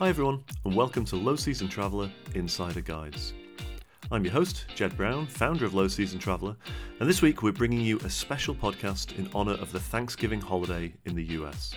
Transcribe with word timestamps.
Hi, 0.00 0.08
everyone, 0.08 0.42
and 0.64 0.74
welcome 0.74 1.04
to 1.04 1.14
Low 1.14 1.36
Season 1.36 1.68
Traveller 1.68 2.10
Insider 2.34 2.80
Guides. 2.80 3.32
I'm 4.10 4.24
your 4.24 4.32
host, 4.32 4.64
Jed 4.74 4.96
Brown, 4.96 5.24
founder 5.24 5.64
of 5.64 5.72
Low 5.72 5.86
Season 5.86 6.18
Traveller, 6.18 6.56
and 6.98 7.08
this 7.08 7.22
week 7.22 7.44
we're 7.44 7.52
bringing 7.52 7.80
you 7.80 7.98
a 7.98 8.10
special 8.10 8.56
podcast 8.56 9.16
in 9.16 9.30
honour 9.32 9.52
of 9.52 9.70
the 9.70 9.78
Thanksgiving 9.78 10.40
holiday 10.40 10.92
in 11.04 11.14
the 11.14 11.22
US. 11.38 11.76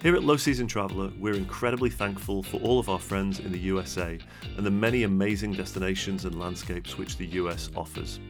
Here 0.00 0.14
at 0.14 0.22
Low 0.22 0.36
Season 0.36 0.68
Traveller, 0.68 1.10
we're 1.18 1.34
incredibly 1.34 1.90
thankful 1.90 2.44
for 2.44 2.60
all 2.60 2.78
of 2.78 2.88
our 2.88 3.00
friends 3.00 3.40
in 3.40 3.50
the 3.50 3.58
USA 3.58 4.16
and 4.56 4.64
the 4.64 4.70
many 4.70 5.02
amazing 5.02 5.52
destinations 5.52 6.26
and 6.26 6.38
landscapes 6.38 6.96
which 6.96 7.16
the 7.16 7.26
US 7.26 7.70
offers. 7.74 8.20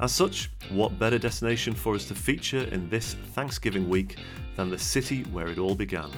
As 0.00 0.12
such, 0.12 0.52
what 0.70 0.96
better 0.96 1.18
destination 1.18 1.74
for 1.74 1.96
us 1.96 2.06
to 2.06 2.14
feature 2.14 2.62
in 2.70 2.88
this 2.88 3.14
Thanksgiving 3.34 3.88
week 3.88 4.18
than 4.54 4.70
the 4.70 4.78
city 4.78 5.24
where 5.24 5.48
it 5.48 5.58
all 5.58 5.74
began, 5.74 6.12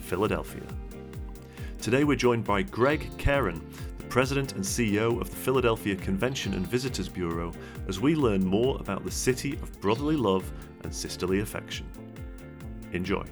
Philadelphia. 0.00 0.66
Today 1.86 2.02
we're 2.02 2.16
joined 2.16 2.42
by 2.42 2.62
Gregg 2.62 3.08
Caren, 3.16 3.60
the 3.98 4.04
President 4.06 4.54
and 4.54 4.64
CEO 4.64 5.20
of 5.20 5.30
the 5.30 5.36
Philadelphia 5.36 5.94
Convention 5.94 6.54
and 6.54 6.66
Visitors 6.66 7.08
Bureau, 7.08 7.52
as 7.86 8.00
we 8.00 8.16
learn 8.16 8.44
more 8.44 8.76
about 8.80 9.04
the 9.04 9.10
city 9.12 9.52
of 9.62 9.80
brotherly 9.80 10.16
love 10.16 10.52
and 10.82 10.92
sisterly 10.92 11.38
affection. 11.38 11.86
Enjoy. 12.90 13.24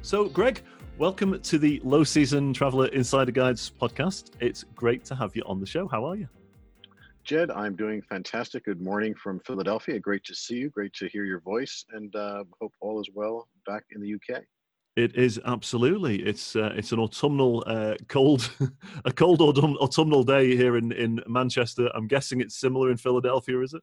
So, 0.00 0.26
Gregg, 0.26 0.62
welcome 0.96 1.38
to 1.38 1.58
the 1.58 1.82
Low 1.84 2.02
Season 2.02 2.54
Traveller 2.54 2.86
Insider 2.86 3.30
Guides 3.30 3.70
podcast. 3.78 4.30
It's 4.40 4.64
great 4.74 5.04
to 5.04 5.14
have 5.14 5.36
you 5.36 5.42
on 5.44 5.60
the 5.60 5.66
show. 5.66 5.86
How 5.86 6.02
are 6.06 6.16
you? 6.16 6.28
Jed, 7.24 7.50
I'm 7.50 7.76
doing 7.76 8.00
fantastic. 8.00 8.64
Good 8.64 8.80
morning 8.80 9.14
from 9.14 9.38
Philadelphia. 9.40 10.00
Great 10.00 10.24
to 10.24 10.34
see 10.34 10.56
you. 10.56 10.70
Great 10.70 10.94
to 10.94 11.08
hear 11.08 11.26
your 11.26 11.40
voice, 11.40 11.84
and 11.92 12.16
uh, 12.16 12.44
hope 12.58 12.72
all 12.80 12.98
is 13.02 13.10
well 13.12 13.48
back 13.66 13.84
in 13.94 14.00
the 14.00 14.14
UK. 14.14 14.44
It 15.00 15.16
is 15.16 15.40
absolutely. 15.46 16.16
It's 16.22 16.54
uh, 16.54 16.74
it's 16.76 16.92
an 16.92 16.98
autumnal 16.98 17.64
uh, 17.66 17.94
cold, 18.08 18.52
a 19.06 19.10
cold 19.10 19.40
autumn, 19.40 19.78
autumnal 19.78 20.24
day 20.24 20.54
here 20.54 20.76
in 20.76 20.92
in 20.92 21.22
Manchester. 21.26 21.90
I'm 21.94 22.06
guessing 22.06 22.42
it's 22.42 22.54
similar 22.54 22.90
in 22.90 22.98
Philadelphia, 22.98 23.62
is 23.62 23.72
it? 23.72 23.82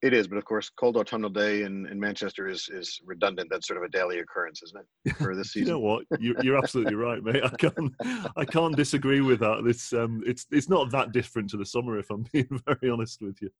It 0.00 0.14
is, 0.14 0.28
but 0.28 0.38
of 0.38 0.44
course, 0.44 0.70
cold 0.70 0.96
autumnal 0.96 1.30
day 1.30 1.62
in, 1.62 1.86
in 1.86 1.98
Manchester 1.98 2.46
is 2.46 2.68
is 2.72 3.00
redundant. 3.04 3.48
That's 3.50 3.66
sort 3.66 3.78
of 3.78 3.82
a 3.82 3.88
daily 3.88 4.20
occurrence, 4.20 4.62
isn't 4.62 4.86
it, 5.04 5.16
for 5.16 5.34
this 5.34 5.52
season? 5.52 5.66
you 5.66 5.72
know 5.72 5.80
what? 5.80 6.04
You're, 6.20 6.40
you're 6.40 6.56
absolutely 6.56 6.94
right, 6.94 7.20
mate. 7.20 7.42
I 7.42 7.48
can't 7.48 7.92
I 8.36 8.44
can't 8.44 8.76
disagree 8.76 9.20
with 9.22 9.40
that. 9.40 9.64
It's 9.66 9.92
um 9.92 10.22
it's 10.24 10.46
it's 10.52 10.68
not 10.68 10.92
that 10.92 11.10
different 11.10 11.50
to 11.50 11.56
the 11.56 11.66
summer, 11.66 11.98
if 11.98 12.10
I'm 12.10 12.24
being 12.32 12.48
very 12.64 12.90
honest 12.92 13.20
with 13.20 13.42
you. 13.42 13.50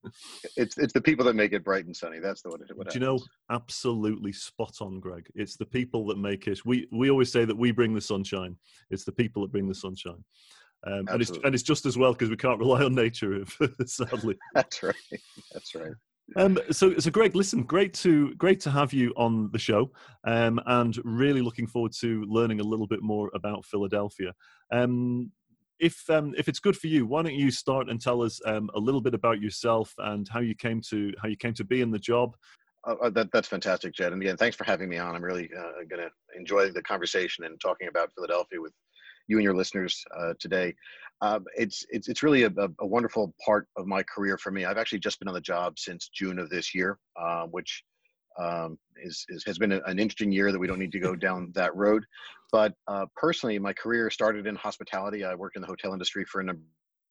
It's 0.55 0.77
it's 0.77 0.93
the 0.93 1.01
people 1.01 1.25
that 1.25 1.35
make 1.35 1.51
it 1.51 1.65
bright 1.65 1.85
and 1.85 1.95
sunny. 1.95 2.19
That's 2.19 2.41
the 2.41 2.49
what. 2.49 2.61
It, 2.61 2.77
what 2.77 2.89
Do 2.89 2.99
you 2.99 3.05
know? 3.05 3.19
Absolutely 3.51 4.31
spot 4.31 4.77
on, 4.79 5.01
Gregg. 5.01 5.27
It's 5.35 5.57
the 5.57 5.65
people 5.65 6.07
that 6.07 6.17
make 6.17 6.47
it. 6.47 6.65
We 6.65 6.87
we 6.93 7.09
always 7.09 7.31
say 7.31 7.43
that 7.43 7.57
we 7.57 7.71
bring 7.71 7.93
the 7.93 8.01
sunshine. 8.01 8.55
It's 8.91 9.03
the 9.03 9.11
people 9.11 9.41
that 9.41 9.51
bring 9.51 9.67
the 9.67 9.75
sunshine. 9.75 10.23
Um, 10.87 11.05
and 11.09 11.21
it's 11.21 11.31
and 11.43 11.53
it's 11.53 11.63
just 11.63 11.85
as 11.85 11.97
well 11.97 12.13
because 12.13 12.29
we 12.29 12.37
can't 12.37 12.59
rely 12.59 12.83
on 12.83 12.95
nature, 12.95 13.43
sadly. 13.85 14.37
That's 14.53 14.81
right. 14.81 14.95
That's 15.51 15.75
right. 15.75 15.91
Um, 16.35 16.59
so, 16.71 16.97
so 16.99 17.09
Gregg, 17.09 17.35
listen, 17.35 17.63
great 17.63 17.93
to 17.95 18.33
great 18.35 18.59
to 18.61 18.71
have 18.71 18.93
you 18.93 19.13
on 19.17 19.49
the 19.51 19.59
show, 19.59 19.91
um, 20.25 20.59
and 20.65 20.97
really 21.03 21.41
looking 21.41 21.67
forward 21.67 21.93
to 21.99 22.23
learning 22.23 22.59
a 22.59 22.63
little 22.63 22.87
bit 22.87 23.01
more 23.01 23.31
about 23.33 23.65
Philadelphia. 23.65 24.33
Um, 24.71 25.31
if 25.79 26.09
um, 26.09 26.33
if 26.37 26.47
it's 26.47 26.59
good 26.59 26.77
for 26.77 26.87
you, 26.87 27.05
why 27.05 27.23
don't 27.23 27.33
you 27.33 27.51
start 27.51 27.89
and 27.89 27.99
tell 27.99 28.21
us 28.21 28.39
um, 28.45 28.69
a 28.75 28.79
little 28.79 29.01
bit 29.01 29.13
about 29.13 29.41
yourself 29.41 29.93
and 29.97 30.27
how 30.27 30.39
you 30.39 30.55
came 30.55 30.81
to 30.89 31.13
how 31.21 31.29
you 31.29 31.37
came 31.37 31.53
to 31.55 31.63
be 31.63 31.81
in 31.81 31.91
the 31.91 31.99
job. 31.99 32.35
Uh, 32.85 33.09
that, 33.09 33.29
that's 33.31 33.47
fantastic, 33.47 33.93
Jed. 33.93 34.13
And 34.13 34.21
again, 34.21 34.37
thanks 34.37 34.55
for 34.55 34.63
having 34.63 34.87
me 34.87 34.97
on. 34.97 35.15
I'm 35.15 35.23
really 35.23 35.49
uh, 35.57 35.83
going 35.89 36.01
to 36.01 36.09
enjoy 36.37 36.71
the 36.71 36.81
conversation 36.81 37.43
and 37.43 37.59
talking 37.59 37.89
about 37.89 38.13
Philadelphia 38.13 38.61
with 38.61 38.73
you 39.27 39.37
and 39.37 39.43
your 39.43 39.53
listeners 39.53 40.03
uh, 40.17 40.33
today. 40.39 40.73
Uh, 41.21 41.39
it's, 41.55 41.85
it's, 41.89 42.07
it's 42.07 42.23
really 42.23 42.43
a, 42.43 42.51
a, 42.79 42.85
wonderful 42.85 43.33
part 43.45 43.67
of 43.75 43.85
my 43.85 44.01
career 44.03 44.37
for 44.37 44.51
me. 44.51 44.63
I've 44.63 44.77
actually 44.77 44.99
just 44.99 45.19
been 45.19 45.27
on 45.27 45.33
the 45.33 45.41
job 45.41 45.77
since 45.77 46.09
June 46.09 46.39
of 46.39 46.49
this 46.49 46.73
year, 46.73 46.97
uh, 47.19 47.45
which 47.47 47.83
um, 48.39 48.77
is, 49.03 49.25
is, 49.27 49.43
has 49.45 49.57
been 49.57 49.73
an 49.73 49.99
interesting 49.99 50.31
year 50.31 50.51
that 50.51 50.59
we 50.59 50.67
don't 50.67 50.79
need 50.79 50.93
to 50.93 50.99
go 50.99 51.15
down 51.27 51.51
that 51.55 51.75
road. 51.75 52.05
But 52.51 52.73
uh, 52.87 53.05
personally, 53.15 53.59
my 53.59 53.73
career 53.73 54.09
started 54.09 54.47
in 54.47 54.55
hospitality. 54.55 55.25
I 55.25 55.35
worked 55.35 55.57
in 55.57 55.61
the 55.61 55.67
hotel 55.67 55.93
industry 55.93 56.25
for 56.25 56.41
a 56.41 56.43
number 56.43 56.61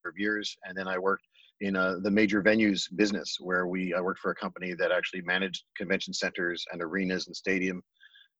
of 0.06 0.14
years, 0.16 0.56
and 0.64 0.76
then 0.76 0.88
I 0.88 0.98
worked 0.98 1.24
in 1.60 1.76
uh, 1.76 1.96
the 2.02 2.10
major 2.10 2.42
venues 2.42 2.84
business, 2.96 3.36
where 3.40 3.66
we 3.66 3.92
I 3.92 4.00
worked 4.00 4.20
for 4.20 4.30
a 4.30 4.34
company 4.34 4.74
that 4.74 4.92
actually 4.92 5.22
managed 5.22 5.64
convention 5.76 6.14
centers 6.14 6.64
and 6.72 6.82
arenas 6.82 7.26
and 7.26 7.36
stadium 7.36 7.82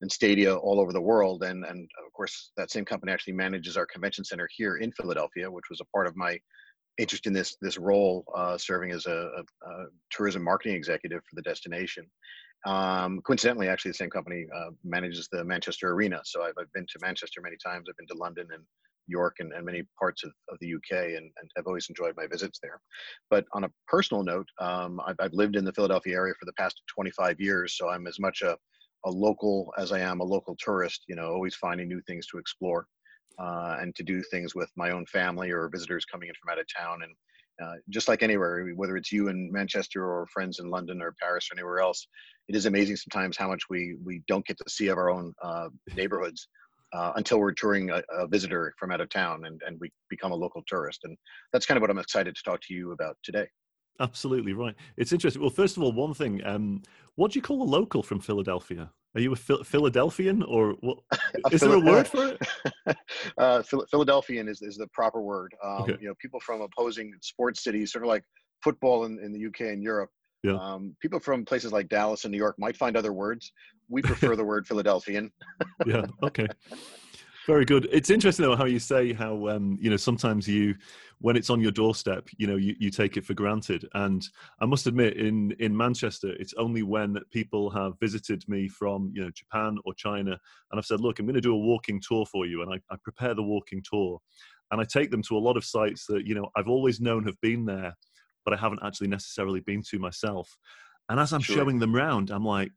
and 0.00 0.10
stadia 0.10 0.54
all 0.54 0.80
over 0.80 0.92
the 0.92 1.00
world. 1.00 1.42
And, 1.42 1.64
and 1.64 1.88
of 2.06 2.12
course, 2.12 2.52
that 2.56 2.70
same 2.70 2.84
company 2.84 3.12
actually 3.12 3.34
manages 3.34 3.76
our 3.76 3.86
convention 3.86 4.24
center 4.24 4.48
here 4.56 4.76
in 4.76 4.92
Philadelphia, 4.92 5.50
which 5.50 5.70
was 5.70 5.80
a 5.80 5.86
part 5.86 6.06
of 6.06 6.16
my 6.16 6.38
interest 6.98 7.26
in 7.26 7.32
this 7.32 7.56
this 7.60 7.78
role, 7.78 8.24
uh, 8.36 8.58
serving 8.58 8.90
as 8.90 9.06
a, 9.06 9.30
a, 9.36 9.68
a, 9.70 9.86
tourism 10.10 10.42
marketing 10.42 10.76
executive 10.76 11.20
for 11.20 11.36
the 11.36 11.42
destination. 11.42 12.04
Um, 12.66 13.20
coincidentally, 13.24 13.68
actually, 13.68 13.92
the 13.92 13.98
same 13.98 14.10
company 14.10 14.46
uh, 14.54 14.70
manages 14.82 15.28
the 15.30 15.44
Manchester 15.44 15.92
Arena. 15.92 16.20
So 16.24 16.42
I've, 16.42 16.54
I've, 16.58 16.72
been 16.72 16.86
to 16.86 16.98
Manchester 17.00 17.40
many 17.40 17.56
times. 17.64 17.86
I've 17.88 17.96
been 17.96 18.08
to 18.08 18.20
London 18.20 18.48
and 18.52 18.64
York 19.06 19.36
and, 19.38 19.52
and 19.52 19.64
many 19.64 19.82
parts 19.98 20.24
of, 20.24 20.32
of 20.50 20.58
the 20.60 20.74
UK 20.74 21.16
and, 21.16 21.30
and 21.40 21.50
I've 21.56 21.66
always 21.66 21.88
enjoyed 21.88 22.14
my 22.16 22.26
visits 22.26 22.58
there. 22.62 22.80
But 23.30 23.44
on 23.52 23.64
a 23.64 23.70
personal 23.86 24.22
note, 24.22 24.48
um, 24.60 25.00
I've, 25.06 25.16
I've 25.18 25.32
lived 25.32 25.56
in 25.56 25.64
the 25.64 25.72
Philadelphia 25.72 26.14
area 26.14 26.34
for 26.38 26.46
the 26.46 26.52
past 26.54 26.82
25 26.88 27.40
years. 27.40 27.76
So 27.76 27.88
I'm 27.88 28.06
as 28.06 28.20
much 28.20 28.42
a 28.42 28.56
a 29.04 29.10
local 29.10 29.72
as 29.78 29.92
I 29.92 30.00
am 30.00 30.20
a 30.20 30.24
local 30.24 30.56
tourist, 30.58 31.04
you 31.08 31.16
know, 31.16 31.30
always 31.32 31.54
finding 31.54 31.88
new 31.88 32.00
things 32.06 32.26
to 32.28 32.38
explore 32.38 32.86
uh, 33.38 33.76
and 33.80 33.94
to 33.96 34.02
do 34.02 34.22
things 34.30 34.54
with 34.54 34.70
my 34.76 34.90
own 34.90 35.06
family 35.06 35.50
or 35.50 35.68
visitors 35.68 36.04
coming 36.04 36.28
in 36.28 36.34
from 36.42 36.52
out 36.52 36.60
of 36.60 36.66
town. 36.76 37.02
And 37.02 37.14
uh, 37.62 37.74
just 37.90 38.08
like 38.08 38.22
anywhere, 38.22 38.68
whether 38.74 38.96
it's 38.96 39.12
you 39.12 39.28
in 39.28 39.50
Manchester 39.52 40.04
or 40.04 40.26
friends 40.32 40.58
in 40.58 40.70
London 40.70 41.02
or 41.02 41.14
Paris 41.20 41.48
or 41.50 41.56
anywhere 41.56 41.80
else, 41.80 42.06
it 42.48 42.56
is 42.56 42.66
amazing 42.66 42.96
sometimes 42.96 43.36
how 43.36 43.48
much 43.48 43.62
we 43.68 43.96
we 44.04 44.22
don't 44.28 44.46
get 44.46 44.58
to 44.58 44.64
see 44.68 44.88
of 44.88 44.98
our 44.98 45.10
own 45.10 45.32
uh, 45.42 45.68
neighborhoods 45.94 46.48
uh, 46.92 47.12
until 47.16 47.38
we're 47.38 47.52
touring 47.52 47.90
a, 47.90 48.02
a, 48.10 48.26
visitor 48.26 48.74
from 48.78 48.90
out 48.90 49.00
of 49.00 49.10
town 49.10 49.44
and, 49.44 49.60
and 49.66 49.78
we 49.80 49.90
become 50.08 50.32
a 50.32 50.36
local 50.36 50.62
tourist. 50.66 51.00
And 51.04 51.16
that's 51.52 51.66
kind 51.66 51.76
of 51.76 51.82
what 51.82 51.90
I'm 51.90 51.98
excited 51.98 52.34
to 52.34 52.42
talk 52.42 52.60
to 52.62 52.74
you 52.74 52.92
about 52.92 53.16
today. 53.22 53.46
Absolutely 54.00 54.52
right. 54.52 54.74
It's 54.96 55.12
interesting. 55.12 55.42
Well, 55.42 55.50
first 55.50 55.76
of 55.76 55.82
all, 55.82 55.92
one 55.92 56.14
thing. 56.14 56.40
Um, 56.44 56.82
what 57.16 57.32
do 57.32 57.38
you 57.38 57.42
call 57.42 57.62
a 57.62 57.64
local 57.64 58.02
from 58.02 58.20
Philadelphia? 58.20 58.90
Are 59.14 59.20
you 59.20 59.32
a 59.32 59.36
Phil- 59.36 59.64
Philadelphian 59.64 60.42
or 60.44 60.74
what? 60.80 60.98
Is 61.50 61.62
there 61.62 61.74
a 61.74 61.80
word 61.80 62.06
for 62.06 62.28
it? 62.28 62.96
uh, 63.38 63.62
Philadelphian 63.62 64.48
is, 64.48 64.62
is 64.62 64.76
the 64.76 64.86
proper 64.88 65.20
word. 65.20 65.52
Um, 65.64 65.82
okay. 65.82 65.96
You 66.00 66.08
know, 66.08 66.14
people 66.20 66.38
from 66.40 66.60
opposing 66.60 67.12
sports 67.20 67.64
cities, 67.64 67.90
sort 67.90 68.04
of 68.04 68.08
like 68.08 68.22
football 68.62 69.04
in, 69.06 69.18
in 69.18 69.32
the 69.32 69.46
UK 69.46 69.72
and 69.72 69.82
Europe. 69.82 70.10
Yeah. 70.44 70.56
Um, 70.56 70.94
people 71.00 71.18
from 71.18 71.44
places 71.44 71.72
like 71.72 71.88
Dallas 71.88 72.24
and 72.24 72.30
New 72.30 72.38
York 72.38 72.56
might 72.58 72.76
find 72.76 72.96
other 72.96 73.12
words. 73.12 73.52
We 73.88 74.02
prefer 74.02 74.36
the 74.36 74.44
word 74.44 74.66
Philadelphian. 74.66 75.32
yeah. 75.86 76.06
Okay. 76.22 76.46
Very 77.48 77.64
good. 77.64 77.88
It's 77.90 78.10
interesting 78.10 78.44
though 78.44 78.56
how 78.56 78.66
you 78.66 78.78
say 78.78 79.14
how 79.14 79.48
um, 79.48 79.78
you 79.80 79.88
know 79.88 79.96
sometimes 79.96 80.46
you 80.46 80.74
when 81.20 81.34
it's 81.34 81.48
on 81.48 81.62
your 81.62 81.72
doorstep, 81.72 82.28
you 82.36 82.46
know 82.46 82.56
you, 82.56 82.76
you 82.78 82.90
take 82.90 83.16
it 83.16 83.24
for 83.24 83.32
granted. 83.32 83.88
And 83.94 84.22
I 84.60 84.66
must 84.66 84.86
admit, 84.86 85.16
in 85.16 85.52
in 85.52 85.74
Manchester, 85.74 86.34
it's 86.38 86.52
only 86.58 86.82
when 86.82 87.16
people 87.30 87.70
have 87.70 87.98
visited 88.00 88.46
me 88.48 88.68
from 88.68 89.10
you 89.14 89.22
know 89.22 89.30
Japan 89.30 89.78
or 89.86 89.94
China, 89.94 90.32
and 90.32 90.78
I've 90.78 90.84
said, 90.84 91.00
look, 91.00 91.20
I'm 91.20 91.24
going 91.24 91.36
to 91.36 91.40
do 91.40 91.54
a 91.54 91.58
walking 91.58 92.02
tour 92.06 92.26
for 92.26 92.44
you, 92.44 92.60
and 92.60 92.70
I, 92.70 92.80
I 92.92 92.98
prepare 93.02 93.34
the 93.34 93.42
walking 93.42 93.82
tour, 93.82 94.20
and 94.70 94.78
I 94.78 94.84
take 94.84 95.10
them 95.10 95.22
to 95.22 95.38
a 95.38 95.40
lot 95.40 95.56
of 95.56 95.64
sites 95.64 96.04
that 96.04 96.26
you 96.26 96.34
know 96.34 96.50
I've 96.54 96.68
always 96.68 97.00
known 97.00 97.24
have 97.24 97.40
been 97.40 97.64
there, 97.64 97.96
but 98.44 98.52
I 98.52 98.58
haven't 98.58 98.80
actually 98.84 99.08
necessarily 99.08 99.60
been 99.60 99.82
to 99.88 99.98
myself. 99.98 100.54
And 101.08 101.18
as 101.18 101.32
I'm 101.32 101.40
sure. 101.40 101.56
showing 101.56 101.78
them 101.78 101.94
round, 101.94 102.28
I'm 102.28 102.44
like, 102.44 102.72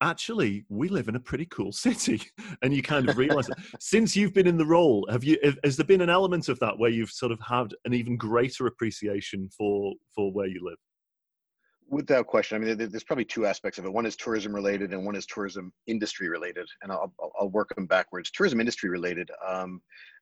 actually 0.00 0.64
we 0.68 0.88
live 0.88 1.08
in 1.08 1.16
a 1.16 1.20
pretty 1.20 1.46
cool 1.46 1.72
city 1.86 2.20
and 2.62 2.74
you 2.74 2.82
kind 2.82 3.08
of 3.08 3.16
realize 3.16 3.48
since 3.80 4.16
you've 4.16 4.34
been 4.34 4.46
in 4.46 4.56
the 4.56 4.66
role 4.66 5.06
have 5.10 5.24
you 5.24 5.38
has 5.64 5.76
there 5.76 5.86
been 5.86 6.00
an 6.00 6.10
element 6.10 6.48
of 6.48 6.58
that 6.60 6.78
where 6.78 6.90
you've 6.90 7.10
sort 7.10 7.32
of 7.32 7.40
had 7.40 7.74
an 7.84 7.94
even 7.94 8.16
greater 8.16 8.66
appreciation 8.66 9.48
for 9.56 9.94
for 10.14 10.32
where 10.32 10.46
you 10.46 10.60
live? 10.62 10.78
Without 11.90 12.26
question. 12.26 12.56
I 12.56 12.64
mean 12.64 12.76
there's 12.76 13.04
probably 13.04 13.24
two 13.24 13.46
aspects 13.46 13.78
of 13.78 13.84
it. 13.84 13.92
One 13.92 14.06
is 14.06 14.16
tourism 14.16 14.54
related 14.54 14.92
and 14.92 15.04
one 15.04 15.16
is 15.16 15.26
tourism 15.26 15.72
industry 15.86 16.28
related 16.28 16.66
and 16.82 16.92
i'll, 16.92 17.12
I'll 17.40 17.50
work 17.50 17.74
them 17.74 17.86
backwards. 17.86 18.30
Tourism 18.30 18.60
industry 18.60 18.90
related 18.90 19.30
um, 19.46 19.80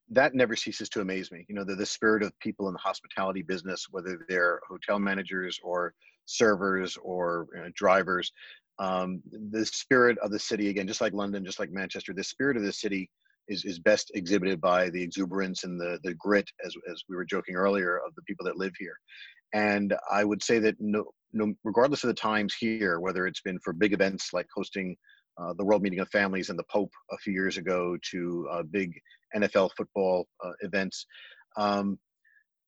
that 0.08 0.34
never 0.34 0.55
ceases 0.55 0.88
to 0.90 1.00
amaze 1.00 1.32
me. 1.32 1.44
You 1.49 1.55
know 1.55 1.64
the, 1.64 1.75
the 1.75 1.87
spirit 1.87 2.22
of 2.22 2.38
people 2.38 2.69
in 2.69 2.72
the 2.72 2.81
hospitality 2.81 3.43
business 3.43 3.87
whether 3.90 4.19
they're 4.29 4.61
hotel 4.69 4.99
managers 4.99 5.58
or 5.62 5.93
servers 6.26 6.96
or 7.02 7.46
you 7.55 7.62
know, 7.62 7.70
drivers 7.75 8.32
um, 8.78 9.23
the 9.50 9.64
spirit 9.64 10.19
of 10.19 10.31
the 10.31 10.38
city 10.38 10.69
again 10.69 10.87
just 10.87 11.00
like 11.00 11.12
london 11.12 11.44
just 11.44 11.58
like 11.58 11.70
manchester 11.70 12.12
the 12.12 12.25
spirit 12.25 12.56
of 12.56 12.62
the 12.62 12.73
city 12.73 13.08
is, 13.49 13.64
is 13.64 13.78
best 13.78 14.11
exhibited 14.14 14.61
by 14.61 14.90
the 14.90 15.02
exuberance 15.02 15.64
and 15.64 15.81
the, 15.81 15.99
the 16.02 16.14
grit 16.14 16.49
as, 16.64 16.75
as 16.90 17.02
we 17.08 17.17
were 17.17 17.25
joking 17.25 17.55
earlier 17.55 17.99
of 17.99 18.14
the 18.14 18.23
people 18.23 18.44
that 18.44 18.56
live 18.56 18.73
here 18.78 18.96
and 19.55 19.94
i 20.11 20.25
would 20.25 20.43
say 20.43 20.58
that 20.58 20.75
no, 20.81 21.05
no 21.32 21.52
regardless 21.64 22.05
of 22.05 22.08
the 22.08 22.14
times 22.14 22.55
here 22.58 23.00
whether 23.00 23.26
it's 23.26 23.40
been 23.43 23.58
for 23.61 23.73
big 23.73 23.93
events 23.93 24.31
like 24.32 24.46
hosting 24.55 24.96
uh, 25.38 25.52
the 25.55 25.64
World 25.64 25.82
Meeting 25.82 26.00
of 26.00 26.08
Families 26.08 26.49
and 26.49 26.58
the 26.58 26.64
Pope 26.70 26.93
a 27.11 27.19
few 27.19 27.32
years 27.32 27.58
ago 27.58 27.96
to 28.11 28.49
uh, 28.50 28.62
big 28.62 28.93
NFL 29.37 29.70
football 29.76 30.26
uh, 30.44 30.52
events. 30.61 31.06
Um, 31.56 31.99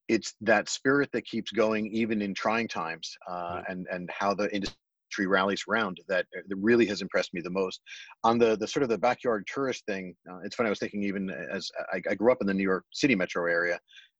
it's 0.08 0.34
that 0.40 0.68
spirit 0.68 1.10
that 1.12 1.26
keeps 1.26 1.50
going 1.50 1.86
even 1.88 2.22
in 2.22 2.34
trying 2.34 2.68
times, 2.68 3.14
uh, 3.30 3.62
and 3.68 3.86
and 3.90 4.10
how 4.10 4.34
the 4.34 4.52
industry 4.54 4.76
rallies 5.18 5.64
around 5.68 5.98
that, 6.08 6.26
uh, 6.36 6.40
that 6.48 6.56
really 6.56 6.86
has 6.86 7.02
impressed 7.02 7.34
me 7.34 7.40
the 7.40 7.50
most. 7.50 7.80
On 8.24 8.38
the 8.38 8.56
the 8.56 8.66
sort 8.66 8.82
of 8.82 8.88
the 8.88 8.98
backyard 8.98 9.46
tourist 9.52 9.84
thing, 9.86 10.14
uh, 10.30 10.38
it's 10.44 10.56
funny. 10.56 10.68
I 10.68 10.70
was 10.70 10.78
thinking 10.78 11.02
even 11.02 11.30
as 11.30 11.70
I, 11.92 12.00
I, 12.10 12.14
grew 12.14 12.32
up 12.32 12.38
in 12.40 12.46
the 12.46 12.54
New 12.54 12.62
York 12.62 12.84
City 12.92 13.14
metro 13.14 13.46
area, 13.46 13.78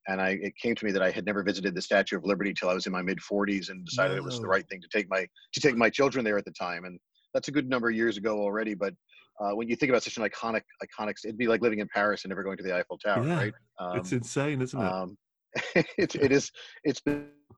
and 0.08 0.20
I 0.20 0.38
it 0.40 0.54
came 0.60 0.74
to 0.74 0.84
me 0.84 0.92
that 0.92 1.02
I 1.02 1.10
had 1.10 1.24
never 1.26 1.42
visited 1.42 1.74
the 1.74 1.82
Statue 1.82 2.16
of 2.16 2.24
Liberty 2.24 2.54
till 2.54 2.68
I 2.68 2.74
was 2.74 2.86
in 2.86 2.92
my 2.92 3.02
mid 3.02 3.18
40s, 3.18 3.70
and 3.70 3.84
decided 3.84 4.14
no. 4.14 4.18
it 4.18 4.24
was 4.24 4.40
the 4.40 4.48
right 4.48 4.68
thing 4.68 4.80
to 4.80 4.88
take 4.88 5.08
my 5.08 5.26
to 5.52 5.60
take 5.60 5.76
my 5.76 5.90
children 5.90 6.24
there 6.24 6.38
at 6.38 6.44
the 6.44 6.52
time. 6.52 6.84
And 6.84 6.98
that's 7.34 7.48
a 7.48 7.52
good 7.52 7.68
number 7.68 7.88
of 7.88 7.94
years 7.94 8.16
ago 8.16 8.40
already. 8.40 8.74
But 8.74 8.94
uh, 9.40 9.50
when 9.50 9.68
you 9.68 9.76
think 9.76 9.90
about 9.90 10.02
such 10.02 10.16
an 10.16 10.24
iconic, 10.24 10.62
iconic, 10.82 11.14
it'd 11.24 11.38
be 11.38 11.46
like 11.46 11.62
living 11.62 11.78
in 11.78 11.88
Paris 11.94 12.24
and 12.24 12.30
never 12.30 12.42
going 12.42 12.56
to 12.56 12.62
the 12.62 12.74
Eiffel 12.74 12.98
Tower, 12.98 13.26
yeah, 13.26 13.36
right? 13.36 13.54
Um, 13.78 13.98
it's 13.98 14.12
insane, 14.12 14.60
isn't 14.62 14.80
it? 14.80 14.84
Um, 14.84 15.16
it, 15.74 16.14
it 16.14 16.32
is. 16.32 16.50
It's 16.84 17.00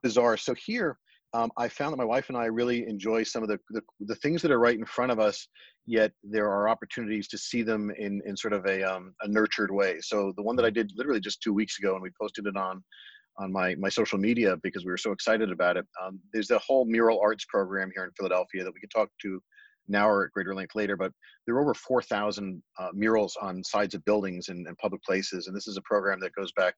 bizarre. 0.02 0.36
So 0.36 0.54
here, 0.54 0.98
um, 1.32 1.50
I 1.56 1.68
found 1.68 1.92
that 1.92 1.98
my 1.98 2.04
wife 2.04 2.28
and 2.28 2.36
I 2.36 2.46
really 2.46 2.86
enjoy 2.88 3.22
some 3.22 3.42
of 3.42 3.48
the, 3.48 3.58
the, 3.70 3.82
the 4.00 4.16
things 4.16 4.42
that 4.42 4.50
are 4.50 4.58
right 4.58 4.78
in 4.78 4.84
front 4.84 5.12
of 5.12 5.20
us. 5.20 5.46
Yet 5.86 6.12
there 6.22 6.50
are 6.50 6.68
opportunities 6.68 7.28
to 7.28 7.38
see 7.38 7.62
them 7.62 7.90
in 7.98 8.20
in 8.26 8.36
sort 8.36 8.52
of 8.52 8.66
a 8.66 8.82
um, 8.82 9.14
a 9.22 9.28
nurtured 9.28 9.70
way. 9.70 9.98
So 10.00 10.32
the 10.36 10.42
one 10.42 10.56
that 10.56 10.64
I 10.64 10.70
did 10.70 10.92
literally 10.96 11.20
just 11.20 11.42
two 11.42 11.54
weeks 11.54 11.78
ago, 11.78 11.94
and 11.94 12.02
we 12.02 12.10
posted 12.20 12.46
it 12.46 12.56
on 12.56 12.82
on 13.38 13.52
my 13.52 13.74
my 13.76 13.88
social 13.88 14.18
media 14.18 14.56
because 14.62 14.84
we 14.84 14.90
were 14.90 14.98
so 14.98 15.12
excited 15.12 15.50
about 15.50 15.76
it. 15.76 15.86
Um, 16.02 16.20
there's 16.32 16.50
a 16.50 16.58
whole 16.58 16.84
mural 16.84 17.20
arts 17.20 17.44
program 17.48 17.90
here 17.94 18.04
in 18.04 18.10
Philadelphia 18.16 18.62
that 18.64 18.74
we 18.74 18.80
could 18.80 18.90
talk 18.90 19.08
to 19.22 19.40
now 19.88 20.08
or 20.08 20.26
at 20.26 20.32
greater 20.32 20.54
length 20.54 20.74
later, 20.74 20.96
but 20.96 21.12
there 21.46 21.56
are 21.56 21.60
over 21.60 21.74
4,000 21.74 22.62
uh, 22.78 22.88
murals 22.94 23.36
on 23.42 23.64
sides 23.64 23.94
of 23.94 24.04
buildings 24.04 24.48
and, 24.48 24.66
and, 24.68 24.78
public 24.78 25.02
places. 25.02 25.48
And 25.48 25.56
this 25.56 25.66
is 25.66 25.76
a 25.76 25.82
program 25.82 26.20
that 26.20 26.34
goes 26.34 26.52
back 26.52 26.74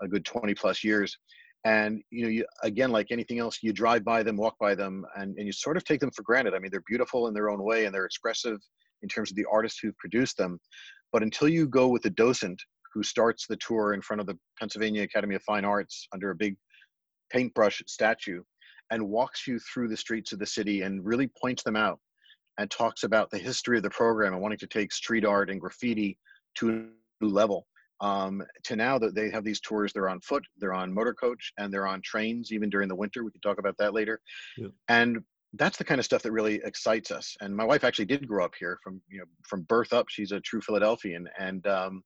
a 0.00 0.06
good 0.06 0.24
20 0.24 0.54
plus 0.54 0.84
years. 0.84 1.18
And, 1.64 2.02
you 2.10 2.24
know, 2.24 2.28
you, 2.28 2.44
again, 2.62 2.90
like 2.90 3.08
anything 3.10 3.38
else, 3.38 3.58
you 3.62 3.72
drive 3.72 4.04
by 4.04 4.22
them, 4.22 4.36
walk 4.36 4.56
by 4.58 4.74
them, 4.74 5.04
and, 5.16 5.36
and 5.36 5.46
you 5.46 5.52
sort 5.52 5.76
of 5.76 5.84
take 5.84 6.00
them 6.00 6.10
for 6.10 6.22
granted. 6.22 6.54
I 6.54 6.58
mean, 6.58 6.70
they're 6.72 6.82
beautiful 6.86 7.28
in 7.28 7.34
their 7.34 7.50
own 7.50 7.62
way 7.62 7.84
and 7.84 7.94
they're 7.94 8.04
expressive 8.04 8.58
in 9.02 9.08
terms 9.08 9.30
of 9.30 9.36
the 9.36 9.46
artists 9.50 9.78
who've 9.78 9.96
produced 9.98 10.36
them. 10.36 10.58
But 11.12 11.22
until 11.22 11.48
you 11.48 11.68
go 11.68 11.88
with 11.88 12.04
a 12.06 12.10
docent 12.10 12.60
who 12.92 13.02
starts 13.02 13.46
the 13.46 13.56
tour 13.56 13.94
in 13.94 14.02
front 14.02 14.20
of 14.20 14.26
the 14.26 14.38
Pennsylvania 14.58 15.02
Academy 15.02 15.34
of 15.34 15.42
Fine 15.42 15.64
Arts 15.64 16.06
under 16.12 16.30
a 16.30 16.34
big 16.34 16.56
paintbrush 17.30 17.82
statue 17.86 18.42
and 18.90 19.08
walks 19.08 19.46
you 19.46 19.58
through 19.60 19.88
the 19.88 19.96
streets 19.96 20.32
of 20.32 20.38
the 20.38 20.46
city 20.46 20.82
and 20.82 21.04
really 21.04 21.30
points 21.40 21.62
them 21.62 21.76
out 21.76 21.98
and 22.58 22.70
talks 22.70 23.04
about 23.04 23.30
the 23.30 23.38
history 23.38 23.76
of 23.76 23.82
the 23.82 23.90
program 23.90 24.34
and 24.34 24.42
wanting 24.42 24.58
to 24.58 24.66
take 24.66 24.92
street 24.92 25.24
art 25.24 25.48
and 25.48 25.60
graffiti 25.60 26.18
to 26.56 26.68
a 26.68 26.72
new 26.72 27.30
level. 27.32 27.66
Um, 28.02 28.42
to 28.64 28.74
now 28.74 28.98
that 28.98 29.14
they 29.14 29.30
have 29.30 29.44
these 29.44 29.60
tours, 29.60 29.92
they're 29.92 30.08
on 30.08 30.20
foot, 30.20 30.44
they're 30.58 30.74
on 30.74 30.92
motor 30.92 31.14
coach, 31.14 31.52
and 31.56 31.72
they're 31.72 31.86
on 31.86 32.02
trains 32.02 32.52
even 32.52 32.68
during 32.68 32.88
the 32.88 32.96
winter. 32.96 33.24
We 33.24 33.30
can 33.30 33.40
talk 33.40 33.58
about 33.58 33.76
that 33.78 33.94
later. 33.94 34.20
Yeah. 34.58 34.68
And 34.88 35.20
that's 35.54 35.78
the 35.78 35.84
kind 35.84 35.98
of 35.98 36.04
stuff 36.04 36.22
that 36.22 36.32
really 36.32 36.60
excites 36.64 37.10
us. 37.10 37.36
And 37.40 37.54
my 37.54 37.64
wife 37.64 37.84
actually 37.84 38.06
did 38.06 38.26
grow 38.26 38.44
up 38.44 38.54
here 38.58 38.78
from 38.82 39.00
you 39.08 39.20
know 39.20 39.26
from 39.46 39.62
birth 39.62 39.92
up. 39.92 40.06
She's 40.08 40.32
a 40.32 40.40
true 40.40 40.60
Philadelphian, 40.60 41.28
and 41.38 41.66
um, 41.66 42.02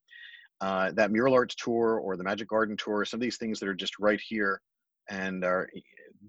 uh, 0.61 0.93
that 0.93 1.13
mural 1.13 1.35
arts 1.35 1.55
tour 1.55 1.99
or 1.99 2.17
the 2.17 2.25
Magic 2.25 2.49
Garden 2.49 2.77
tour, 2.77 3.05
some 3.05 3.19
of 3.19 3.23
these 3.23 3.39
things 3.39 3.61
that 3.61 3.69
are 3.69 3.75
just 3.75 3.99
right 3.99 4.21
here, 4.27 4.61
and 5.09 5.45
are, 5.45 5.69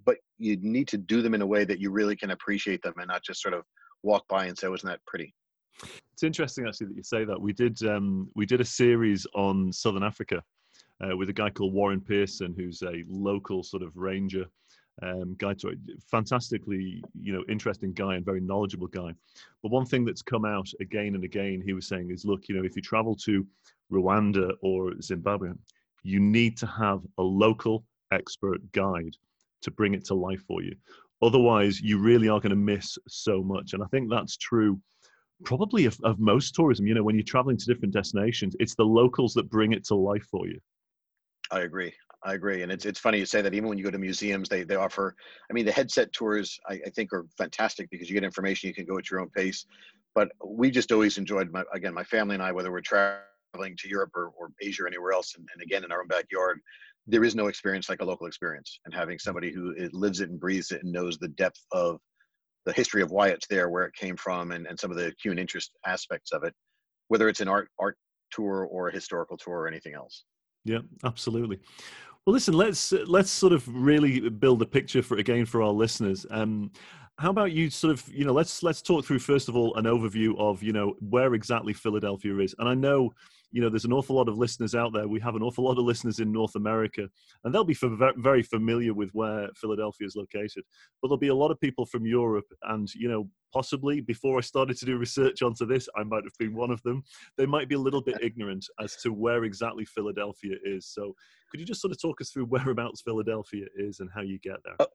but 0.05 0.17
you 0.37 0.57
need 0.61 0.87
to 0.89 0.97
do 0.97 1.21
them 1.21 1.33
in 1.33 1.41
a 1.41 1.47
way 1.47 1.65
that 1.65 1.79
you 1.79 1.91
really 1.91 2.15
can 2.15 2.31
appreciate 2.31 2.81
them 2.83 2.93
and 2.97 3.07
not 3.07 3.23
just 3.23 3.41
sort 3.41 3.53
of 3.53 3.63
walk 4.03 4.25
by 4.29 4.45
and 4.45 4.57
say, 4.57 4.67
"Wasn't 4.67 4.91
that 4.91 5.05
pretty?" 5.07 5.33
It's 6.13 6.23
interesting 6.23 6.67
actually 6.67 6.87
that 6.87 6.97
you 6.97 7.03
say 7.03 7.25
that. 7.25 7.39
We 7.39 7.53
did 7.53 7.81
um, 7.83 8.29
we 8.35 8.45
did 8.45 8.61
a 8.61 8.65
series 8.65 9.27
on 9.35 9.71
Southern 9.71 10.03
Africa 10.03 10.43
uh, 11.01 11.15
with 11.15 11.29
a 11.29 11.33
guy 11.33 11.49
called 11.49 11.73
Warren 11.73 12.01
Pearson, 12.01 12.55
who's 12.57 12.81
a 12.81 13.03
local 13.07 13.63
sort 13.63 13.83
of 13.83 13.95
ranger 13.95 14.45
um, 15.03 15.35
guide 15.37 15.59
to 15.59 15.75
fantastically 16.09 17.03
you 17.21 17.33
know 17.33 17.43
interesting 17.47 17.93
guy 17.93 18.15
and 18.15 18.25
very 18.25 18.41
knowledgeable 18.41 18.87
guy. 18.87 19.13
But 19.61 19.71
one 19.71 19.85
thing 19.85 20.05
that's 20.05 20.21
come 20.21 20.45
out 20.45 20.67
again 20.81 21.15
and 21.15 21.23
again, 21.23 21.61
he 21.63 21.73
was 21.73 21.87
saying 21.87 22.09
is, 22.11 22.25
look, 22.25 22.47
you 22.47 22.55
know, 22.55 22.65
if 22.65 22.75
you 22.75 22.81
travel 22.81 23.15
to 23.17 23.45
Rwanda 23.91 24.53
or 24.61 24.99
Zimbabwe, 25.01 25.51
you 26.03 26.19
need 26.19 26.57
to 26.57 26.67
have 26.67 27.01
a 27.17 27.23
local 27.23 27.85
expert 28.11 28.59
guide 28.71 29.15
to 29.61 29.71
bring 29.71 29.93
it 29.93 30.05
to 30.05 30.13
life 30.13 30.41
for 30.47 30.61
you. 30.61 30.75
Otherwise, 31.21 31.81
you 31.81 31.97
really 31.97 32.29
are 32.29 32.39
going 32.39 32.51
to 32.51 32.55
miss 32.55 32.97
so 33.07 33.41
much. 33.41 33.73
And 33.73 33.83
I 33.83 33.87
think 33.87 34.09
that's 34.09 34.37
true 34.37 34.79
probably 35.43 35.85
of, 35.85 35.97
of 36.03 36.19
most 36.19 36.55
tourism. 36.55 36.87
You 36.87 36.93
know, 36.93 37.03
when 37.03 37.15
you're 37.15 37.23
traveling 37.23 37.57
to 37.57 37.65
different 37.65 37.93
destinations, 37.93 38.55
it's 38.59 38.75
the 38.75 38.83
locals 38.83 39.33
that 39.33 39.49
bring 39.49 39.73
it 39.73 39.85
to 39.85 39.95
life 39.95 40.25
for 40.29 40.47
you. 40.47 40.59
I 41.51 41.61
agree. 41.61 41.93
I 42.23 42.33
agree, 42.33 42.63
and 42.63 42.71
it's 42.71 42.85
it's 42.85 42.99
funny 42.99 43.19
you 43.19 43.25
say 43.25 43.41
that. 43.41 43.53
Even 43.53 43.69
when 43.69 43.77
you 43.77 43.83
go 43.83 43.91
to 43.91 43.97
museums, 43.97 44.49
they 44.49 44.63
they 44.63 44.75
offer. 44.75 45.15
I 45.49 45.53
mean, 45.53 45.65
the 45.65 45.71
headset 45.71 46.11
tours 46.11 46.59
I, 46.67 46.73
I, 46.85 46.89
think 46.89 47.13
are 47.13 47.25
fantastic 47.37 47.89
because 47.91 48.09
you 48.09 48.15
get 48.15 48.23
information. 48.23 48.67
You 48.67 48.73
can 48.73 48.85
go 48.85 48.97
at 48.97 49.09
your 49.09 49.19
own 49.19 49.29
pace. 49.29 49.65
But 50.15 50.31
we 50.43 50.71
just 50.71 50.91
always 50.91 51.19
enjoyed 51.19 51.51
my 51.51 51.63
again 51.73 51.93
my 51.93 52.03
family 52.03 52.33
and 52.33 52.43
I 52.43 52.51
whether 52.51 52.71
we're 52.71 52.81
traveling 52.81 53.77
to 53.77 53.87
Europe 53.87 54.11
or, 54.15 54.31
or 54.37 54.49
Asia 54.59 54.83
or 54.83 54.87
anywhere 54.87 55.11
else, 55.11 55.35
and, 55.35 55.47
and 55.53 55.61
again 55.61 55.83
in 55.83 55.91
our 55.91 56.01
own 56.01 56.07
backyard, 56.07 56.59
there 57.05 57.23
is 57.23 57.35
no 57.35 57.47
experience 57.47 57.87
like 57.87 58.01
a 58.01 58.05
local 58.05 58.25
experience 58.25 58.79
and 58.85 58.93
having 58.93 59.19
somebody 59.19 59.51
who 59.51 59.75
lives 59.93 60.19
it 60.19 60.29
and 60.29 60.39
breathes 60.39 60.71
it 60.71 60.83
and 60.83 60.91
knows 60.91 61.19
the 61.19 61.29
depth 61.29 61.63
of 61.71 62.01
the 62.67 62.73
history 62.73 63.01
of 63.01 63.11
why 63.11 63.29
it's 63.29 63.47
there 63.47 63.69
where 63.69 63.85
it 63.85 63.93
came 63.95 64.17
from 64.17 64.51
and, 64.51 64.67
and 64.67 64.77
some 64.77 64.91
of 64.91 64.97
the 64.97 65.13
human 65.23 65.39
interest 65.39 65.71
aspects 65.87 66.33
of 66.33 66.43
it 66.43 66.53
whether 67.07 67.29
it's 67.29 67.39
an 67.39 67.47
art 67.47 67.69
art 67.79 67.97
tour 68.29 68.67
or 68.69 68.89
a 68.89 68.93
historical 68.93 69.37
tour 69.37 69.61
or 69.61 69.67
anything 69.67 69.93
else. 69.93 70.25
Yeah 70.65 70.79
absolutely. 71.05 71.59
Well 72.25 72.33
listen 72.33 72.53
let's 72.53 72.91
let's 72.91 73.31
sort 73.31 73.53
of 73.53 73.65
really 73.69 74.29
build 74.29 74.61
a 74.61 74.65
picture 74.65 75.01
for 75.01 75.17
again 75.17 75.45
for 75.45 75.61
our 75.63 75.71
listeners. 75.71 76.25
Um 76.29 76.71
how 77.17 77.29
about 77.29 77.51
you 77.51 77.69
sort 77.69 77.93
of 77.93 78.07
you 78.13 78.25
know 78.25 78.33
let's 78.33 78.61
let's 78.63 78.81
talk 78.81 79.05
through 79.05 79.19
first 79.19 79.49
of 79.49 79.55
all 79.55 79.75
an 79.75 79.85
overview 79.85 80.37
of 80.37 80.61
you 80.61 80.71
know 80.71 80.95
where 80.99 81.33
exactly 81.33 81.73
philadelphia 81.73 82.37
is 82.37 82.53
and 82.59 82.69
i 82.69 82.73
know 82.73 83.11
you 83.51 83.61
know, 83.61 83.69
there's 83.69 83.85
an 83.85 83.93
awful 83.93 84.15
lot 84.15 84.27
of 84.27 84.37
listeners 84.37 84.75
out 84.75 84.93
there. 84.93 85.07
We 85.07 85.19
have 85.21 85.35
an 85.35 85.41
awful 85.41 85.63
lot 85.63 85.77
of 85.77 85.85
listeners 85.85 86.19
in 86.19 86.31
North 86.31 86.55
America, 86.55 87.09
and 87.43 87.53
they'll 87.53 87.63
be 87.63 87.77
very 88.17 88.43
familiar 88.43 88.93
with 88.93 89.09
where 89.11 89.49
Philadelphia 89.55 90.05
is 90.05 90.15
located. 90.15 90.63
But 91.01 91.07
there'll 91.07 91.17
be 91.17 91.29
a 91.29 91.35
lot 91.35 91.51
of 91.51 91.59
people 91.59 91.85
from 91.85 92.05
Europe, 92.05 92.47
and 92.63 92.93
you 92.93 93.07
know, 93.07 93.29
possibly 93.53 94.01
before 94.01 94.37
I 94.37 94.41
started 94.41 94.77
to 94.77 94.85
do 94.85 94.97
research 94.97 95.41
onto 95.41 95.65
this, 95.65 95.87
I 95.95 96.03
might 96.03 96.23
have 96.25 96.37
been 96.37 96.55
one 96.55 96.71
of 96.71 96.81
them. 96.83 97.03
They 97.37 97.45
might 97.45 97.69
be 97.69 97.75
a 97.75 97.79
little 97.79 98.01
bit 98.01 98.17
ignorant 98.21 98.65
as 98.81 98.97
to 98.97 99.13
where 99.13 99.45
exactly 99.45 99.85
Philadelphia 99.85 100.55
is. 100.63 100.85
So, 100.85 101.15
could 101.49 101.61
you 101.61 101.65
just 101.65 101.81
sort 101.81 101.93
of 101.93 102.01
talk 102.01 102.19
us 102.19 102.31
through 102.31 102.45
whereabouts 102.45 103.01
Philadelphia 103.01 103.65
is 103.75 104.01
and 104.01 104.09
how 104.13 104.21
you 104.21 104.39
get 104.39 104.57
there? 104.65 104.75
Uh, 104.79 104.85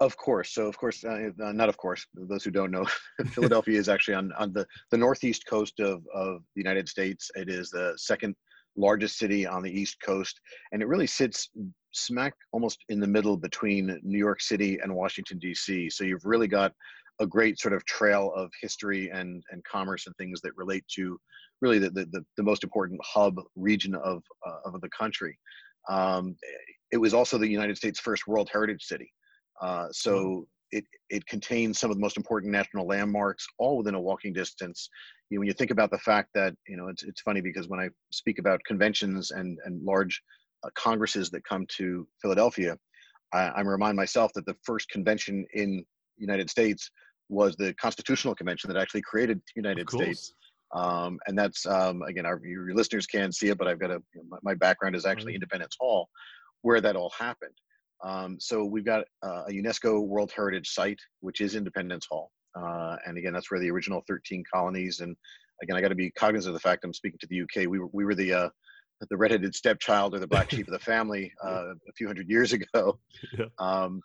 of 0.00 0.16
course. 0.16 0.52
So, 0.52 0.66
of 0.66 0.76
course, 0.76 1.04
uh, 1.04 1.30
uh, 1.42 1.52
not 1.52 1.68
of 1.68 1.76
course. 1.76 2.06
Those 2.14 2.44
who 2.44 2.50
don't 2.50 2.70
know, 2.70 2.86
Philadelphia 3.30 3.78
is 3.78 3.88
actually 3.88 4.14
on, 4.14 4.32
on 4.38 4.52
the, 4.52 4.66
the 4.90 4.96
northeast 4.96 5.46
coast 5.46 5.80
of, 5.80 6.02
of 6.14 6.42
the 6.54 6.60
United 6.60 6.88
States. 6.88 7.30
It 7.34 7.48
is 7.48 7.70
the 7.70 7.94
second 7.96 8.34
largest 8.76 9.18
city 9.18 9.46
on 9.46 9.62
the 9.62 9.70
East 9.70 9.96
Coast, 10.04 10.38
and 10.72 10.82
it 10.82 10.88
really 10.88 11.06
sits 11.06 11.48
smack 11.92 12.34
almost 12.52 12.78
in 12.90 13.00
the 13.00 13.06
middle 13.06 13.38
between 13.38 13.98
New 14.02 14.18
York 14.18 14.42
City 14.42 14.78
and 14.82 14.94
Washington, 14.94 15.38
D.C. 15.38 15.88
So, 15.90 16.04
you've 16.04 16.24
really 16.24 16.48
got 16.48 16.72
a 17.18 17.26
great 17.26 17.58
sort 17.58 17.72
of 17.72 17.84
trail 17.86 18.32
of 18.36 18.50
history 18.60 19.10
and, 19.10 19.42
and 19.50 19.64
commerce 19.64 20.06
and 20.06 20.14
things 20.16 20.42
that 20.42 20.52
relate 20.56 20.84
to 20.94 21.18
really 21.62 21.78
the, 21.78 21.88
the, 21.88 22.22
the 22.36 22.42
most 22.42 22.62
important 22.62 23.00
hub 23.02 23.40
region 23.54 23.94
of, 23.94 24.22
uh, 24.46 24.58
of 24.66 24.78
the 24.82 24.90
country. 24.90 25.38
Um, 25.88 26.36
it 26.92 26.98
was 26.98 27.14
also 27.14 27.38
the 27.38 27.48
United 27.48 27.76
States' 27.78 28.00
first 28.00 28.26
World 28.26 28.50
Heritage 28.52 28.82
City. 28.82 29.10
Uh, 29.60 29.88
so 29.92 30.46
it, 30.70 30.84
it 31.10 31.26
contains 31.26 31.78
some 31.78 31.90
of 31.90 31.96
the 31.96 32.00
most 32.00 32.16
important 32.16 32.52
national 32.52 32.86
landmarks, 32.86 33.46
all 33.58 33.78
within 33.78 33.94
a 33.94 34.00
walking 34.00 34.32
distance. 34.32 34.88
You 35.30 35.36
know, 35.36 35.40
when 35.40 35.48
you 35.48 35.54
think 35.54 35.70
about 35.70 35.90
the 35.90 35.98
fact 35.98 36.30
that, 36.34 36.54
you 36.68 36.76
know, 36.76 36.88
it's, 36.88 37.02
it's 37.02 37.20
funny 37.20 37.40
because 37.40 37.68
when 37.68 37.80
I 37.80 37.88
speak 38.10 38.38
about 38.38 38.60
conventions 38.66 39.30
and, 39.30 39.58
and 39.64 39.82
large 39.82 40.20
uh, 40.64 40.70
congresses 40.74 41.30
that 41.30 41.44
come 41.44 41.66
to 41.76 42.06
Philadelphia, 42.20 42.76
I, 43.32 43.48
I 43.48 43.60
remind 43.62 43.96
myself 43.96 44.32
that 44.34 44.46
the 44.46 44.56
first 44.64 44.88
convention 44.88 45.46
in 45.54 45.84
United 46.16 46.50
States 46.50 46.90
was 47.28 47.56
the 47.56 47.74
Constitutional 47.74 48.34
Convention 48.34 48.68
that 48.72 48.80
actually 48.80 49.02
created 49.02 49.38
the 49.38 49.52
United 49.56 49.90
States. 49.90 50.32
Um, 50.74 51.18
and 51.26 51.38
that's 51.38 51.64
um, 51.66 52.02
again, 52.02 52.26
our 52.26 52.40
your 52.44 52.74
listeners 52.74 53.06
can't 53.06 53.34
see 53.34 53.48
it, 53.48 53.58
but 53.58 53.68
I've 53.68 53.78
got 53.78 53.90
a 53.90 54.02
my, 54.28 54.38
my 54.42 54.54
background 54.54 54.96
is 54.96 55.06
actually 55.06 55.32
mm-hmm. 55.32 55.36
Independence 55.36 55.76
Hall, 55.78 56.08
where 56.62 56.80
that 56.80 56.96
all 56.96 57.12
happened. 57.18 57.54
Um, 58.04 58.38
so 58.40 58.64
we've 58.64 58.84
got 58.84 59.04
uh, 59.22 59.44
a 59.48 59.50
UNESCO 59.50 60.06
World 60.06 60.32
Heritage 60.34 60.68
Site, 60.68 61.00
which 61.20 61.40
is 61.40 61.54
Independence 61.54 62.06
Hall. 62.10 62.30
Uh, 62.54 62.96
and 63.06 63.18
again, 63.18 63.32
that's 63.32 63.50
where 63.50 63.60
the 63.60 63.70
original 63.70 64.02
13 64.08 64.44
colonies. 64.52 65.00
And 65.00 65.16
again, 65.62 65.76
I 65.76 65.80
got 65.80 65.88
to 65.88 65.94
be 65.94 66.10
cognizant 66.10 66.54
of 66.54 66.60
the 66.60 66.68
fact 66.68 66.84
I'm 66.84 66.94
speaking 66.94 67.18
to 67.20 67.26
the 67.28 67.42
UK. 67.42 67.68
We 67.68 67.78
were, 67.78 67.88
we 67.92 68.04
were 68.04 68.14
the, 68.14 68.32
uh, 68.32 68.48
the 69.10 69.16
redheaded 69.16 69.54
stepchild 69.54 70.14
or 70.14 70.18
the 70.18 70.26
black 70.26 70.50
sheep 70.50 70.66
of 70.66 70.72
the 70.72 70.78
family 70.78 71.32
uh, 71.44 71.72
a 71.88 71.92
few 71.96 72.06
hundred 72.06 72.28
years 72.28 72.52
ago. 72.52 72.98
Yeah. 73.38 73.46
Um, 73.58 74.02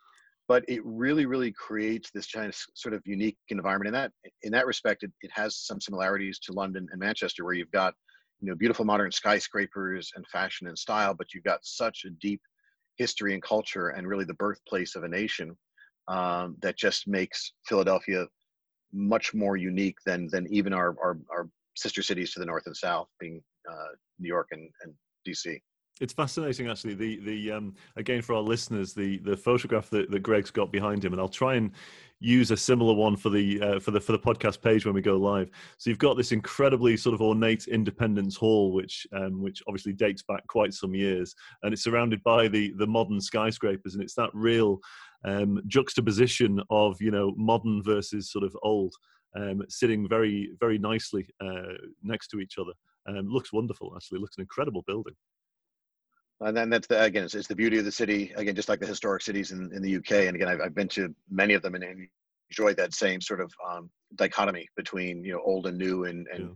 but 0.48 0.66
it 0.68 0.82
really, 0.84 1.26
really 1.26 1.54
creates 1.54 2.12
this 2.12 2.30
kind 2.30 2.50
of 2.50 2.56
sort 2.74 2.94
of 2.94 3.02
unique 3.06 3.38
environment. 3.50 3.88
In 3.88 3.94
that, 3.94 4.12
in 4.44 4.52
that 4.52 4.66
respect, 4.66 5.04
it, 5.04 5.12
it 5.22 5.32
has 5.34 5.56
some 5.56 5.80
similarities 5.80 6.40
to 6.40 6.52
London 6.52 6.88
and 6.92 7.00
Manchester, 7.00 7.46
where 7.46 7.54
you've 7.54 7.72
got, 7.72 7.94
you 8.42 8.50
know, 8.50 8.56
beautiful 8.56 8.84
modern 8.84 9.12
skyscrapers 9.12 10.12
and 10.16 10.28
fashion 10.28 10.68
and 10.68 10.78
style, 10.78 11.14
but 11.14 11.34
you've 11.34 11.46
got 11.46 11.60
such 11.64 12.04
a 12.06 12.10
deep 12.20 12.42
history 12.98 13.34
and 13.34 13.44
culture, 13.44 13.90
and 13.90 14.08
really 14.08 14.26
the 14.26 14.34
birthplace 14.36 14.96
of 14.96 15.04
a 15.04 15.08
nation 15.08 15.56
um, 16.08 16.58
that 16.62 16.78
just 16.78 17.08
makes 17.08 17.54
Philadelphia 17.68 18.26
much 18.94 19.34
more 19.34 19.58
unique 19.58 19.98
than 20.06 20.28
than 20.32 20.52
even 20.54 20.74
our 20.74 20.96
our, 21.02 21.18
our 21.30 21.50
sister 21.76 22.02
cities 22.02 22.34
to 22.34 22.40
the 22.40 22.46
north 22.46 22.66
and 22.66 22.76
south, 22.76 23.08
being 23.20 23.42
uh, 23.70 23.94
New 24.20 24.28
York 24.28 24.48
and, 24.52 24.70
and 24.84 24.94
DC 25.28 25.60
it's 26.02 26.14
fascinating 26.14 26.70
actually 26.70 26.94
the 26.94 27.20
the 27.20 27.52
um 27.52 27.74
again 27.96 28.22
for 28.22 28.34
our 28.34 28.42
listeners 28.42 28.94
the 28.94 29.18
the 29.20 29.38
photograph 29.38 29.90
that, 29.90 30.12
that 30.12 30.22
gregg's 30.22 30.52
got 30.52 30.72
behind 30.72 31.06
him 31.06 31.14
and 31.14 31.22
i'll 31.22 31.30
try 31.30 31.56
and 31.56 31.72
use 32.22 32.52
a 32.52 32.58
similar 32.58 32.94
one 32.94 33.18
for 33.18 33.30
the 33.30 33.60
uh, 33.62 33.80
for 33.80 33.92
the 33.92 34.00
for 34.00 34.12
the 34.12 34.20
podcast 34.20 34.62
page 34.62 34.86
when 34.86 34.94
we 34.94 35.02
go 35.02 35.18
live. 35.18 35.50
So 35.80 35.90
you've 35.90 36.00
got 36.00 36.16
this 36.16 36.32
incredibly 36.32 36.96
sort 36.96 37.16
of 37.16 37.22
ornate 37.22 37.68
independence 37.68 38.38
hall 38.38 38.72
which 38.74 39.08
um, 39.12 39.42
which 39.42 39.62
obviously 39.68 39.94
dates 39.94 40.22
back 40.22 40.46
quite 40.48 40.74
some 40.74 40.94
years 40.94 41.36
and 41.64 41.74
it's 41.74 41.84
surrounded 41.84 42.24
by 42.24 42.48
the 42.48 42.74
the 42.78 42.88
modern 42.88 43.20
skyscrapers 43.20 43.96
and 43.96 44.04
it's 44.04 44.14
that 44.14 44.30
real 44.34 44.80
um, 45.26 45.62
juxtaposition 45.68 46.62
of 46.70 47.02
you 47.02 47.12
know 47.12 47.34
modern 47.36 47.82
versus 47.84 48.32
sort 48.32 48.46
of 48.46 48.56
old 48.62 48.94
um, 49.36 49.64
sitting 49.68 50.08
very 50.08 50.52
very 50.60 50.78
nicely 50.78 51.28
uh, 51.44 51.74
next 52.04 52.28
to 52.30 52.40
each 52.40 52.58
other. 52.60 52.74
Um, 53.08 53.28
looks 53.30 53.52
wonderful 53.52 53.94
actually. 53.96 54.20
Looks 54.20 54.38
an 54.38 54.44
incredible 54.44 54.84
building 54.86 55.16
and 56.42 56.58
then 56.58 56.70
that's 56.70 56.88
the 56.88 57.02
again 57.02 57.24
it's, 57.24 57.36
it's, 57.36 57.48
the 57.48 57.56
beauty 57.56 57.78
of 57.78 57.86
the 57.86 57.92
city 57.92 58.34
again 58.36 58.56
just 58.56 58.70
like 58.70 58.80
the 58.80 58.88
historic 58.88 59.22
cities 59.22 59.52
in, 59.52 59.72
in 59.74 59.82
the 59.82 59.98
uk 59.98 60.12
and 60.12 60.36
again 60.36 60.48
I've, 60.48 60.62
I've 60.62 60.76
been 60.76 60.88
to 60.90 61.14
many 61.30 61.54
of 61.54 61.62
them 61.62 61.76
and, 61.76 61.84
and 61.84 62.08
enjoyed 62.50 62.78
that 62.78 62.94
same 62.94 63.22
sort 63.22 63.40
of 63.40 63.52
um, 63.70 63.90
dichotomy 64.16 64.68
between 64.76 65.24
you 65.24 65.34
know 65.34 65.42
old 65.46 65.68
and 65.68 65.78
new 65.78 66.06
and, 66.06 66.28
and 66.34 66.42
yeah. 66.42 66.54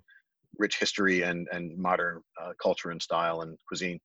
rich 0.57 0.77
history 0.77 1.21
and 1.21 1.47
and 1.51 1.77
modern 1.77 2.21
uh, 2.41 2.51
culture 2.61 2.91
and 2.91 3.01
style 3.01 3.41
and 3.41 3.57
cuisine. 3.67 3.99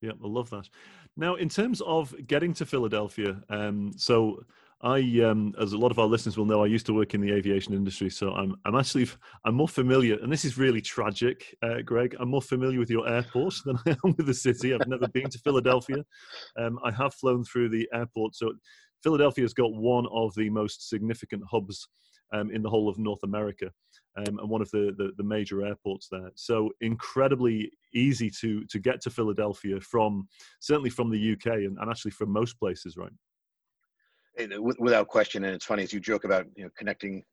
Yeah 0.00 0.12
i 0.12 0.26
love 0.26 0.50
that. 0.50 0.68
Now 1.16 1.36
in 1.36 1.48
terms 1.48 1.80
of 1.82 2.14
getting 2.26 2.52
to 2.54 2.66
philadelphia 2.66 3.42
um, 3.48 3.92
so 3.96 4.42
I, 4.82 5.20
um, 5.22 5.54
as 5.60 5.74
a 5.74 5.78
lot 5.78 5.90
of 5.90 5.98
our 5.98 6.06
listeners 6.06 6.38
will 6.38 6.46
know, 6.46 6.64
I 6.64 6.66
used 6.66 6.86
to 6.86 6.94
work 6.94 7.12
in 7.12 7.20
the 7.20 7.32
aviation 7.32 7.74
industry, 7.74 8.08
so 8.08 8.32
I'm, 8.32 8.56
I'm 8.64 8.74
actually, 8.74 9.08
I'm 9.44 9.54
more 9.54 9.68
familiar, 9.68 10.18
and 10.22 10.32
this 10.32 10.46
is 10.46 10.56
really 10.56 10.80
tragic, 10.80 11.54
uh, 11.62 11.82
Gregg. 11.84 12.16
I'm 12.18 12.30
more 12.30 12.40
familiar 12.40 12.78
with 12.78 12.88
your 12.88 13.06
airport 13.06 13.54
than 13.66 13.78
I 13.86 13.90
am 13.90 14.14
with 14.16 14.26
the 14.26 14.34
city. 14.34 14.72
I've 14.72 14.86
never 14.86 15.06
been 15.08 15.28
to 15.28 15.38
Philadelphia. 15.38 16.02
Um, 16.58 16.78
I 16.82 16.90
have 16.92 17.12
flown 17.14 17.44
through 17.44 17.68
the 17.68 17.86
airport, 17.92 18.34
so 18.34 18.52
Philadelphia's 19.02 19.52
got 19.52 19.74
one 19.74 20.06
of 20.12 20.34
the 20.34 20.48
most 20.48 20.88
significant 20.88 21.42
hubs 21.50 21.86
um, 22.32 22.50
in 22.50 22.62
the 22.62 22.70
whole 22.70 22.88
of 22.88 22.98
North 22.98 23.22
America, 23.22 23.70
um, 24.16 24.38
and 24.38 24.48
one 24.48 24.62
of 24.62 24.70
the, 24.70 24.94
the, 24.96 25.10
the 25.18 25.24
major 25.24 25.64
airports 25.64 26.08
there. 26.10 26.30
So 26.36 26.70
incredibly 26.80 27.70
easy 27.92 28.30
to 28.40 28.64
to 28.66 28.78
get 28.78 29.02
to 29.02 29.10
Philadelphia 29.10 29.80
from 29.80 30.26
certainly 30.60 30.90
from 30.90 31.10
the 31.10 31.32
UK 31.32 31.46
and, 31.46 31.76
and 31.78 31.90
actually 31.90 32.12
from 32.12 32.30
most 32.30 32.58
places, 32.58 32.96
right? 32.96 33.12
Without 34.78 35.08
question. 35.08 35.44
And 35.44 35.54
it's 35.54 35.64
funny 35.64 35.82
as 35.82 35.92
you 35.92 36.00
joke 36.00 36.24
about 36.24 36.46
you 36.56 36.64
know 36.64 36.70
connecting 36.76 37.24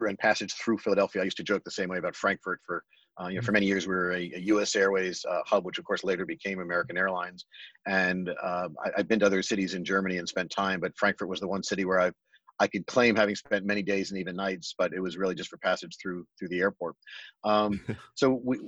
and 0.00 0.18
passage 0.18 0.54
through 0.54 0.78
Philadelphia. 0.78 1.22
I 1.22 1.24
used 1.24 1.36
to 1.36 1.42
joke 1.42 1.62
the 1.64 1.70
same 1.70 1.88
way 1.88 1.98
about 1.98 2.16
Frankfurt. 2.16 2.60
For 2.64 2.82
uh, 3.20 3.28
you 3.28 3.34
know, 3.34 3.40
for 3.40 3.46
mm-hmm. 3.46 3.54
many 3.54 3.66
years 3.66 3.86
we 3.86 3.94
were 3.94 4.12
a, 4.12 4.32
a 4.34 4.38
U.S. 4.38 4.74
Airways 4.74 5.24
uh, 5.28 5.40
hub, 5.46 5.64
which 5.64 5.78
of 5.78 5.84
course 5.84 6.04
later 6.04 6.24
became 6.24 6.60
American 6.60 6.96
Airlines. 6.96 7.44
And 7.86 8.30
uh, 8.42 8.68
I, 8.84 8.90
have 8.98 9.08
been 9.08 9.20
to 9.20 9.26
other 9.26 9.42
cities 9.42 9.74
in 9.74 9.84
Germany 9.84 10.18
and 10.18 10.28
spent 10.28 10.50
time, 10.50 10.80
but 10.80 10.96
Frankfurt 10.96 11.28
was 11.28 11.40
the 11.40 11.48
one 11.48 11.62
city 11.62 11.84
where 11.84 12.00
I 12.00 12.12
I 12.60 12.66
could 12.66 12.86
claim 12.86 13.16
having 13.16 13.34
spent 13.34 13.64
many 13.64 13.82
days 13.82 14.10
and 14.10 14.20
even 14.20 14.36
nights, 14.36 14.74
but 14.76 14.92
it 14.92 15.00
was 15.00 15.16
really 15.16 15.34
just 15.34 15.48
for 15.48 15.56
passage 15.56 15.96
through 16.00 16.26
through 16.38 16.48
the 16.48 16.60
airport. 16.60 16.94
Um, 17.42 17.80
so 18.14 18.40
we, 18.44 18.58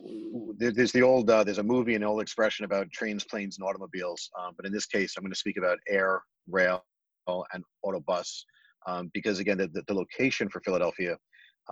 there's 0.56 0.92
the 0.92 1.02
old 1.02 1.30
uh, 1.30 1.44
there's 1.44 1.58
a 1.58 1.62
movie 1.62 1.94
and 1.94 2.04
old 2.04 2.22
expression 2.22 2.64
about 2.64 2.90
trains, 2.90 3.24
planes, 3.24 3.58
and 3.58 3.68
automobiles. 3.68 4.30
Um, 4.38 4.54
but 4.56 4.66
in 4.66 4.72
this 4.72 4.86
case, 4.86 5.14
I'm 5.16 5.22
going 5.22 5.32
to 5.32 5.38
speak 5.38 5.58
about 5.58 5.78
air, 5.88 6.22
rail, 6.48 6.84
and 7.28 7.64
autobus 7.84 8.42
um, 8.86 9.10
because 9.14 9.38
again 9.38 9.58
the, 9.58 9.68
the, 9.86 9.94
location 9.94 10.48
for 10.48 10.60
philadelphia 10.60 11.16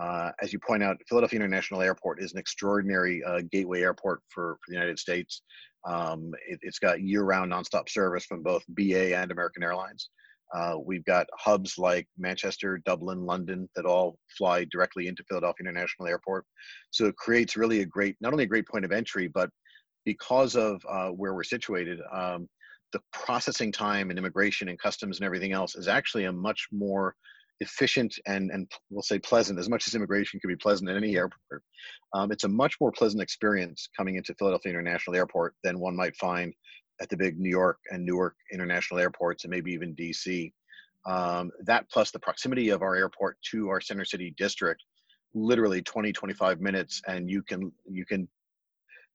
uh, 0.01 0.31
as 0.41 0.53
you 0.53 0.59
point 0.65 0.83
out 0.83 0.97
philadelphia 1.07 1.37
international 1.37 1.81
airport 1.81 2.21
is 2.21 2.33
an 2.33 2.39
extraordinary 2.39 3.23
uh, 3.23 3.41
gateway 3.51 3.81
airport 3.81 4.21
for, 4.29 4.57
for 4.63 4.69
the 4.69 4.73
united 4.73 4.97
states. 4.97 5.41
Um, 5.83 6.31
it, 6.47 6.59
has 6.63 6.77
got 6.77 7.01
year-round 7.01 7.51
nonstop 7.51 7.89
service 7.89 8.25
from 8.25 8.43
both 8.43 8.63
ba 8.69 9.15
and 9.15 9.31
american 9.31 9.63
airlines. 9.63 10.09
Uh, 10.53 10.75
we've 10.83 11.05
got 11.05 11.27
hubs 11.37 11.77
like 11.77 12.07
manchester 12.17 12.81
dublin 12.85 13.25
london 13.25 13.67
that 13.75 13.85
all 13.85 14.17
fly 14.37 14.65
directly 14.71 15.07
into 15.07 15.23
philadelphia 15.27 15.67
international 15.67 16.07
airport. 16.07 16.45
So 16.91 17.05
it 17.05 17.15
creates 17.17 17.57
really 17.57 17.81
a 17.81 17.85
great 17.85 18.15
not 18.21 18.31
only 18.31 18.45
a 18.45 18.47
great 18.47 18.67
point 18.67 18.85
of 18.85 18.91
entry 18.91 19.27
but 19.27 19.49
because 20.05 20.55
of 20.55 20.81
uh, 20.89 21.09
where 21.09 21.33
we're 21.33 21.43
situated 21.43 21.99
um, 22.11 22.47
the 22.93 23.01
processing 23.13 23.71
time 23.71 24.09
and 24.09 24.19
immigration 24.19 24.69
and 24.69 24.79
customs 24.79 25.17
and 25.17 25.25
everything 25.25 25.51
else 25.51 25.75
is 25.75 25.87
actually 25.87 26.25
a 26.25 26.31
much 26.31 26.67
more 26.71 27.15
efficient 27.61 28.13
and 28.25 28.49
and 28.51 28.69
we'll 28.89 29.03
say 29.03 29.19
pleasant 29.19 29.59
as 29.59 29.69
much 29.69 29.87
as 29.87 29.93
immigration 29.93 30.39
can 30.39 30.47
be 30.47 30.55
pleasant 30.55 30.89
at 30.89 30.97
any 30.97 31.15
airport 31.15 31.63
um, 32.13 32.31
it's 32.31 32.43
a 32.43 32.47
much 32.47 32.75
more 32.81 32.91
pleasant 32.91 33.21
experience 33.21 33.87
coming 33.95 34.15
into 34.15 34.33
philadelphia 34.35 34.71
international 34.71 35.15
airport 35.15 35.53
than 35.63 35.79
one 35.79 35.95
might 35.95 36.15
find 36.15 36.53
at 37.01 37.09
the 37.09 37.17
big 37.17 37.39
new 37.39 37.49
york 37.49 37.77
and 37.91 38.03
newark 38.03 38.35
international 38.51 38.99
airports 38.99 39.43
and 39.43 39.51
maybe 39.51 39.71
even 39.71 39.95
dc 39.95 40.51
um, 41.07 41.51
that 41.63 41.85
plus 41.91 42.09
the 42.11 42.19
proximity 42.19 42.69
of 42.69 42.81
our 42.81 42.95
airport 42.95 43.37
to 43.51 43.69
our 43.69 43.79
center 43.79 44.05
city 44.05 44.33
district 44.37 44.83
literally 45.35 45.83
20 45.83 46.11
25 46.11 46.59
minutes 46.61 46.99
and 47.07 47.29
you 47.29 47.43
can 47.43 47.71
you 47.87 48.05
can 48.05 48.27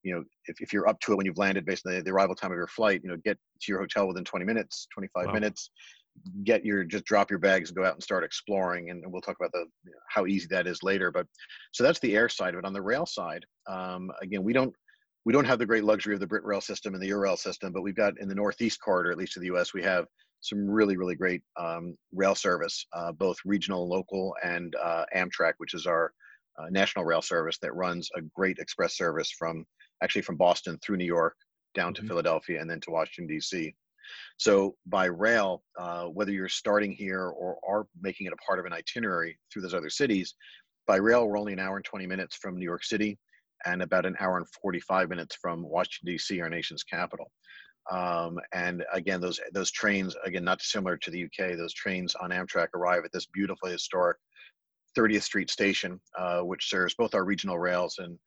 you 0.07 0.15
know, 0.15 0.23
if, 0.47 0.61
if 0.61 0.73
you're 0.73 0.89
up 0.89 1.01
to 1.01 1.13
it 1.13 1.17
when 1.17 1.27
you've 1.27 1.37
landed 1.37 1.67
based 1.67 1.85
on 1.85 1.95
the, 1.95 2.01
the 2.01 2.13
arrival 2.13 2.37
time 2.37 2.53
of 2.53 2.57
your 2.57 2.69
flight, 2.69 3.01
you 3.03 3.11
know, 3.11 3.17
get 3.25 3.37
to 3.61 3.73
your 3.73 3.81
hotel 3.81 4.07
within 4.07 4.25
20 4.25 4.45
minutes, 4.45 4.87
25 4.95 5.27
wow. 5.27 5.33
minutes, 5.33 5.71
get 6.45 6.65
your, 6.65 6.85
just 6.85 7.05
drop 7.05 7.29
your 7.29 7.41
bags 7.41 7.71
and 7.71 7.77
go 7.77 7.85
out 7.85 7.95
and 7.95 8.03
start 8.03 8.23
exploring. 8.23 8.91
And, 8.91 9.03
we'll 9.09 9.21
talk 9.21 9.37
about 9.39 9.51
the, 9.53 9.67
you 9.85 9.91
know, 9.91 9.99
how 10.09 10.27
easy 10.27 10.47
that 10.51 10.69
is 10.69 10.85
later. 10.85 11.11
But 11.11 11.27
so 11.73 11.83
that's 11.83 11.99
the 11.99 12.15
air 12.15 12.29
side 12.29 12.55
of 12.55 12.61
it. 12.61 12.65
On 12.65 12.73
the 12.73 12.81
rail 12.81 13.05
side, 13.05 13.45
um, 13.69 14.13
again, 14.23 14.45
we 14.45 14.53
don't, 14.53 14.73
we 15.25 15.33
don't 15.33 15.45
have 15.45 15.59
the 15.59 15.67
great 15.67 15.83
luxury 15.83 16.15
of 16.15 16.21
the 16.21 16.27
Brit 16.27 16.45
rail 16.45 16.61
system 16.61 16.95
and 16.95 17.03
the 17.03 17.11
Eurail 17.11 17.37
system, 17.37 17.73
but 17.73 17.83
we've 17.83 17.97
got 17.97 18.15
in 18.21 18.29
the 18.29 18.35
Northeast 18.35 18.81
corridor, 18.81 19.11
at 19.11 19.19
least 19.19 19.37
of 19.37 19.41
the 19.41 19.49
U.S., 19.49 19.75
we 19.75 19.83
have 19.83 20.07
some 20.41 20.71
really, 20.71 20.97
really 20.97 21.17
great 21.17 21.43
um, 21.59 21.97
rail 22.15 22.37
service, 22.37 22.87
uh, 22.93 23.11
both 23.11 23.37
regional, 23.45 23.83
and 23.83 23.91
local, 23.91 24.37
and 24.45 24.77
uh, 24.77 25.05
Amtrak, 25.17 25.55
which 25.59 25.75
is 25.75 25.85
our 25.85 26.13
uh, 26.59 26.67
national 26.71 27.05
rail 27.05 27.23
service 27.23 27.59
that 27.61 27.75
runs 27.75 28.09
a 28.17 28.23
great 28.35 28.59
express 28.59 28.97
service 28.97 29.31
from 29.31 29.65
actually 30.03 30.23
from 30.23 30.37
Boston 30.37 30.79
through 30.83 30.97
New 30.97 31.05
York 31.05 31.37
down 31.75 31.95
to 31.95 32.01
mm-hmm. 32.01 32.09
Philadelphia 32.09 32.61
and 32.61 32.71
then 32.71 32.81
to 32.81 32.91
Washington 32.91 33.27
D.C. 33.27 33.75
So 34.39 34.77
by 34.87 35.07
rail, 35.07 35.63
uh, 35.79 36.05
whether 36.05 36.33
you're 36.33 36.49
starting 36.49 36.93
here 36.93 37.27
or 37.27 37.59
are 37.69 37.87
making 38.01 38.27
it 38.27 38.33
a 38.33 38.37
part 38.37 38.59
of 38.59 38.65
an 38.65 38.73
itinerary 38.73 39.39
through 39.53 39.63
those 39.63 39.75
other 39.75 39.91
cities, 39.91 40.35
by 40.87 40.97
rail 40.97 41.27
we're 41.27 41.39
only 41.39 41.53
an 41.53 41.59
hour 41.59 41.77
and 41.77 41.85
20 41.85 42.07
minutes 42.07 42.37
from 42.37 42.57
New 42.57 42.65
York 42.65 42.85
City 42.85 43.19
and 43.65 43.83
about 43.83 44.07
an 44.07 44.17
hour 44.21 44.37
and 44.37 44.47
45 44.63 45.09
minutes 45.09 45.37
from 45.41 45.63
Washington 45.63 46.13
D.C., 46.13 46.41
our 46.41 46.51
nation's 46.51 46.85
capital. 46.85 47.31
Um, 47.91 48.39
and 48.53 48.85
again, 48.93 49.21
those 49.21 49.41
those 49.53 49.71
trains, 49.71 50.17
again, 50.25 50.45
not 50.45 50.61
similar 50.61 50.97
to 50.97 51.11
the 51.11 51.25
UK, 51.25 51.57
those 51.57 51.73
trains 51.73 52.15
on 52.17 52.31
Amtrak 52.31 52.69
arrive 52.75 53.05
at 53.05 53.13
this 53.13 53.27
beautiful 53.27 53.69
historic 53.69 54.19
30th 54.99 55.23
Street 55.23 55.51
station, 55.51 56.01
uh, 56.19 56.41
which 56.41 56.69
serves 56.69 56.95
both 56.95 57.15
our 57.15 57.25
regional 57.25 57.59
rails 57.59 57.97
and 57.99 58.19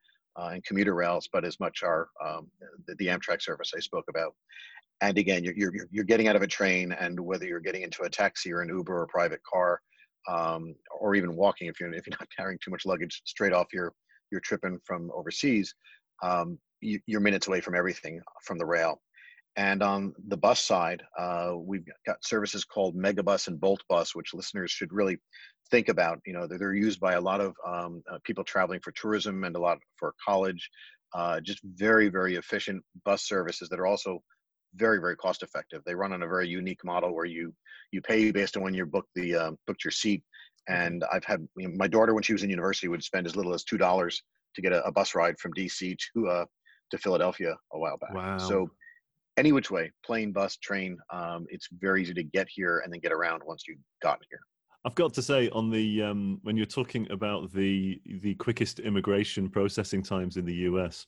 and 0.48 0.64
commuter 0.64 0.96
rails, 0.96 1.30
but 1.32 1.46
as 1.46 1.60
much 1.60 1.84
our 1.84 2.10
um, 2.26 2.50
the, 2.88 2.96
the, 2.96 3.08
Amtrak 3.08 3.42
service 3.42 3.72
I 3.76 3.80
spoke 3.80 4.06
about. 4.10 4.34
And 5.02 5.18
again, 5.18 5.44
you're, 5.44 5.54
you're, 5.56 5.88
you're 5.92 6.04
getting 6.04 6.28
out 6.28 6.36
of 6.36 6.42
a 6.42 6.48
train, 6.48 6.92
and 6.92 7.20
whether 7.20 7.46
you're 7.46 7.60
getting 7.60 7.84
into 7.84 8.04
a 8.04 8.10
taxi 8.10 8.52
or 8.52 8.62
an 8.62 8.70
Uber 8.70 8.94
or 8.94 9.04
a 9.04 9.08
private 9.08 9.42
car, 9.44 9.80
um, 10.28 10.76
or 11.00 11.16
even 11.16 11.36
walking 11.36 11.68
if 11.68 11.80
you're 11.80 11.94
if 11.94 12.06
you're 12.06 12.18
not 12.20 12.28
carrying 12.36 12.60
too 12.64 12.72
much 12.72 12.86
luggage 12.86 13.22
straight 13.26 13.54
off 13.54 13.68
your 13.74 13.94
your 14.32 14.42
trip 14.42 14.64
in 14.64 14.80
from 14.86 15.12
overseas, 15.16 15.74
um, 16.22 16.60
you, 16.82 17.00
are 17.16 17.20
minutes 17.20 17.48
away 17.48 17.62
from 17.62 17.76
everything 17.76 18.22
from 18.44 18.58
the 18.58 18.66
rail. 18.66 19.02
And 19.60 19.84
on 19.84 20.14
the 20.30 20.38
bus 20.38 20.64
side, 20.64 21.04
uh, 21.18 21.52
we've 21.58 21.84
got 22.06 22.24
services 22.24 22.64
called 22.64 22.96
Megabus 22.96 23.50
and 23.50 23.60
Bolt 23.60 23.84
Bus, 23.90 24.16
which 24.16 24.34
listeners 24.34 24.72
should 24.72 24.94
really 24.94 25.18
think 25.70 25.90
about. 25.90 26.22
You 26.26 26.32
know, 26.32 26.48
they're, 26.48 26.58
they're 26.58 26.74
used 26.74 27.02
by 27.02 27.16
a 27.16 27.22
lot 27.22 27.42
of 27.42 27.54
um, 27.68 28.02
uh, 28.10 28.20
people 28.24 28.46
traveling 28.46 28.80
for 28.80 28.94
tourism 28.94 29.44
and 29.44 29.54
a 29.58 29.60
lot 29.60 29.78
for 29.98 30.14
college. 30.26 30.70
Uh, 31.14 31.42
just 31.42 31.60
very, 31.76 32.08
very 32.08 32.38
efficient 32.38 32.82
bus 33.04 33.28
services 33.28 33.68
that 33.68 33.82
are 33.82 33.86
also 33.86 34.24
very, 34.76 35.02
very 35.02 35.18
cost 35.18 35.44
effective. 35.44 35.82
They 35.86 35.94
run 35.94 36.14
on 36.14 36.24
a 36.24 36.28
very 36.28 36.48
unique 36.48 36.86
model 36.86 37.14
where 37.14 37.26
you 37.26 37.54
you 37.92 38.02
pay 38.02 38.32
based 38.32 38.56
on 38.56 38.64
when 38.64 38.74
you 38.74 38.86
book 38.86 39.08
the 39.14 39.36
uh, 39.36 39.52
booked 39.68 39.84
your 39.84 39.92
seat. 39.92 40.24
And 40.70 41.04
I've 41.12 41.26
had 41.26 41.46
you 41.58 41.68
know, 41.68 41.74
my 41.76 41.88
daughter 41.88 42.14
when 42.14 42.24
she 42.24 42.32
was 42.32 42.44
in 42.44 42.50
university 42.50 42.88
would 42.88 43.04
spend 43.04 43.28
as 43.28 43.36
little 43.36 43.54
as 43.54 43.66
two 43.66 43.78
dollars 43.78 44.24
to 44.56 44.62
get 44.62 44.72
a, 44.72 44.86
a, 44.86 44.92
bus 44.92 45.16
ride 45.16 45.38
from 45.38 45.54
DC 45.54 45.98
to 46.14 46.28
uh, 46.30 46.46
to 46.92 46.98
Philadelphia 46.98 47.58
a 47.74 47.78
while 47.78 47.98
back. 47.98 48.14
Wow. 48.14 48.38
So 48.38 48.70
any 49.40 49.54
which 49.54 49.72
way, 49.72 49.92
plane, 50.06 50.32
bus, 50.34 50.58
train. 50.58 50.98
Um, 51.12 51.48
it's 51.50 51.70
very 51.80 52.02
easy 52.02 52.14
to 52.14 52.24
get 52.24 52.48
here 52.50 52.80
and 52.80 52.92
then 52.92 53.00
get 53.00 53.14
around 53.14 53.42
once 53.46 53.64
you've 53.68 53.80
gotten 54.02 54.26
here. 54.30 54.42
I've 54.86 54.96
got 54.96 55.14
to 55.16 55.22
say, 55.22 55.50
on 55.50 55.70
the 55.70 56.04
um, 56.04 56.40
when 56.44 56.56
you're 56.56 56.66
talking 56.66 57.10
about 57.12 57.52
the 57.52 58.02
the 58.22 58.36
quickest 58.36 58.80
immigration 58.80 59.50
processing 59.50 60.02
times 60.02 60.38
in 60.38 60.46
the 60.46 60.54
US, 60.70 61.06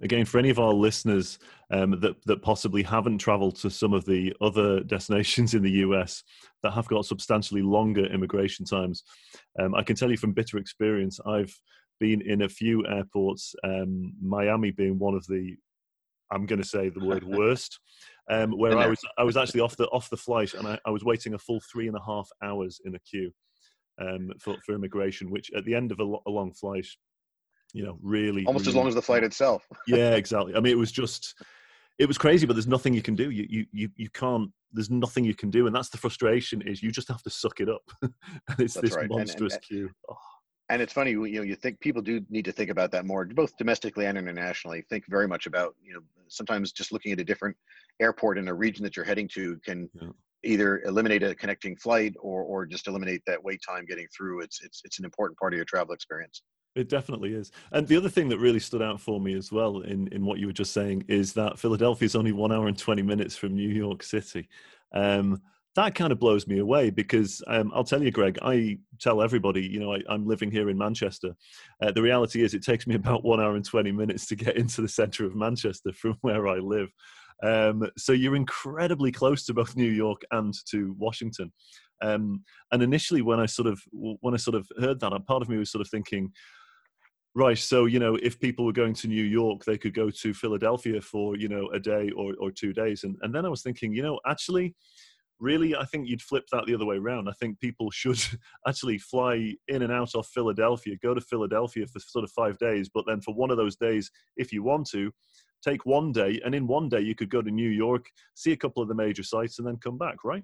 again 0.00 0.24
for 0.24 0.38
any 0.38 0.48
of 0.48 0.58
our 0.58 0.72
listeners 0.72 1.38
um, 1.70 1.98
that 2.00 2.16
that 2.24 2.42
possibly 2.42 2.82
haven't 2.82 3.18
travelled 3.18 3.56
to 3.56 3.70
some 3.70 3.92
of 3.92 4.06
the 4.06 4.34
other 4.40 4.80
destinations 4.94 5.54
in 5.54 5.62
the 5.62 5.82
US 5.86 6.22
that 6.62 6.72
have 6.72 6.88
got 6.88 7.04
substantially 7.04 7.62
longer 7.62 8.06
immigration 8.06 8.64
times, 8.64 9.02
um, 9.58 9.74
I 9.74 9.82
can 9.82 9.96
tell 9.96 10.10
you 10.10 10.16
from 10.16 10.32
bitter 10.32 10.56
experience, 10.56 11.20
I've 11.26 11.54
been 12.00 12.22
in 12.22 12.42
a 12.42 12.48
few 12.48 12.86
airports, 12.86 13.54
um, 13.62 14.14
Miami 14.22 14.70
being 14.70 14.98
one 14.98 15.14
of 15.14 15.26
the 15.26 15.54
I'm 16.32 16.46
going 16.46 16.60
to 16.60 16.66
say 16.66 16.88
the 16.88 17.04
word 17.04 17.24
worst, 17.26 17.78
um, 18.30 18.52
where 18.52 18.76
I 18.76 18.86
was 18.86 19.00
I 19.18 19.24
was 19.24 19.36
actually 19.36 19.60
off 19.60 19.76
the 19.76 19.86
off 19.88 20.10
the 20.10 20.16
flight 20.16 20.54
and 20.54 20.66
I, 20.66 20.78
I, 20.86 20.90
was 20.90 21.04
waiting 21.04 21.34
a 21.34 21.38
full 21.38 21.60
three 21.70 21.88
and 21.88 21.96
a 21.96 22.02
half 22.04 22.28
hours 22.42 22.80
in 22.84 22.94
a 22.94 22.98
queue 23.00 23.30
um, 24.00 24.30
for 24.40 24.56
for 24.64 24.74
immigration, 24.74 25.30
which 25.30 25.50
at 25.56 25.64
the 25.64 25.74
end 25.74 25.92
of 25.92 26.00
a, 26.00 26.04
lo- 26.04 26.22
a 26.26 26.30
long 26.30 26.52
flight, 26.52 26.86
you 27.72 27.84
know, 27.84 27.98
really 28.02 28.44
almost 28.46 28.66
really, 28.66 28.72
as 28.72 28.76
long 28.76 28.88
as 28.88 28.94
the 28.94 29.02
flight 29.02 29.24
itself. 29.24 29.66
yeah, 29.86 30.10
exactly. 30.14 30.54
I 30.54 30.60
mean, 30.60 30.72
it 30.72 30.78
was 30.78 30.92
just 30.92 31.34
it 31.98 32.06
was 32.06 32.18
crazy, 32.18 32.46
but 32.46 32.54
there's 32.54 32.66
nothing 32.66 32.94
you 32.94 33.02
can 33.02 33.14
do. 33.14 33.30
You 33.30 33.46
you 33.48 33.66
you 33.72 33.88
you 33.96 34.10
can't. 34.10 34.50
There's 34.72 34.90
nothing 34.90 35.24
you 35.24 35.34
can 35.34 35.50
do, 35.50 35.66
and 35.66 35.76
that's 35.76 35.90
the 35.90 35.98
frustration. 35.98 36.62
Is 36.62 36.82
you 36.82 36.90
just 36.90 37.08
have 37.08 37.22
to 37.22 37.30
suck 37.30 37.60
it 37.60 37.68
up. 37.68 37.82
and 38.02 38.12
it's 38.58 38.74
that's 38.74 38.90
this 38.90 38.96
right. 38.96 39.08
monstrous 39.08 39.54
and, 39.54 39.62
and, 39.62 39.62
queue. 39.62 39.90
Oh 40.08 40.16
and 40.68 40.80
it's 40.80 40.92
funny 40.92 41.10
you 41.10 41.36
know 41.36 41.42
you 41.42 41.56
think 41.56 41.78
people 41.80 42.02
do 42.02 42.20
need 42.30 42.44
to 42.44 42.52
think 42.52 42.70
about 42.70 42.90
that 42.90 43.04
more 43.04 43.24
both 43.24 43.56
domestically 43.56 44.06
and 44.06 44.16
internationally 44.18 44.84
think 44.88 45.04
very 45.08 45.28
much 45.28 45.46
about 45.46 45.74
you 45.82 45.92
know 45.92 46.00
sometimes 46.28 46.72
just 46.72 46.92
looking 46.92 47.12
at 47.12 47.20
a 47.20 47.24
different 47.24 47.56
airport 48.00 48.38
in 48.38 48.48
a 48.48 48.54
region 48.54 48.82
that 48.82 48.96
you're 48.96 49.04
heading 49.04 49.28
to 49.28 49.58
can 49.64 49.88
yeah. 50.00 50.08
either 50.44 50.82
eliminate 50.82 51.22
a 51.22 51.34
connecting 51.34 51.76
flight 51.76 52.14
or 52.20 52.42
or 52.42 52.66
just 52.66 52.88
eliminate 52.88 53.22
that 53.26 53.42
wait 53.42 53.60
time 53.66 53.84
getting 53.86 54.06
through 54.16 54.40
it's 54.40 54.62
it's 54.62 54.80
it's 54.84 54.98
an 54.98 55.04
important 55.04 55.38
part 55.38 55.52
of 55.52 55.56
your 55.56 55.66
travel 55.66 55.94
experience 55.94 56.42
it 56.74 56.88
definitely 56.88 57.34
is. 57.34 57.52
And 57.72 57.86
the 57.86 57.96
other 57.96 58.08
thing 58.08 58.28
that 58.30 58.38
really 58.38 58.58
stood 58.58 58.80
out 58.80 59.00
for 59.00 59.20
me 59.20 59.34
as 59.34 59.52
well 59.52 59.80
in, 59.80 60.08
in 60.08 60.24
what 60.24 60.38
you 60.38 60.46
were 60.46 60.54
just 60.54 60.72
saying 60.72 61.04
is 61.06 61.34
that 61.34 61.58
Philadelphia 61.58 62.06
is 62.06 62.16
only 62.16 62.32
one 62.32 62.50
hour 62.50 62.66
and 62.66 62.78
20 62.78 63.02
minutes 63.02 63.36
from 63.36 63.54
New 63.54 63.68
York 63.68 64.02
City. 64.02 64.48
Um, 64.94 65.42
that 65.74 65.94
kind 65.94 66.12
of 66.12 66.18
blows 66.18 66.46
me 66.46 66.58
away 66.58 66.90
because 66.90 67.42
um, 67.46 67.72
I'll 67.74 67.84
tell 67.84 68.02
you, 68.02 68.10
Gregg, 68.10 68.38
I 68.42 68.78
tell 69.00 69.22
everybody, 69.22 69.62
you 69.62 69.80
know, 69.80 69.94
I, 69.94 70.00
am 70.14 70.26
living 70.26 70.50
here 70.50 70.68
in 70.68 70.76
Manchester. 70.76 71.34
Uh, 71.82 71.92
the 71.92 72.02
reality 72.02 72.42
is, 72.42 72.52
it 72.52 72.62
takes 72.62 72.86
me 72.86 72.94
about 72.96 73.24
one 73.24 73.40
hour 73.40 73.56
and 73.56 73.64
20 73.64 73.90
minutes 73.92 74.26
to 74.26 74.36
get 74.36 74.56
into 74.56 74.82
the 74.82 74.88
center 74.88 75.24
of 75.24 75.34
Manchester 75.34 75.92
from 75.92 76.16
where 76.20 76.46
I 76.46 76.56
live. 76.56 76.92
Um, 77.42 77.88
so 77.96 78.12
you're 78.12 78.36
incredibly 78.36 79.10
close 79.10 79.44
to 79.46 79.54
both 79.54 79.76
New 79.76 79.90
York 79.90 80.22
and 80.30 80.54
to 80.70 80.94
Washington. 80.98 81.52
Um, 82.00 82.44
and 82.70 82.82
initially, 82.82 83.22
when 83.22 83.40
I 83.40 83.46
sort 83.46 83.68
of 83.68 83.80
when 83.92 84.34
I 84.34 84.36
sort 84.36 84.56
of 84.56 84.68
heard 84.78 85.00
that, 85.00 85.26
part 85.26 85.42
of 85.42 85.48
me 85.48 85.56
was 85.56 85.70
sort 85.70 85.80
of 85.82 85.88
thinking, 85.88 86.32
right 87.34 87.56
so 87.56 87.86
you 87.86 87.98
know 87.98 88.16
if 88.16 88.38
people 88.38 88.64
were 88.64 88.72
going 88.72 88.92
to 88.92 89.08
new 89.08 89.24
york 89.24 89.64
they 89.64 89.78
could 89.78 89.94
go 89.94 90.10
to 90.10 90.34
philadelphia 90.34 91.00
for 91.00 91.36
you 91.36 91.48
know 91.48 91.68
a 91.70 91.80
day 91.80 92.10
or, 92.10 92.34
or 92.38 92.50
two 92.50 92.72
days 92.72 93.04
and, 93.04 93.16
and 93.22 93.34
then 93.34 93.46
i 93.46 93.48
was 93.48 93.62
thinking 93.62 93.92
you 93.92 94.02
know 94.02 94.20
actually 94.26 94.74
really, 95.42 95.74
I 95.76 95.84
think 95.84 96.08
you'd 96.08 96.22
flip 96.22 96.44
that 96.52 96.66
the 96.66 96.74
other 96.74 96.86
way 96.86 96.96
around. 96.96 97.28
I 97.28 97.32
think 97.32 97.60
people 97.60 97.90
should 97.90 98.18
actually 98.66 98.98
fly 98.98 99.54
in 99.68 99.82
and 99.82 99.92
out 99.92 100.14
of 100.14 100.26
Philadelphia, 100.26 100.96
go 101.02 101.12
to 101.12 101.20
Philadelphia 101.20 101.86
for 101.86 101.98
sort 101.98 102.24
of 102.24 102.30
five 102.30 102.56
days, 102.58 102.88
but 102.88 103.04
then 103.06 103.20
for 103.20 103.34
one 103.34 103.50
of 103.50 103.56
those 103.56 103.76
days, 103.76 104.10
if 104.36 104.52
you 104.52 104.62
want 104.62 104.88
to, 104.90 105.12
take 105.62 105.86
one 105.86 106.12
day, 106.12 106.40
and 106.44 106.54
in 106.54 106.66
one 106.66 106.88
day 106.88 107.00
you 107.00 107.14
could 107.14 107.30
go 107.30 107.40
to 107.40 107.50
New 107.50 107.68
York, 107.68 108.06
see 108.34 108.52
a 108.52 108.56
couple 108.56 108.82
of 108.82 108.88
the 108.88 108.94
major 108.94 109.22
sites, 109.22 109.58
and 109.58 109.66
then 109.66 109.76
come 109.76 109.96
back, 109.96 110.24
right? 110.24 110.42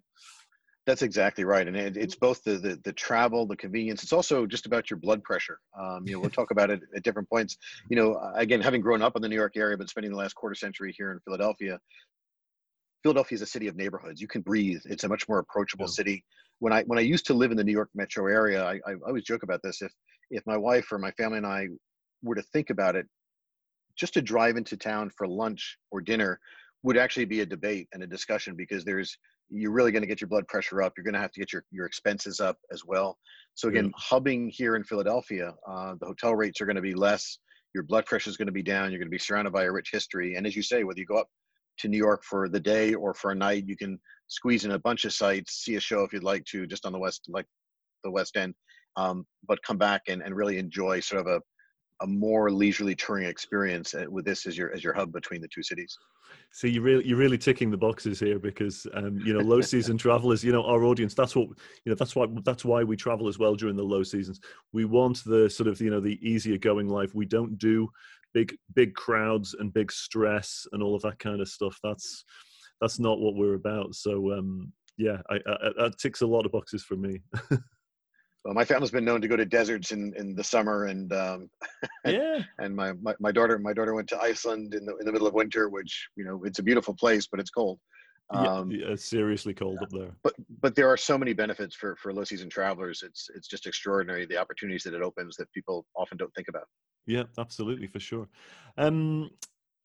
That's 0.86 1.02
exactly 1.02 1.44
right, 1.44 1.66
and 1.66 1.76
it, 1.76 1.96
it's 1.96 2.14
both 2.14 2.42
the, 2.44 2.52
the, 2.52 2.80
the 2.84 2.92
travel, 2.92 3.46
the 3.46 3.56
convenience. 3.56 4.02
It's 4.02 4.12
also 4.12 4.46
just 4.46 4.64
about 4.64 4.88
your 4.88 4.98
blood 4.98 5.22
pressure. 5.22 5.58
Um, 5.78 6.04
you 6.06 6.14
know, 6.14 6.20
we'll 6.20 6.30
talk 6.30 6.50
about 6.50 6.70
it 6.70 6.80
at 6.96 7.02
different 7.02 7.28
points. 7.28 7.58
You 7.90 7.96
know, 7.96 8.18
again, 8.36 8.60
having 8.60 8.80
grown 8.80 9.02
up 9.02 9.14
in 9.16 9.22
the 9.22 9.28
New 9.28 9.36
York 9.36 9.56
area, 9.56 9.76
but 9.76 9.90
spending 9.90 10.12
the 10.12 10.16
last 10.16 10.34
quarter 10.34 10.54
century 10.54 10.94
here 10.96 11.12
in 11.12 11.20
Philadelphia, 11.20 11.78
Philadelphia 13.02 13.36
is 13.36 13.42
a 13.42 13.46
city 13.46 13.68
of 13.68 13.76
neighborhoods. 13.76 14.20
You 14.20 14.28
can 14.28 14.42
breathe. 14.42 14.80
It's 14.84 15.04
a 15.04 15.08
much 15.08 15.28
more 15.28 15.38
approachable 15.38 15.86
yeah. 15.86 15.92
city. 15.92 16.24
When 16.58 16.72
I 16.72 16.82
when 16.84 16.98
I 16.98 17.02
used 17.02 17.26
to 17.26 17.34
live 17.34 17.50
in 17.50 17.56
the 17.56 17.64
New 17.64 17.72
York 17.72 17.90
metro 17.94 18.26
area, 18.26 18.64
I, 18.64 18.74
I 18.86 18.94
always 19.06 19.24
joke 19.24 19.42
about 19.42 19.60
this. 19.62 19.82
If 19.82 19.92
if 20.30 20.42
my 20.46 20.56
wife 20.56 20.90
or 20.90 20.98
my 20.98 21.12
family 21.12 21.38
and 21.38 21.46
I 21.46 21.68
were 22.22 22.34
to 22.34 22.42
think 22.42 22.70
about 22.70 22.96
it, 22.96 23.06
just 23.96 24.14
to 24.14 24.22
drive 24.22 24.56
into 24.56 24.76
town 24.76 25.10
for 25.16 25.26
lunch 25.28 25.78
or 25.90 26.00
dinner 26.00 26.40
would 26.82 26.96
actually 26.96 27.24
be 27.24 27.40
a 27.40 27.46
debate 27.46 27.88
and 27.92 28.02
a 28.02 28.06
discussion 28.06 28.54
because 28.56 28.84
there's 28.84 29.16
you're 29.50 29.72
really 29.72 29.92
going 29.92 30.02
to 30.02 30.06
get 30.06 30.20
your 30.20 30.28
blood 30.28 30.46
pressure 30.46 30.82
up. 30.82 30.92
You're 30.96 31.04
going 31.04 31.14
to 31.14 31.20
have 31.20 31.32
to 31.32 31.40
get 31.40 31.52
your, 31.52 31.64
your 31.70 31.86
expenses 31.86 32.38
up 32.38 32.58
as 32.70 32.84
well. 32.84 33.16
So 33.54 33.68
again, 33.68 33.86
yeah. 33.86 33.90
hubbing 33.96 34.50
here 34.52 34.76
in 34.76 34.84
Philadelphia, 34.84 35.54
uh, 35.66 35.94
the 35.98 36.06
hotel 36.06 36.34
rates 36.34 36.60
are 36.60 36.66
going 36.66 36.76
to 36.76 36.82
be 36.82 36.94
less. 36.94 37.38
Your 37.74 37.82
blood 37.82 38.04
pressure 38.06 38.28
is 38.30 38.36
going 38.36 38.46
to 38.46 38.52
be 38.52 38.62
down. 38.62 38.90
You're 38.90 38.98
going 38.98 39.08
to 39.08 39.10
be 39.10 39.18
surrounded 39.18 39.52
by 39.52 39.64
a 39.64 39.72
rich 39.72 39.88
history. 39.90 40.34
And 40.36 40.46
as 40.46 40.54
you 40.54 40.62
say, 40.62 40.84
whether 40.84 41.00
you 41.00 41.06
go 41.06 41.16
up 41.16 41.28
to 41.78 41.88
New 41.88 41.96
York 41.96 42.22
for 42.24 42.48
the 42.48 42.60
day 42.60 42.94
or 42.94 43.14
for 43.14 43.30
a 43.30 43.34
night. 43.34 43.66
You 43.66 43.76
can 43.76 43.98
squeeze 44.28 44.64
in 44.64 44.72
a 44.72 44.78
bunch 44.78 45.04
of 45.04 45.12
sites, 45.12 45.64
see 45.64 45.76
a 45.76 45.80
show 45.80 46.02
if 46.02 46.12
you'd 46.12 46.22
like 46.22 46.44
to, 46.46 46.66
just 46.66 46.86
on 46.86 46.92
the 46.92 46.98
west, 46.98 47.24
like 47.28 47.46
the 48.04 48.10
West 48.10 48.36
End, 48.36 48.54
um, 48.96 49.26
but 49.46 49.62
come 49.62 49.78
back 49.78 50.02
and, 50.08 50.22
and 50.22 50.36
really 50.36 50.58
enjoy 50.58 51.00
sort 51.00 51.20
of 51.20 51.26
a, 51.26 51.40
a 52.04 52.06
more 52.06 52.50
leisurely 52.50 52.94
touring 52.94 53.26
experience 53.26 53.94
uh, 53.94 54.04
with 54.08 54.24
this 54.24 54.46
as 54.46 54.56
your 54.56 54.72
as 54.72 54.84
your 54.84 54.92
hub 54.92 55.12
between 55.12 55.40
the 55.40 55.48
two 55.48 55.62
cities. 55.62 55.96
So 56.52 56.66
you 56.66 56.80
really 56.80 57.06
you're 57.06 57.18
really 57.18 57.38
ticking 57.38 57.70
the 57.70 57.76
boxes 57.76 58.20
here 58.20 58.38
because 58.38 58.86
um, 58.94 59.18
you 59.24 59.32
know 59.34 59.40
low 59.40 59.60
season 59.60 59.98
travelers, 60.04 60.44
you 60.44 60.52
know 60.52 60.64
our 60.64 60.84
audience. 60.84 61.14
That's 61.14 61.34
what 61.34 61.48
you 61.84 61.90
know. 61.90 61.94
That's 61.94 62.14
why 62.14 62.26
that's 62.44 62.64
why 62.64 62.84
we 62.84 62.96
travel 62.96 63.28
as 63.28 63.38
well 63.38 63.54
during 63.54 63.76
the 63.76 63.82
low 63.82 64.02
seasons. 64.02 64.40
We 64.72 64.84
want 64.84 65.24
the 65.24 65.50
sort 65.50 65.68
of 65.68 65.80
you 65.80 65.90
know 65.90 66.00
the 66.00 66.18
easier 66.26 66.58
going 66.58 66.88
life. 66.88 67.14
We 67.14 67.26
don't 67.26 67.58
do 67.58 67.90
big 68.34 68.56
big 68.74 68.94
crowds 68.94 69.54
and 69.58 69.72
big 69.72 69.90
stress 69.90 70.66
and 70.72 70.82
all 70.82 70.94
of 70.94 71.02
that 71.02 71.18
kind 71.18 71.40
of 71.40 71.48
stuff. 71.48 71.78
That's 71.82 72.24
that's 72.80 72.98
not 72.98 73.20
what 73.20 73.34
we're 73.34 73.54
about. 73.54 73.94
So 73.94 74.32
um, 74.32 74.72
yeah, 74.96 75.18
I, 75.30 75.36
I, 75.36 75.70
that 75.78 75.98
ticks 75.98 76.22
a 76.22 76.26
lot 76.26 76.46
of 76.46 76.52
boxes 76.52 76.84
for 76.84 76.96
me. 76.96 77.20
well, 77.50 78.54
my 78.54 78.64
family's 78.64 78.90
been 78.90 79.04
known 79.04 79.20
to 79.20 79.28
go 79.28 79.36
to 79.36 79.44
deserts 79.44 79.92
in, 79.92 80.12
in 80.16 80.34
the 80.34 80.44
summer, 80.44 80.86
and 80.86 81.12
um, 81.12 81.50
yeah, 82.04 82.40
and 82.58 82.74
my, 82.74 82.92
my, 82.94 83.14
my 83.20 83.32
daughter 83.32 83.58
my 83.58 83.72
daughter 83.72 83.94
went 83.94 84.08
to 84.08 84.20
Iceland 84.20 84.74
in 84.74 84.84
the 84.84 84.96
in 84.96 85.06
the 85.06 85.12
middle 85.12 85.26
of 85.26 85.34
winter, 85.34 85.68
which 85.68 86.08
you 86.16 86.24
know 86.24 86.42
it's 86.44 86.58
a 86.58 86.62
beautiful 86.62 86.94
place, 86.94 87.26
but 87.26 87.40
it's 87.40 87.50
cold. 87.50 87.78
Um, 88.30 88.70
yeah, 88.70 88.88
it's 88.88 89.08
seriously 89.08 89.54
cold 89.54 89.78
up 89.82 89.88
there. 89.90 90.10
But 90.22 90.34
but 90.60 90.74
there 90.74 90.88
are 90.88 90.96
so 90.96 91.16
many 91.16 91.32
benefits 91.32 91.74
for 91.74 91.96
for 91.96 92.12
low 92.12 92.24
season 92.24 92.50
travelers. 92.50 93.02
It's 93.02 93.30
it's 93.34 93.48
just 93.48 93.66
extraordinary 93.66 94.26
the 94.26 94.36
opportunities 94.36 94.82
that 94.82 94.94
it 94.94 95.02
opens 95.02 95.36
that 95.36 95.50
people 95.52 95.86
often 95.96 96.18
don't 96.18 96.34
think 96.34 96.48
about. 96.48 96.64
Yeah, 97.08 97.24
absolutely, 97.38 97.86
for 97.86 97.98
sure. 97.98 98.28
Um, 98.76 99.30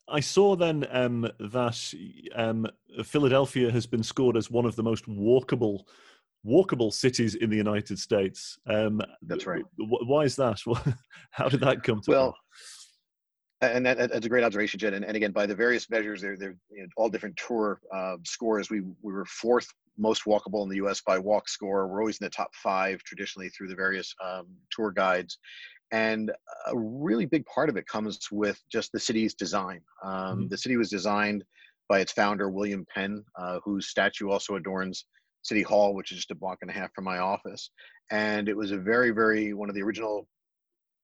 I 0.10 0.20
saw 0.20 0.58
then 0.58 0.86
um, 0.92 1.22
that 1.40 1.94
um, 2.36 2.68
Philadelphia 3.06 3.72
has 3.72 3.88
been 3.88 4.04
scored 4.04 4.36
as 4.36 4.52
one 4.52 4.66
of 4.66 4.76
the 4.76 4.84
most 4.84 5.08
walkable 5.08 5.86
walkable 6.46 6.92
cities 6.92 7.36
in 7.36 7.50
the 7.50 7.56
United 7.56 7.98
States. 7.98 8.60
Um, 8.68 9.02
That's 9.22 9.48
right. 9.48 9.64
Why 9.78 10.26
is 10.26 10.36
that? 10.36 10.60
How 11.32 11.48
did 11.48 11.62
that 11.62 11.84
come 11.84 12.02
to? 12.02 12.12
Well, 12.12 12.36
and 13.62 13.86
that, 13.86 13.98
that's 13.98 14.26
a 14.26 14.30
great 14.30 14.44
observation, 14.44 14.78
Jed. 14.78 14.94
And, 14.94 15.06
and, 15.06 15.16
again, 15.16 15.32
by 15.32 15.46
the 15.46 15.56
various 15.56 15.90
measures, 15.90 16.22
they're, 16.22 16.36
they're 16.36 16.58
you 16.70 16.84
know, 16.84 16.90
all 16.98 17.08
different 17.08 17.38
tour 17.38 17.80
uh, 17.96 18.18
scores. 18.26 18.70
We, 18.70 18.82
we 19.02 19.14
were 19.14 19.24
fourth 19.24 19.68
most 19.98 20.26
walkable 20.26 20.64
in 20.64 20.70
the 20.70 20.78
U.S. 20.78 21.02
by 21.02 21.18
walk 21.20 21.48
score. 21.48 21.88
We're 21.88 22.02
always 22.02 22.18
in 22.20 22.26
the 22.26 22.30
top 22.30 22.54
five 22.56 23.02
traditionally 23.04 23.50
through 23.50 23.70
the 23.70 23.76
various 23.76 24.14
um, 24.24 24.48
tour 24.72 24.92
guides. 24.92 25.38
And 25.94 26.32
a 26.66 26.76
really 26.76 27.28
big 27.28 27.46
part 27.46 27.70
of 27.70 27.78
it 27.78 27.86
comes 27.88 28.20
with 28.32 28.60
just 28.70 28.92
the 28.92 29.00
city's 29.00 29.36
design. 29.36 29.82
Um, 30.04 30.12
mm-hmm. 30.14 30.48
The 30.50 30.58
city 30.58 30.76
was 30.76 30.90
designed 30.90 31.44
by 31.88 32.00
its 32.00 32.12
founder, 32.12 32.50
William 32.50 32.86
Penn, 32.94 33.24
uh, 33.36 33.60
whose 33.64 33.88
statue 33.88 34.30
also 34.30 34.56
adorns 34.56 35.06
City 35.44 35.62
Hall, 35.62 35.94
which 35.94 36.12
is 36.12 36.18
just 36.18 36.32
a 36.32 36.36
block 36.36 36.58
and 36.62 36.72
a 36.72 36.74
half 36.74 36.92
from 36.96 37.04
my 37.04 37.20
office. 37.20 37.70
And 38.10 38.50
it 38.50 38.58
was 38.58 38.72
a 38.72 38.78
very, 38.78 39.12
very 39.12 39.54
one 39.54 39.70
of 39.70 39.76
the 39.76 39.84
original 39.84 40.28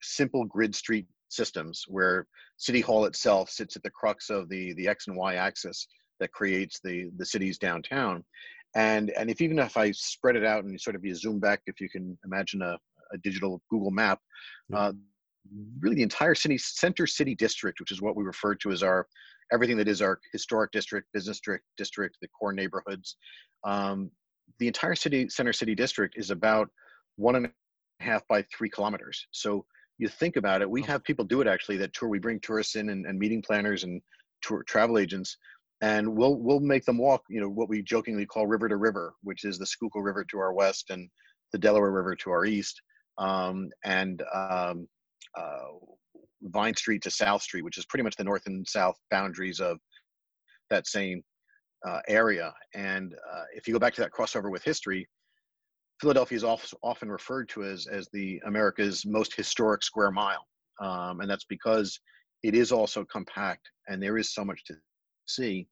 simple 0.02 0.44
grid 0.46 0.74
street 0.74 1.06
systems 1.28 1.84
where 1.88 2.26
City 2.58 2.82
Hall 2.82 3.06
itself 3.06 3.52
sits 3.52 3.76
at 3.76 3.84
the 3.84 3.92
crux 3.92 4.32
of 4.32 4.50
the, 4.50 4.74
the 4.74 4.88
X 4.88 5.08
and 5.08 5.16
Y 5.16 5.36
axis 5.36 5.88
that 6.20 6.32
creates 6.32 6.80
the, 6.84 7.12
the 7.18 7.26
city's 7.26 7.60
downtown. 7.60 8.24
And, 8.76 9.12
and 9.12 9.30
if 9.30 9.40
even 9.40 9.60
if 9.60 9.78
I 9.78 9.92
spread 9.92 10.36
it 10.36 10.46
out 10.46 10.64
and 10.64 10.82
sort 10.82 10.96
of 10.96 11.06
you 11.06 11.14
zoom 11.14 11.40
back, 11.40 11.62
if 11.68 11.80
you 11.80 11.90
can 11.90 12.18
imagine 12.26 12.64
a, 12.64 12.80
a 13.14 13.18
digital 13.20 13.62
Google 13.70 13.92
map, 13.92 14.20
uh, 14.74 14.94
really 15.80 15.96
the 15.96 16.04
entire 16.04 16.36
city, 16.36 16.58
center 16.58 17.08
city 17.08 17.36
district, 17.36 17.80
which 17.80 17.92
is 17.92 18.02
what 18.02 18.16
we 18.16 18.24
refer 18.24 18.56
to 18.56 18.72
as 18.72 18.84
our 18.84 19.08
everything 19.52 19.78
that 19.78 19.88
is 19.88 20.02
our 20.02 20.20
historic 20.32 20.72
district, 20.72 21.08
business 21.14 21.38
district, 21.38 21.66
district, 21.78 22.18
the 22.22 22.28
core 22.28 22.54
neighborhoods. 22.54 23.18
Um, 23.64 24.12
the 24.60 24.68
entire 24.68 24.96
city 24.96 25.28
center 25.30 25.54
city 25.54 25.76
district 25.76 26.16
is 26.18 26.30
about 26.30 26.70
one 27.16 27.36
and 27.36 27.46
a 27.48 28.04
half 28.04 28.28
by 28.28 28.44
three 28.56 28.70
kilometers. 28.70 29.26
So 29.32 29.66
you 29.98 30.08
think 30.08 30.36
about 30.36 30.62
it, 30.62 30.70
we 30.70 30.82
have 30.84 31.04
people 31.04 31.26
do 31.26 31.42
it 31.42 31.48
actually 31.48 31.78
that 31.78 31.94
tour. 31.94 32.10
We 32.10 32.20
bring 32.20 32.40
tourists 32.40 32.76
in 32.76 32.90
and, 32.90 33.06
and 33.06 33.18
meeting 33.18 33.42
planners 33.42 33.84
and 33.84 34.02
tour 34.42 34.64
travel 34.64 34.98
agents 34.98 35.38
and 35.82 36.08
we'll 36.16 36.36
we'll 36.36 36.60
make 36.60 36.86
them 36.86 36.98
walk. 36.98 37.24
You 37.30 37.42
know 37.42 37.50
what 37.50 37.70
we 37.70 37.82
jokingly 37.82 38.26
call 38.26 38.48
river 38.48 38.68
to 38.68 38.78
river, 38.78 39.14
which 39.24 39.46
is 39.46 39.58
the 39.58 39.66
Schuylkill 39.66 40.02
River 40.02 40.26
to 40.26 40.40
our 40.40 40.54
west 40.54 40.90
and 40.90 41.10
the 41.52 41.58
Delaware 41.58 41.92
River 41.92 42.16
to 42.16 42.32
our 42.32 42.46
east, 42.46 42.82
um, 43.20 43.70
and 43.84 44.24
um, 44.34 44.88
uh, 45.38 45.68
Vine 46.44 46.76
Street 46.76 47.02
to 47.04 47.12
South 47.12 47.42
Street, 47.42 47.64
which 47.64 47.78
is 47.78 47.86
pretty 47.86 48.04
much 48.04 48.16
the 48.16 48.24
north 48.24 48.46
and 48.48 48.68
south 48.68 48.96
boundaries 49.12 49.60
of 49.60 49.78
that 50.70 50.88
same 50.88 51.22
uh, 51.88 52.00
area. 52.08 52.54
And 52.74 53.14
uh, 53.14 53.44
if 53.56 53.68
you 53.68 53.74
go 53.74 53.80
back 53.80 53.94
to 53.96 54.02
that 54.02 54.12
crossover 54.12 54.50
with 54.50 54.64
history, 54.64 55.08
Philadelphia 56.02 56.38
is 56.38 56.44
often 56.46 57.12
referred 57.12 57.50
to 57.50 57.64
as 57.64 57.86
as 57.88 58.08
the 58.14 58.42
America's 58.46 59.06
most 59.06 59.36
historic 59.36 59.84
square 59.84 60.12
mile, 60.12 60.46
um, 60.80 61.20
and 61.20 61.30
that's 61.30 61.44
because 61.44 62.00
it 62.42 62.56
is 62.56 62.72
also 62.72 63.04
compact 63.06 63.70
and 63.90 64.02
there 64.02 64.18
is 64.18 64.34
so 64.34 64.46
much 64.46 64.64
to 64.64 64.76
see. 65.28 65.68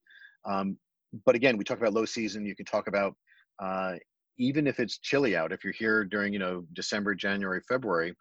Um, 0.45 0.77
but 1.25 1.36
again, 1.36 1.57
we 1.57 1.63
talk 1.63 1.77
about 1.77 1.93
low 1.93 2.03
season. 2.03 2.45
You 2.45 2.55
can 2.55 2.65
talk 2.65 2.88
about 2.88 3.15
uh, 3.60 3.93
even 4.38 4.67
if 4.67 4.80
it's 4.80 5.00
chilly 5.00 5.36
out. 5.36 5.52
If 5.52 5.63
you're 5.63 5.73
here 5.73 6.04
during 6.04 6.34
you 6.34 6.39
know 6.39 6.65
December, 6.73 7.15
January, 7.15 7.62
February, 7.67 8.15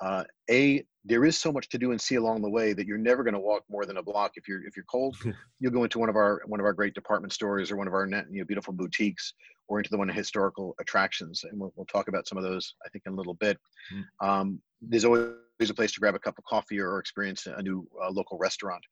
uh, 0.00 0.24
a 0.50 0.84
there 1.04 1.24
is 1.24 1.38
so 1.38 1.52
much 1.52 1.68
to 1.68 1.78
do 1.78 1.90
and 1.90 2.00
see 2.00 2.14
along 2.14 2.40
the 2.40 2.48
way 2.48 2.72
that 2.72 2.86
you're 2.86 2.96
never 2.96 3.22
going 3.22 3.34
to 3.34 3.40
walk 3.40 3.62
more 3.68 3.84
than 3.84 3.98
a 3.98 4.02
block. 4.02 4.32
If 4.36 4.48
you're 4.48 4.66
if 4.66 4.76
you're 4.76 4.86
cold, 4.90 5.16
you'll 5.60 5.72
go 5.72 5.84
into 5.84 5.98
one 5.98 6.08
of 6.08 6.16
our 6.16 6.42
one 6.46 6.60
of 6.60 6.66
our 6.66 6.72
great 6.72 6.94
department 6.94 7.32
stores 7.32 7.70
or 7.70 7.76
one 7.76 7.86
of 7.86 7.94
our 7.94 8.06
net, 8.06 8.26
you 8.30 8.40
know, 8.40 8.44
beautiful 8.44 8.72
boutiques 8.72 9.34
or 9.68 9.78
into 9.78 9.90
the 9.90 9.98
one 9.98 10.10
of 10.10 10.16
historical 10.16 10.74
attractions, 10.78 11.42
and 11.44 11.58
we'll, 11.58 11.72
we'll 11.76 11.86
talk 11.86 12.08
about 12.08 12.28
some 12.28 12.36
of 12.38 12.44
those 12.44 12.74
I 12.84 12.88
think 12.90 13.04
in 13.06 13.12
a 13.12 13.16
little 13.16 13.34
bit. 13.34 13.58
Mm. 13.92 14.26
Um, 14.26 14.60
there's 14.82 15.04
always 15.04 15.34
a 15.70 15.74
place 15.74 15.92
to 15.92 16.00
grab 16.00 16.14
a 16.14 16.18
cup 16.18 16.36
of 16.36 16.44
coffee 16.44 16.80
or 16.80 16.98
experience 16.98 17.46
a 17.46 17.62
new 17.62 17.86
uh, 18.02 18.10
local 18.10 18.38
restaurant, 18.38 18.82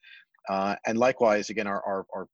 uh, 0.48 0.76
and 0.86 0.98
likewise, 0.98 1.50
again, 1.50 1.66
our 1.66 1.82
our 1.84 2.06
our, 2.14 2.28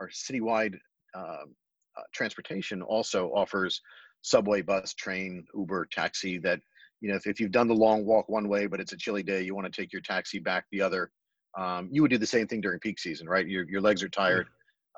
our 0.00 0.08
citywide 0.08 0.76
um, 1.14 1.54
uh, 1.98 2.02
transportation 2.12 2.82
also 2.82 3.30
offers 3.34 3.80
subway, 4.22 4.62
bus, 4.62 4.94
train, 4.94 5.44
Uber, 5.54 5.88
taxi 5.90 6.38
that 6.38 6.60
you 7.00 7.08
know, 7.08 7.16
if, 7.16 7.26
if 7.26 7.40
you've 7.40 7.50
done 7.50 7.68
the 7.68 7.74
long 7.74 8.04
walk 8.04 8.28
one 8.28 8.48
way, 8.48 8.66
but 8.66 8.80
it's 8.80 8.92
a 8.92 8.96
chilly 8.96 9.22
day, 9.22 9.42
you 9.42 9.54
want 9.54 9.70
to 9.70 9.80
take 9.80 9.92
your 9.92 10.02
taxi 10.02 10.38
back 10.38 10.66
the 10.70 10.82
other. 10.82 11.10
Um, 11.58 11.88
you 11.90 12.02
would 12.02 12.10
do 12.10 12.18
the 12.18 12.26
same 12.26 12.46
thing 12.46 12.60
during 12.60 12.78
peak 12.78 12.98
season, 12.98 13.28
right? 13.28 13.46
Your, 13.46 13.68
your 13.68 13.80
legs 13.80 14.02
are 14.02 14.08
tired, 14.08 14.46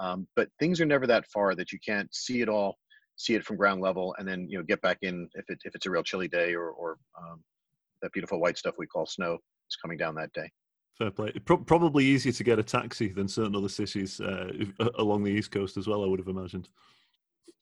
um, 0.00 0.26
but 0.36 0.48
things 0.58 0.80
are 0.80 0.86
never 0.86 1.06
that 1.06 1.26
far 1.26 1.54
that 1.54 1.72
you 1.72 1.78
can't 1.84 2.12
see 2.14 2.40
it 2.40 2.48
all, 2.48 2.76
see 3.16 3.34
it 3.34 3.44
from 3.44 3.56
ground 3.56 3.80
level, 3.80 4.14
and 4.18 4.26
then, 4.26 4.46
you 4.50 4.58
know, 4.58 4.64
get 4.64 4.82
back 4.82 4.98
in 5.02 5.28
if, 5.34 5.44
it, 5.48 5.58
if 5.64 5.74
it's 5.74 5.86
a 5.86 5.90
real 5.90 6.02
chilly 6.02 6.28
day 6.28 6.54
or, 6.54 6.70
or 6.70 6.98
um, 7.18 7.42
that 8.02 8.12
beautiful 8.12 8.40
white 8.40 8.58
stuff 8.58 8.74
we 8.78 8.86
call 8.86 9.06
snow 9.06 9.34
is 9.34 9.76
coming 9.80 9.96
down 9.96 10.14
that 10.16 10.32
day. 10.32 10.50
Fair 10.98 11.10
play. 11.10 11.32
Pro- 11.44 11.58
probably 11.58 12.04
easier 12.04 12.32
to 12.32 12.44
get 12.44 12.58
a 12.58 12.62
taxi 12.62 13.08
than 13.08 13.28
certain 13.28 13.56
other 13.56 13.68
cities 13.68 14.20
uh, 14.20 14.52
along 14.96 15.24
the 15.24 15.30
East 15.30 15.50
Coast 15.50 15.76
as 15.76 15.86
well, 15.86 16.04
I 16.04 16.06
would 16.06 16.18
have 16.18 16.28
imagined. 16.28 16.68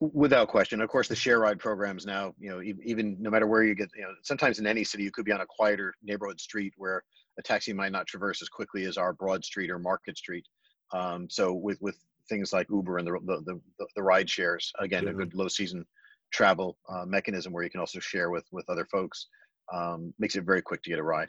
Without 0.00 0.48
question. 0.48 0.80
Of 0.80 0.88
course, 0.88 1.08
the 1.08 1.16
share 1.16 1.40
ride 1.40 1.58
programs 1.58 2.06
now, 2.06 2.34
you 2.38 2.50
know, 2.50 2.62
even 2.62 3.16
no 3.20 3.30
matter 3.30 3.46
where 3.46 3.62
you 3.62 3.74
get, 3.74 3.90
you 3.94 4.02
know, 4.02 4.12
sometimes 4.22 4.58
in 4.58 4.66
any 4.66 4.82
city, 4.82 5.04
you 5.04 5.10
could 5.10 5.26
be 5.26 5.32
on 5.32 5.42
a 5.42 5.46
quieter 5.46 5.94
neighborhood 6.02 6.40
street 6.40 6.72
where 6.78 7.02
a 7.38 7.42
taxi 7.42 7.72
might 7.72 7.92
not 7.92 8.06
traverse 8.06 8.40
as 8.40 8.48
quickly 8.48 8.84
as 8.84 8.96
our 8.96 9.12
Broad 9.12 9.44
Street 9.44 9.70
or 9.70 9.78
Market 9.78 10.16
Street. 10.16 10.46
Um, 10.92 11.28
so 11.28 11.52
with 11.52 11.78
with 11.82 11.96
things 12.28 12.52
like 12.52 12.66
Uber 12.70 12.98
and 12.98 13.06
the 13.06 13.12
the 13.26 13.60
the, 13.78 13.86
the 13.94 14.02
ride 14.02 14.28
shares, 14.28 14.72
again, 14.78 15.04
yeah. 15.04 15.10
a 15.10 15.14
good 15.14 15.34
low 15.34 15.48
season 15.48 15.84
travel 16.32 16.78
uh, 16.88 17.04
mechanism 17.04 17.52
where 17.52 17.64
you 17.64 17.70
can 17.70 17.80
also 17.80 18.00
share 18.00 18.30
with 18.30 18.46
with 18.52 18.68
other 18.70 18.86
folks 18.90 19.28
um, 19.72 20.14
makes 20.18 20.36
it 20.36 20.44
very 20.44 20.62
quick 20.62 20.82
to 20.82 20.90
get 20.90 20.98
a 20.98 21.02
ride. 21.02 21.28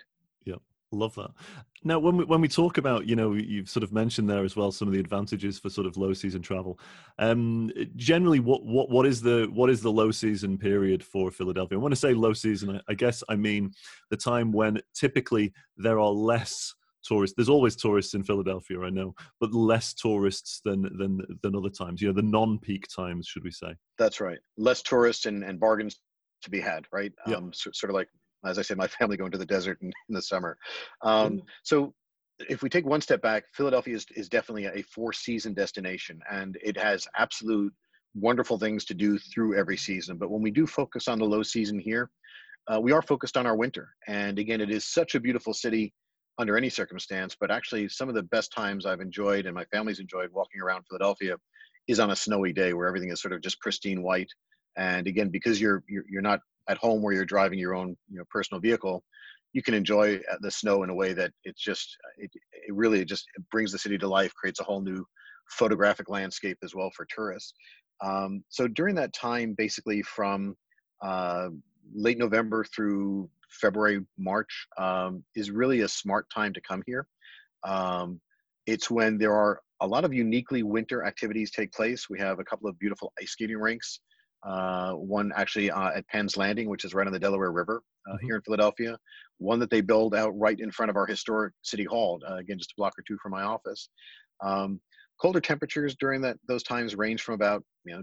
Love 0.94 1.16
that. 1.16 1.32
Now, 1.84 2.00
when 2.00 2.18
we 2.18 2.26
when 2.26 2.42
we 2.42 2.50
talk 2.50 2.78
about, 2.78 3.08
you 3.08 3.16
know, 3.16 3.34
you've 3.34 3.70
sort 3.70 3.84
of 3.84 3.94
mentioned 3.94 4.30
there 4.30 4.44
as 4.44 4.56
well 4.58 4.72
some 4.72 4.88
of 4.90 4.94
the 4.94 5.00
advantages 5.00 5.58
for 5.58 5.70
sort 5.70 5.88
of 5.88 5.96
low 5.96 6.14
season 6.14 6.42
travel. 6.42 6.80
Um, 7.18 7.72
generally, 7.96 8.40
what 8.40 8.66
what 8.66 8.90
what 8.90 9.06
is 9.06 9.22
the 9.22 9.50
what 9.54 9.70
is 9.70 9.82
the 9.82 9.92
low 9.92 10.12
season 10.12 10.58
period 10.58 11.04
for 11.04 11.32
Philadelphia? 11.32 11.78
And 11.78 11.84
when 11.84 11.94
I 11.94 11.96
say 11.96 12.14
low 12.14 12.34
season, 12.34 12.76
I, 12.76 12.82
I 12.90 12.94
guess 12.94 13.24
I 13.30 13.36
mean 13.36 13.72
the 14.10 14.18
time 14.18 14.52
when 14.52 14.80
typically 14.94 15.54
there 15.78 16.00
are 16.00 16.12
less 16.12 16.76
tourists. 17.04 17.36
There's 17.36 17.50
always 17.50 17.76
tourists 17.76 18.14
in 18.14 18.24
Philadelphia, 18.24 18.82
I 18.82 18.90
know, 18.90 19.16
but 19.40 19.54
less 19.54 19.94
tourists 19.94 20.62
than 20.66 20.84
than 20.98 21.22
than 21.42 21.56
other 21.56 21.70
times. 21.70 22.02
You 22.02 22.10
know, 22.10 22.14
the 22.14 22.22
non-peak 22.22 22.88
times, 22.94 23.28
should 23.28 23.44
we 23.44 23.52
say? 23.52 23.76
That's 23.98 24.20
right. 24.20 24.40
Less 24.58 24.82
tourists 24.82 25.26
and, 25.26 25.44
and 25.44 25.60
bargains 25.60 26.00
to 26.44 26.50
be 26.50 26.60
had, 26.60 26.86
right? 26.92 27.14
Yep. 27.28 27.38
Um, 27.38 27.54
so, 27.54 27.72
sort 27.74 27.90
of 27.92 27.96
like 27.96 28.10
as 28.46 28.58
I 28.58 28.62
say, 28.62 28.76
my 28.76 28.88
family 29.00 29.18
going 29.18 29.32
to 29.32 29.38
the 29.38 29.46
desert 29.46 29.80
in, 29.82 29.92
in 30.10 30.16
the 30.16 30.22
summer. 30.22 30.58
Um, 31.02 31.38
mm. 31.38 31.42
So 31.64 31.94
if 32.50 32.64
we 32.64 32.70
take 32.70 32.86
one 32.86 33.02
step 33.02 33.22
back, 33.22 33.44
Philadelphia 33.54 33.96
is, 33.96 34.06
is 34.16 34.30
definitely 34.30 34.66
a 34.66 34.84
four 34.84 35.14
season 35.14 35.54
destination 35.54 36.20
and 36.32 36.58
it 36.64 36.78
has 36.78 37.08
absolute 37.16 37.74
wonderful 38.16 38.58
things 38.58 38.86
to 38.86 38.94
do 38.94 39.18
through 39.18 39.58
every 39.58 39.78
season. 39.78 40.18
But 40.18 40.32
when 40.32 40.42
we 40.42 40.52
do 40.52 40.68
focus 40.68 41.08
on 41.08 41.20
the 41.20 41.26
low 41.26 41.44
season 41.44 41.80
here, 41.80 42.10
uh, 42.72 42.80
we 42.80 42.92
are 42.92 43.02
focused 43.02 43.38
on 43.38 43.46
our 43.46 43.56
winter. 43.56 43.90
And 44.08 44.38
again, 44.40 44.62
it 44.62 44.70
is 44.70 44.86
such 44.86 45.16
a 45.16 45.20
beautiful 45.20 45.54
city 45.54 45.94
under 46.38 46.58
any 46.58 46.70
circumstance, 46.70 47.36
but 47.40 47.52
actually 47.52 47.90
some 47.90 48.10
of 48.10 48.16
the 48.16 48.24
best 48.24 48.52
times 48.52 48.86
I've 48.86 49.02
enjoyed 49.02 49.46
and 49.46 49.56
my 49.56 49.66
family's 49.66 50.00
enjoyed 50.00 50.32
walking 50.32 50.62
around 50.62 50.84
Philadelphia 50.88 51.36
is 51.88 52.00
on 52.00 52.12
a 52.12 52.16
snowy 52.16 52.54
day 52.54 52.74
where 52.74 52.88
everything 52.88 53.12
is 53.12 53.22
sort 53.22 53.34
of 53.34 53.42
just 53.42 53.60
pristine 53.60 54.02
white. 54.02 54.30
And 54.78 55.08
again, 55.08 55.30
because 55.30 55.60
you're, 55.60 55.84
you're, 55.88 56.06
you're 56.10 56.22
not 56.22 56.40
at 56.68 56.78
home 56.78 57.02
where 57.02 57.14
you're 57.14 57.26
driving 57.26 57.60
your 57.60 57.76
own 57.76 57.96
you 58.10 58.18
know 58.18 58.24
personal 58.30 58.62
vehicle 58.62 59.04
you 59.54 59.62
can 59.62 59.74
enjoy 59.74 60.16
uh, 60.32 60.38
the 60.42 60.52
snow 60.52 60.84
in 60.84 60.90
a 60.90 60.94
way 60.94 61.14
that 61.14 61.32
it's 61.44 61.62
just 61.62 61.98
it, 62.18 62.32
it 62.34 62.74
really 62.74 63.04
just 63.04 63.26
brings 63.52 63.72
the 63.72 63.78
city 63.78 63.98
to 63.98 64.08
life 64.08 64.34
creates 64.34 64.60
a 64.60 64.64
whole 64.64 64.82
new 64.82 65.06
photographic 65.50 66.10
landscape 66.10 66.58
as 66.64 66.74
well 66.74 66.90
for 66.96 67.06
tourists. 67.14 67.54
Um, 68.02 68.44
so 68.50 68.68
during 68.68 68.96
that 68.96 69.14
time 69.14 69.54
basically 69.58 70.02
from 70.02 70.56
uh, 71.02 71.50
late 71.94 72.18
november 72.18 72.64
through 72.64 73.30
february 73.50 74.00
march 74.18 74.68
um, 74.78 75.24
is 75.36 75.52
really 75.52 75.82
a 75.82 75.88
smart 75.88 76.30
time 76.30 76.54
to 76.54 76.62
come 76.62 76.82
here. 76.86 77.08
Um, 77.64 78.22
it's 78.66 78.90
when 78.90 79.18
there 79.18 79.34
are 79.34 79.60
a 79.82 79.88
lot 79.88 80.06
of 80.06 80.14
uniquely 80.14 80.64
winter 80.64 81.04
activities 81.04 81.52
take 81.52 81.74
place. 81.74 82.08
We 82.10 82.20
have 82.20 82.40
a 82.40 82.44
couple 82.44 82.70
of 82.70 82.78
beautiful 82.80 83.12
ice 83.20 83.32
skating 83.32 83.58
rinks 83.58 84.00
uh, 84.44 84.94
one 84.94 85.32
actually 85.36 85.70
uh, 85.70 85.92
at 85.92 86.08
Penn's 86.08 86.38
Landing, 86.38 86.70
which 86.70 86.86
is 86.86 86.94
right 86.94 87.08
on 87.08 87.14
the 87.14 87.20
Delaware 87.20 87.52
River 87.52 87.84
uh, 88.08 88.14
mm-hmm. 88.14 88.26
here 88.26 88.36
in 88.36 88.42
Philadelphia. 88.42 88.98
One 89.38 89.60
that 89.60 89.70
they 89.70 89.82
build 89.82 90.16
out 90.16 90.38
right 90.38 90.60
in 90.60 90.72
front 90.72 90.90
of 90.90 90.96
our 90.96 91.06
historic 91.06 91.54
city 91.62 91.84
hall, 91.84 92.22
uh, 92.30 92.36
again 92.36 92.58
just 92.58 92.72
a 92.72 92.76
block 92.78 92.94
or 92.98 93.04
two 93.08 93.18
from 93.22 93.32
my 93.32 93.44
office. 93.44 93.90
Um, 94.44 94.80
colder 95.22 95.40
temperatures 95.40 95.96
during 96.00 96.22
that 96.22 96.38
those 96.48 96.64
times 96.64 96.96
range 96.96 97.22
from 97.22 97.36
about 97.36 97.64
you 97.86 97.94
know 97.94 98.02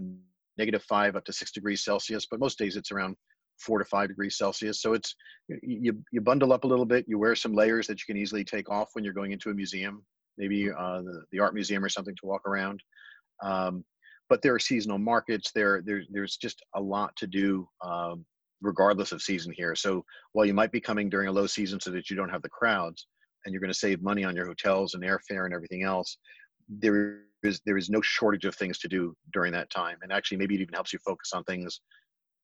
negative 0.57 0.83
five 0.83 1.15
up 1.15 1.25
to 1.25 1.33
six 1.33 1.51
degrees 1.51 1.83
Celsius, 1.83 2.25
but 2.29 2.39
most 2.39 2.57
days 2.57 2.77
it's 2.77 2.91
around 2.91 3.15
four 3.59 3.79
to 3.79 3.85
five 3.85 4.07
degrees 4.07 4.37
Celsius. 4.37 4.81
So 4.81 4.93
it's 4.93 5.15
you 5.61 6.01
you 6.11 6.21
bundle 6.21 6.53
up 6.53 6.63
a 6.63 6.67
little 6.67 6.85
bit. 6.85 7.05
You 7.07 7.19
wear 7.19 7.35
some 7.35 7.53
layers 7.53 7.87
that 7.87 7.99
you 7.99 8.05
can 8.05 8.21
easily 8.21 8.43
take 8.43 8.69
off 8.69 8.89
when 8.93 9.03
you're 9.03 9.13
going 9.13 9.31
into 9.31 9.49
a 9.49 9.53
museum, 9.53 10.05
maybe 10.37 10.69
uh, 10.69 11.01
the, 11.01 11.23
the 11.31 11.39
art 11.39 11.53
museum 11.53 11.83
or 11.83 11.89
something 11.89 12.15
to 12.15 12.25
walk 12.25 12.47
around. 12.47 12.81
Um, 13.43 13.83
but 14.29 14.41
there 14.41 14.53
are 14.53 14.59
seasonal 14.59 14.99
markets. 14.99 15.51
There, 15.53 15.81
there 15.81 16.03
there's 16.09 16.37
just 16.37 16.61
a 16.75 16.81
lot 16.81 17.15
to 17.17 17.27
do 17.27 17.67
um, 17.83 18.25
regardless 18.61 19.11
of 19.11 19.21
season 19.21 19.53
here. 19.55 19.75
So 19.75 20.05
while 20.33 20.45
you 20.45 20.53
might 20.53 20.71
be 20.71 20.81
coming 20.81 21.09
during 21.09 21.27
a 21.27 21.31
low 21.31 21.47
season 21.47 21.79
so 21.79 21.91
that 21.91 22.09
you 22.09 22.15
don't 22.15 22.29
have 22.29 22.41
the 22.41 22.49
crowds 22.49 23.07
and 23.45 23.53
you're 23.53 23.61
going 23.61 23.73
to 23.73 23.77
save 23.77 24.01
money 24.01 24.23
on 24.23 24.35
your 24.35 24.45
hotels 24.45 24.93
and 24.93 25.03
airfare 25.03 25.45
and 25.45 25.53
everything 25.53 25.83
else, 25.83 26.17
there 26.67 27.21
is 27.43 27.61
there 27.65 27.77
is 27.77 27.89
no 27.89 28.01
shortage 28.01 28.45
of 28.45 28.55
things 28.55 28.77
to 28.79 28.87
do 28.87 29.15
during 29.33 29.51
that 29.53 29.69
time. 29.69 29.97
And 30.03 30.11
actually, 30.11 30.37
maybe 30.37 30.55
it 30.55 30.61
even 30.61 30.73
helps 30.73 30.93
you 30.93 30.99
focus 30.99 31.31
on 31.33 31.43
things 31.43 31.81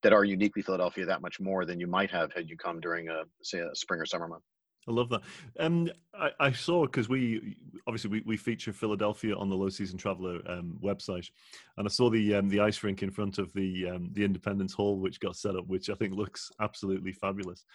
that 0.04 0.14
are 0.14 0.24
uniquely 0.24 0.62
Philadelphia 0.62 1.06
that 1.06 1.22
much 1.22 1.40
more 1.40 1.66
than 1.66 1.80
you 1.80 1.88
might 1.88 2.12
have 2.12 2.32
had 2.34 2.50
you 2.50 2.58
come 2.58 2.80
during 2.80 3.10
a 3.10 3.24
say 3.44 3.60
a 3.60 3.76
spring 3.76 4.00
or 4.00 4.06
summer 4.06 4.28
month. 4.28 4.44
I 4.88 4.92
love 4.92 5.10
that. 5.10 5.22
Um, 5.60 5.90
I, 6.14 6.30
I 6.40 6.52
saw 6.52 6.86
because 6.86 7.10
we 7.10 7.58
obviously 7.88 8.10
we, 8.12 8.24
we 8.26 8.38
feature 8.38 8.72
Philadelphia 8.72 9.36
on 9.36 9.50
the 9.50 9.56
Low 9.56 9.70
Season 9.70 9.98
Traveler 9.98 10.42
um, 10.48 10.78
website, 10.84 11.30
and 11.78 11.88
I 11.88 11.90
saw 11.90 12.10
the 12.10 12.36
um, 12.36 12.50
the 12.50 12.60
ice 12.60 12.84
rink 12.84 13.02
in 13.02 13.10
front 13.10 13.38
of 13.38 13.52
the 13.54 13.90
um, 13.90 14.10
the 14.14 14.24
Independence 14.24 14.74
Hall, 14.74 15.00
which 15.00 15.20
got 15.20 15.36
set 15.36 15.56
up, 15.56 15.68
which 15.68 15.90
I 15.90 15.96
think 15.96 16.14
looks 16.14 16.52
absolutely 16.60 17.14
fabulous. 17.14 17.66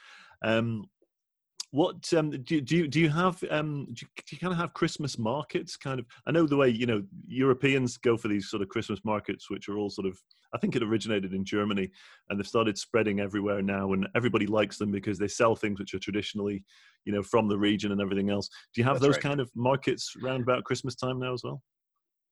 Um, 0.42 0.86
what 1.72 2.12
um, 2.14 2.30
do, 2.30 2.60
do 2.60 2.76
you 2.76 2.88
do 2.88 3.00
you 3.00 3.08
have 3.08 3.42
um, 3.50 3.86
do, 3.92 4.04
you, 4.04 4.08
do 4.16 4.36
you 4.36 4.38
kind 4.38 4.52
of 4.52 4.58
have 4.58 4.74
Christmas 4.74 5.18
markets? 5.18 5.76
Kind 5.76 6.00
of, 6.00 6.06
I 6.26 6.32
know 6.32 6.46
the 6.46 6.56
way 6.56 6.68
you 6.68 6.86
know 6.86 7.02
Europeans 7.28 7.96
go 7.96 8.16
for 8.16 8.28
these 8.28 8.50
sort 8.50 8.62
of 8.62 8.68
Christmas 8.68 9.00
markets, 9.04 9.48
which 9.50 9.68
are 9.68 9.76
all 9.76 9.90
sort 9.90 10.06
of. 10.06 10.18
I 10.52 10.58
think 10.58 10.74
it 10.74 10.82
originated 10.82 11.32
in 11.32 11.44
Germany, 11.44 11.88
and 12.28 12.38
they've 12.38 12.46
started 12.46 12.76
spreading 12.76 13.20
everywhere 13.20 13.62
now, 13.62 13.92
and 13.92 14.08
everybody 14.16 14.48
likes 14.48 14.78
them 14.78 14.90
because 14.90 15.16
they 15.16 15.28
sell 15.28 15.54
things 15.54 15.78
which 15.78 15.94
are 15.94 16.00
traditionally, 16.00 16.64
you 17.04 17.12
know, 17.12 17.22
from 17.22 17.46
the 17.46 17.56
region 17.56 17.92
and 17.92 18.00
everything 18.00 18.30
else. 18.30 18.48
Do 18.74 18.80
you 18.80 18.84
have 18.84 18.94
That's 18.94 19.06
those 19.06 19.14
right. 19.14 19.22
kind 19.22 19.40
of 19.40 19.48
markets 19.54 20.12
around 20.20 20.42
about 20.42 20.64
Christmas 20.64 20.96
time 20.96 21.20
now 21.20 21.34
as 21.34 21.44
well? 21.44 21.62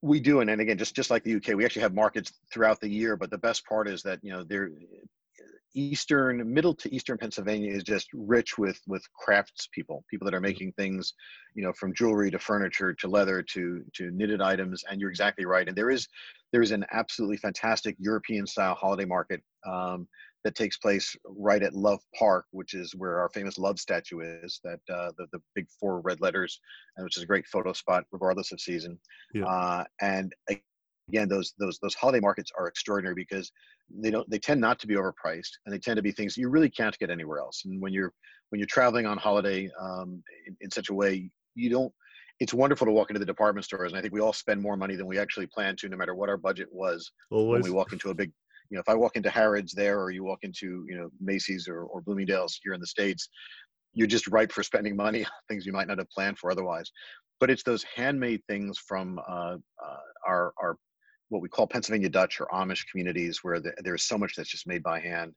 We 0.03 0.19
do, 0.19 0.41
and, 0.41 0.51
and 0.51 0.61
again, 0.61 0.79
just 0.79 0.97
just 0.97 1.11
like 1.11 1.23
the 1.23 1.37
UK, 1.37 1.55
we 1.55 1.65
actually 1.65 1.83
have 1.83 1.95
markets 1.95 2.33
throughout 2.53 2.81
the 2.81 2.89
year. 2.89 3.17
But 3.17 3.31
the 3.31 3.39
best 3.39 3.65
part 3.67 3.87
is 3.87 4.03
that 4.03 4.19
you 4.23 4.33
know 4.33 4.43
they're 4.43 4.71
eastern 5.75 6.53
middle 6.53 6.75
to 6.75 6.93
eastern 6.95 7.19
pennsylvania 7.19 7.71
is 7.71 7.83
just 7.83 8.09
rich 8.15 8.57
with 8.59 8.81
with 8.87 9.03
crafts 9.13 9.69
people 9.73 10.05
people 10.11 10.25
that 10.25 10.35
are 10.35 10.41
making 10.41 10.73
things 10.73 11.15
you 11.55 11.63
know 11.63 11.73
from 11.73 11.95
jewelry 11.95 12.31
to 12.31 12.39
furniture 12.39 12.93
to 12.95 13.09
leather 13.09 13.43
to 13.43 13.85
to 13.95 14.11
knitted 14.11 14.41
items 14.41 14.83
and 14.91 15.01
you're 15.01 15.11
exactly 15.11 15.45
right 15.45 15.69
and 15.69 15.77
there 15.77 15.91
is 15.91 16.09
there 16.53 16.63
is 16.63 16.71
an 16.71 16.85
absolutely 16.93 17.37
fantastic 17.37 17.97
european 17.99 18.47
style 18.47 18.75
holiday 18.75 19.05
market 19.05 19.43
um, 19.67 20.09
that 20.45 20.55
takes 20.55 20.79
place 20.79 21.15
right 21.25 21.63
at 21.63 21.75
love 21.75 22.01
park 22.19 22.47
which 22.53 22.75
is 22.75 22.95
where 22.97 23.19
our 23.21 23.29
famous 23.29 23.59
love 23.59 23.79
statue 23.79 24.21
is 24.21 24.61
that 24.65 24.81
uh, 24.93 25.11
the, 25.19 25.27
the 25.33 25.41
big 25.55 25.67
four 25.79 26.01
red 26.01 26.21
letters 26.21 26.61
and 26.97 27.05
which 27.05 27.17
is 27.17 27.23
a 27.23 27.27
great 27.27 27.47
photo 27.47 27.73
spot 27.73 28.05
regardless 28.13 28.53
of 28.53 28.61
season 28.61 28.99
yeah. 29.35 29.45
uh, 29.45 29.85
and 30.01 30.35
again 31.09 31.29
those 31.29 31.55
those 31.59 31.79
those 31.81 31.95
holiday 31.95 32.21
markets 32.21 32.51
are 32.59 32.69
extraordinary 32.69 33.15
because 33.15 33.51
they 34.01 34.11
don't 34.11 34.29
they 34.31 34.39
tend 34.39 34.61
not 34.61 34.79
to 34.79 34.87
be 34.87 34.95
overpriced 34.95 35.51
and 35.65 35.75
they 35.75 35.79
tend 35.79 35.97
to 35.97 36.03
be 36.03 36.13
things 36.13 36.37
you 36.37 36.49
really 36.49 36.71
can't 36.71 36.99
get 36.99 37.11
anywhere 37.11 37.39
else 37.39 37.63
and 37.65 37.81
when 37.81 37.93
you're 37.93 38.13
when 38.51 38.59
you're 38.59 38.67
traveling 38.67 39.07
on 39.07 39.17
holiday 39.19 39.71
um, 39.81 40.23
in, 40.47 40.57
in 40.61 40.71
such 40.71 40.91
a 40.91 40.95
way 40.95 41.31
you 41.55 41.71
don't 41.71 41.93
it's 42.41 42.55
wonderful 42.55 42.87
to 42.87 42.93
walk 42.93 43.11
into 43.11 43.19
the 43.19 43.27
department 43.27 43.65
stores 43.65 43.93
and 43.93 43.99
i 43.99 44.03
think 44.03 44.13
we 44.13 44.21
all 44.21 44.33
spend 44.33 44.61
more 44.61 44.77
money 44.77 44.97
than 44.97 45.07
we 45.07 45.19
actually 45.19 45.47
plan 45.47 45.75
to 45.77 45.89
no 45.89 45.97
matter 45.97 46.15
what 46.15 46.29
our 46.29 46.37
budget 46.37 46.69
was 46.71 47.11
Always. 47.31 47.63
when 47.63 47.73
we 47.73 47.77
walk 47.77 47.93
into 47.93 48.11
a 48.11 48.15
big 48.15 48.31
you 48.71 48.77
know 48.77 48.81
if 48.81 48.89
i 48.89 48.95
walk 48.95 49.17
into 49.17 49.31
harrods 49.31 49.73
there 49.73 50.01
or 50.01 50.11
you 50.11 50.25
walk 50.25 50.41
into 50.43 50.85
you 50.89 50.97
know 50.97 51.09
macy's 51.21 51.69
or, 51.69 51.83
or 51.85 52.01
bloomingdale's 52.03 52.59
here 52.63 52.75
in 52.75 52.81
the 52.81 52.87
states 52.87 53.29
you're 53.95 54.07
just 54.07 54.29
ripe 54.29 54.53
for 54.53 54.63
spending 54.63 54.95
money 55.05 55.25
on 55.25 55.31
things 55.49 55.65
you 55.65 55.73
might 55.73 55.89
not 55.89 55.99
have 55.99 56.11
planned 56.11 56.39
for 56.39 56.51
otherwise 56.51 56.91
but 57.41 57.51
it's 57.51 57.63
those 57.63 57.85
handmade 57.95 58.43
things 58.49 58.79
from 58.79 59.21
uh, 59.29 59.55
uh, 59.85 59.97
our 60.27 60.53
our 60.61 60.77
what 61.29 61.43
we 61.43 61.49
call 61.49 61.67
Pennsylvania 61.67 62.09
Dutch 62.09 62.41
or 62.41 62.49
Amish 62.53 62.85
communities 62.91 63.41
where 63.43 63.61
the, 63.61 63.73
there's 63.83 64.05
so 64.05 64.19
much 64.19 64.35
that's 64.35 64.51
just 64.51 64.67
made 64.67 64.83
by 64.83 65.01
hand. 65.01 65.33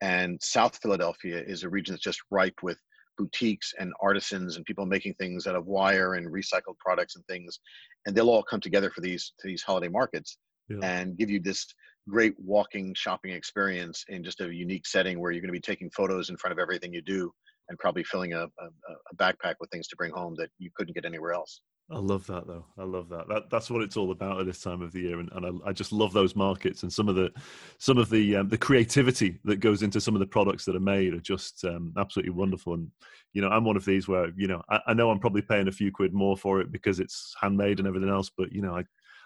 And 0.00 0.40
South 0.42 0.78
Philadelphia 0.80 1.42
is 1.44 1.64
a 1.64 1.68
region 1.68 1.94
that's 1.94 2.04
just 2.04 2.20
ripe 2.30 2.60
with 2.62 2.78
boutiques 3.16 3.74
and 3.78 3.92
artisans 4.00 4.56
and 4.56 4.64
people 4.64 4.86
making 4.86 5.14
things 5.14 5.46
out 5.46 5.56
of 5.56 5.66
wire 5.66 6.14
and 6.14 6.32
recycled 6.32 6.78
products 6.78 7.16
and 7.16 7.24
things. 7.26 7.58
And 8.06 8.16
they'll 8.16 8.30
all 8.30 8.42
come 8.42 8.60
together 8.60 8.90
for 8.90 9.00
these 9.00 9.32
these 9.42 9.62
holiday 9.62 9.88
markets 9.88 10.38
yeah. 10.68 10.78
and 10.82 11.18
give 11.18 11.28
you 11.28 11.40
this 11.40 11.66
great 12.08 12.34
walking 12.38 12.94
shopping 12.94 13.32
experience 13.32 14.04
in 14.08 14.24
just 14.24 14.40
a 14.40 14.54
unique 14.54 14.86
setting 14.86 15.20
where 15.20 15.30
you're 15.30 15.42
going 15.42 15.52
to 15.52 15.52
be 15.52 15.60
taking 15.60 15.90
photos 15.90 16.30
in 16.30 16.36
front 16.36 16.52
of 16.52 16.58
everything 16.58 16.92
you 16.92 17.02
do 17.02 17.30
and 17.68 17.78
probably 17.78 18.04
filling 18.04 18.32
a, 18.32 18.44
a, 18.44 18.68
a 19.12 19.16
backpack 19.16 19.56
with 19.60 19.68
things 19.70 19.88
to 19.88 19.96
bring 19.96 20.12
home 20.12 20.34
that 20.38 20.48
you 20.58 20.70
couldn't 20.74 20.94
get 20.94 21.04
anywhere 21.04 21.32
else. 21.32 21.60
I 21.90 21.98
love 21.98 22.26
that 22.26 22.46
though. 22.46 22.66
I 22.76 22.84
love 22.84 23.08
that. 23.08 23.28
That 23.28 23.48
that's 23.48 23.70
what 23.70 23.80
it's 23.82 23.96
all 23.96 24.10
about 24.10 24.40
at 24.40 24.46
this 24.46 24.60
time 24.60 24.82
of 24.82 24.92
the 24.92 25.00
year, 25.00 25.20
and, 25.20 25.30
and 25.32 25.62
I, 25.64 25.70
I 25.70 25.72
just 25.72 25.90
love 25.90 26.12
those 26.12 26.36
markets 26.36 26.82
and 26.82 26.92
some 26.92 27.08
of 27.08 27.14
the 27.14 27.30
some 27.78 27.96
of 27.96 28.10
the 28.10 28.36
um, 28.36 28.48
the 28.48 28.58
creativity 28.58 29.38
that 29.44 29.60
goes 29.60 29.82
into 29.82 30.00
some 30.00 30.14
of 30.14 30.20
the 30.20 30.26
products 30.26 30.66
that 30.66 30.76
are 30.76 30.80
made 30.80 31.14
are 31.14 31.20
just 31.20 31.64
um, 31.64 31.94
absolutely 31.96 32.32
wonderful. 32.32 32.74
And 32.74 32.90
you 33.32 33.40
know, 33.40 33.48
I'm 33.48 33.64
one 33.64 33.76
of 33.76 33.86
these 33.86 34.06
where 34.06 34.30
you 34.36 34.48
know 34.48 34.62
I, 34.68 34.80
I, 34.88 34.94
know 34.94 35.10
I'm 35.10 35.18
probably 35.18 35.40
paying 35.40 35.68
a 35.68 35.72
few 35.72 35.90
quid 35.90 36.12
more 36.12 36.36
for 36.36 36.60
it 36.60 36.70
because 36.70 37.00
it's 37.00 37.34
handmade 37.40 37.78
and 37.78 37.88
everything 37.88 38.10
else, 38.10 38.30
but 38.36 38.52
you 38.52 38.60
know, 38.60 38.76
I 38.76 38.84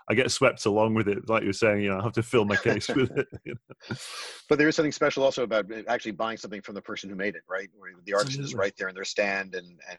I 0.08 0.14
get 0.14 0.30
swept 0.30 0.64
along 0.66 0.94
with 0.94 1.08
it, 1.08 1.28
like 1.28 1.42
you 1.42 1.48
were 1.48 1.52
saying. 1.52 1.82
You 1.82 1.90
know, 1.90 1.98
I 1.98 2.02
have 2.04 2.12
to 2.12 2.22
fill 2.22 2.44
my 2.44 2.56
case 2.56 2.88
with 2.88 3.10
it. 3.16 3.26
You 3.44 3.54
know? 3.54 3.96
But 4.48 4.58
there 4.58 4.68
is 4.68 4.76
something 4.76 4.92
special 4.92 5.24
also 5.24 5.42
about 5.42 5.66
actually 5.88 6.12
buying 6.12 6.36
something 6.36 6.62
from 6.62 6.76
the 6.76 6.82
person 6.82 7.10
who 7.10 7.16
made 7.16 7.34
it, 7.34 7.42
right? 7.48 7.68
Where 7.76 7.90
the 8.04 8.14
artist 8.14 8.38
is 8.38 8.54
right 8.54 8.74
there 8.78 8.88
in 8.88 8.94
their 8.94 9.04
stand 9.04 9.56
and 9.56 9.66
and 9.66 9.98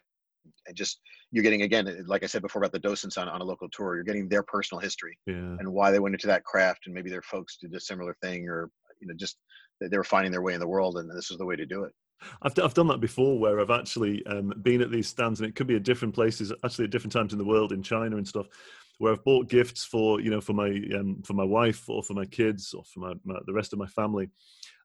just 0.74 1.00
you're 1.30 1.42
getting 1.42 1.62
again 1.62 2.04
like 2.06 2.22
i 2.22 2.26
said 2.26 2.42
before 2.42 2.60
about 2.60 2.72
the 2.72 2.78
docents 2.78 3.16
on, 3.16 3.28
on 3.28 3.40
a 3.40 3.44
local 3.44 3.68
tour 3.70 3.94
you're 3.94 4.04
getting 4.04 4.28
their 4.28 4.42
personal 4.42 4.80
history 4.80 5.18
yeah. 5.26 5.34
and 5.34 5.72
why 5.72 5.90
they 5.90 5.98
went 5.98 6.14
into 6.14 6.26
that 6.26 6.44
craft 6.44 6.86
and 6.86 6.94
maybe 6.94 7.10
their 7.10 7.22
folks 7.22 7.56
did 7.56 7.74
a 7.74 7.80
similar 7.80 8.16
thing 8.22 8.48
or 8.48 8.70
you 9.00 9.06
know 9.06 9.14
just 9.14 9.38
they 9.80 9.96
were 9.96 10.04
finding 10.04 10.32
their 10.32 10.42
way 10.42 10.54
in 10.54 10.60
the 10.60 10.68
world 10.68 10.96
and 10.98 11.10
this 11.10 11.30
is 11.30 11.38
the 11.38 11.46
way 11.46 11.56
to 11.56 11.66
do 11.66 11.84
it 11.84 11.92
I've, 12.42 12.58
I've 12.58 12.74
done 12.74 12.86
that 12.88 13.00
before 13.00 13.38
where 13.38 13.60
I've 13.60 13.70
actually 13.70 14.24
um, 14.26 14.52
been 14.62 14.80
at 14.80 14.90
these 14.90 15.08
stands 15.08 15.40
and 15.40 15.48
it 15.48 15.54
could 15.54 15.66
be 15.66 15.76
at 15.76 15.82
different 15.82 16.14
places, 16.14 16.52
actually 16.64 16.86
at 16.86 16.90
different 16.90 17.12
times 17.12 17.32
in 17.32 17.38
the 17.38 17.44
world, 17.44 17.72
in 17.72 17.82
China 17.82 18.16
and 18.16 18.26
stuff, 18.26 18.46
where 18.98 19.12
I've 19.12 19.24
bought 19.24 19.48
gifts 19.48 19.84
for, 19.84 20.20
you 20.20 20.30
know, 20.30 20.40
for 20.40 20.52
my, 20.52 20.68
um, 20.96 21.22
for 21.24 21.34
my 21.34 21.44
wife 21.44 21.88
or 21.88 22.02
for 22.02 22.14
my 22.14 22.24
kids 22.24 22.72
or 22.72 22.84
for 22.84 23.00
my, 23.00 23.14
my, 23.24 23.38
the 23.46 23.52
rest 23.52 23.72
of 23.72 23.78
my 23.78 23.86
family. 23.86 24.30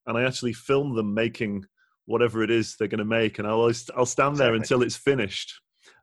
And 0.06 0.18
I 0.18 0.24
actually 0.24 0.54
film 0.54 0.96
them 0.96 1.14
making 1.14 1.66
whatever 2.10 2.42
it 2.42 2.50
is 2.50 2.76
they're 2.76 2.88
going 2.88 2.98
to 2.98 3.06
make, 3.06 3.38
and 3.38 3.48
I'll 3.48 3.72
I'll 3.96 4.06
stand 4.06 4.38
there 4.38 4.56
until 4.56 4.82
it's 4.82 4.96
finished, 4.96 5.54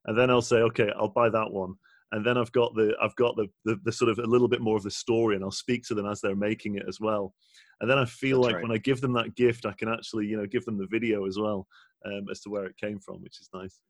and 0.07 0.17
then 0.17 0.31
I'll 0.31 0.41
say, 0.41 0.57
okay, 0.57 0.89
I'll 0.97 1.09
buy 1.09 1.29
that 1.29 1.51
one, 1.51 1.75
and 2.13 2.25
then 2.25 2.39
I've 2.39 2.53
got 2.53 2.77
the 2.77 2.95
I've 3.03 3.17
got 3.17 3.35
the, 3.35 3.49
the, 3.65 3.77
the 3.85 3.93
sort 3.93 4.11
of 4.11 4.21
a 4.21 4.27
little 4.27 4.47
bit 4.47 4.61
more 4.61 4.77
of 4.77 4.85
the 4.85 4.91
story, 4.91 5.35
and 5.35 5.45
I'll 5.45 5.51
speak 5.51 5.83
to 5.89 5.95
them 5.95 6.07
as 6.07 6.21
they're 6.21 6.37
making 6.37 6.77
it 6.77 6.85
as 6.89 7.01
well, 7.01 7.35
and 7.81 7.91
then 7.91 7.99
I 7.99 8.05
feel 8.05 8.41
That's 8.41 8.47
like 8.47 8.55
right. 8.57 8.63
when 8.63 8.77
I 8.77 8.79
give 8.79 9.01
them 9.01 9.15
that 9.15 9.35
gift, 9.35 9.67
I 9.67 9.73
can 9.73 9.89
actually 9.89 10.27
you 10.27 10.37
know 10.37 10.47
give 10.47 10.65
them 10.65 10.79
the 10.79 10.87
video 10.87 11.27
as 11.27 11.39
well 11.39 11.67
um, 12.07 12.27
as 12.31 12.41
to 12.43 12.51
where 12.51 12.67
it 12.67 12.77
came 12.77 13.01
from, 13.01 13.17
which 13.17 13.41
is 13.41 13.51
nice. 13.53 13.81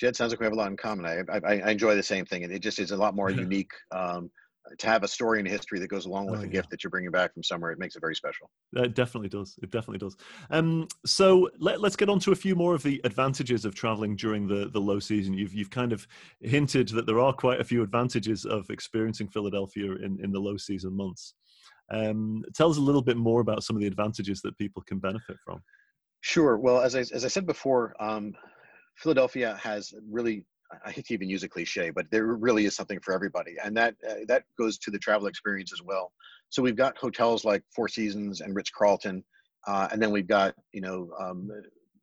Jed, 0.00 0.16
sounds 0.16 0.32
like 0.32 0.40
we 0.40 0.46
have 0.46 0.54
a 0.54 0.56
lot 0.56 0.70
in 0.70 0.76
common. 0.76 1.04
I, 1.04 1.22
I, 1.30 1.60
I 1.60 1.70
enjoy 1.70 1.94
the 1.94 2.02
same 2.02 2.24
thing, 2.24 2.42
and 2.42 2.52
it 2.52 2.60
just 2.60 2.78
is 2.78 2.90
a 2.90 2.96
lot 2.96 3.14
more 3.14 3.30
unique. 3.46 3.72
Um, 3.92 4.30
to 4.78 4.86
have 4.86 5.02
a 5.02 5.08
story 5.08 5.38
and 5.38 5.46
a 5.46 5.50
history 5.50 5.78
that 5.78 5.88
goes 5.88 6.06
along 6.06 6.26
with 6.26 6.40
oh, 6.40 6.42
a 6.42 6.46
yeah. 6.46 6.52
gift 6.52 6.70
that 6.70 6.82
you're 6.82 6.90
bringing 6.90 7.10
back 7.10 7.34
from 7.34 7.42
somewhere, 7.42 7.70
it 7.70 7.78
makes 7.78 7.96
it 7.96 8.00
very 8.00 8.14
special. 8.14 8.50
It 8.72 8.94
definitely 8.94 9.28
does. 9.28 9.58
It 9.62 9.70
definitely 9.70 9.98
does. 9.98 10.16
Um, 10.50 10.88
so 11.04 11.50
let, 11.58 11.82
us 11.84 11.96
get 11.96 12.08
on 12.08 12.18
to 12.20 12.32
a 12.32 12.36
few 12.36 12.54
more 12.54 12.74
of 12.74 12.82
the 12.82 13.00
advantages 13.04 13.64
of 13.64 13.74
traveling 13.74 14.16
during 14.16 14.48
the, 14.48 14.70
the 14.70 14.80
low 14.80 14.98
season. 14.98 15.34
You've, 15.34 15.54
you've 15.54 15.70
kind 15.70 15.92
of 15.92 16.06
hinted 16.40 16.88
that 16.90 17.06
there 17.06 17.20
are 17.20 17.32
quite 17.32 17.60
a 17.60 17.64
few 17.64 17.82
advantages 17.82 18.46
of 18.46 18.70
experiencing 18.70 19.28
Philadelphia 19.28 19.92
in, 19.96 20.18
in 20.22 20.32
the 20.32 20.40
low 20.40 20.56
season 20.56 20.96
months. 20.96 21.34
Um, 21.90 22.42
tell 22.54 22.70
us 22.70 22.78
a 22.78 22.82
little 22.82 23.02
bit 23.02 23.18
more 23.18 23.40
about 23.40 23.62
some 23.62 23.76
of 23.76 23.80
the 23.80 23.86
advantages 23.86 24.40
that 24.42 24.56
people 24.56 24.82
can 24.82 24.98
benefit 24.98 25.36
from. 25.44 25.60
Sure. 26.22 26.56
Well, 26.56 26.80
as 26.80 26.96
I, 26.96 27.00
as 27.00 27.24
I 27.24 27.28
said 27.28 27.46
before, 27.46 27.94
um, 28.00 28.32
Philadelphia 28.96 29.58
has 29.62 29.92
really 30.10 30.46
I 30.84 30.90
hate 30.90 31.06
to 31.06 31.14
even 31.14 31.28
use 31.28 31.42
a 31.42 31.48
cliche, 31.48 31.90
but 31.90 32.06
there 32.10 32.24
really 32.24 32.64
is 32.64 32.74
something 32.74 33.00
for 33.00 33.12
everybody, 33.12 33.56
and 33.62 33.76
that 33.76 33.94
uh, 34.08 34.14
that 34.28 34.44
goes 34.58 34.78
to 34.78 34.90
the 34.90 34.98
travel 34.98 35.26
experience 35.26 35.72
as 35.72 35.82
well. 35.82 36.12
So 36.48 36.62
we've 36.62 36.76
got 36.76 36.96
hotels 36.96 37.44
like 37.44 37.62
Four 37.74 37.88
Seasons 37.88 38.40
and 38.40 38.54
Ritz 38.54 38.70
Carlton, 38.70 39.24
uh, 39.66 39.88
and 39.92 40.00
then 40.00 40.10
we've 40.10 40.26
got 40.26 40.54
you 40.72 40.80
know 40.80 41.10
um, 41.20 41.50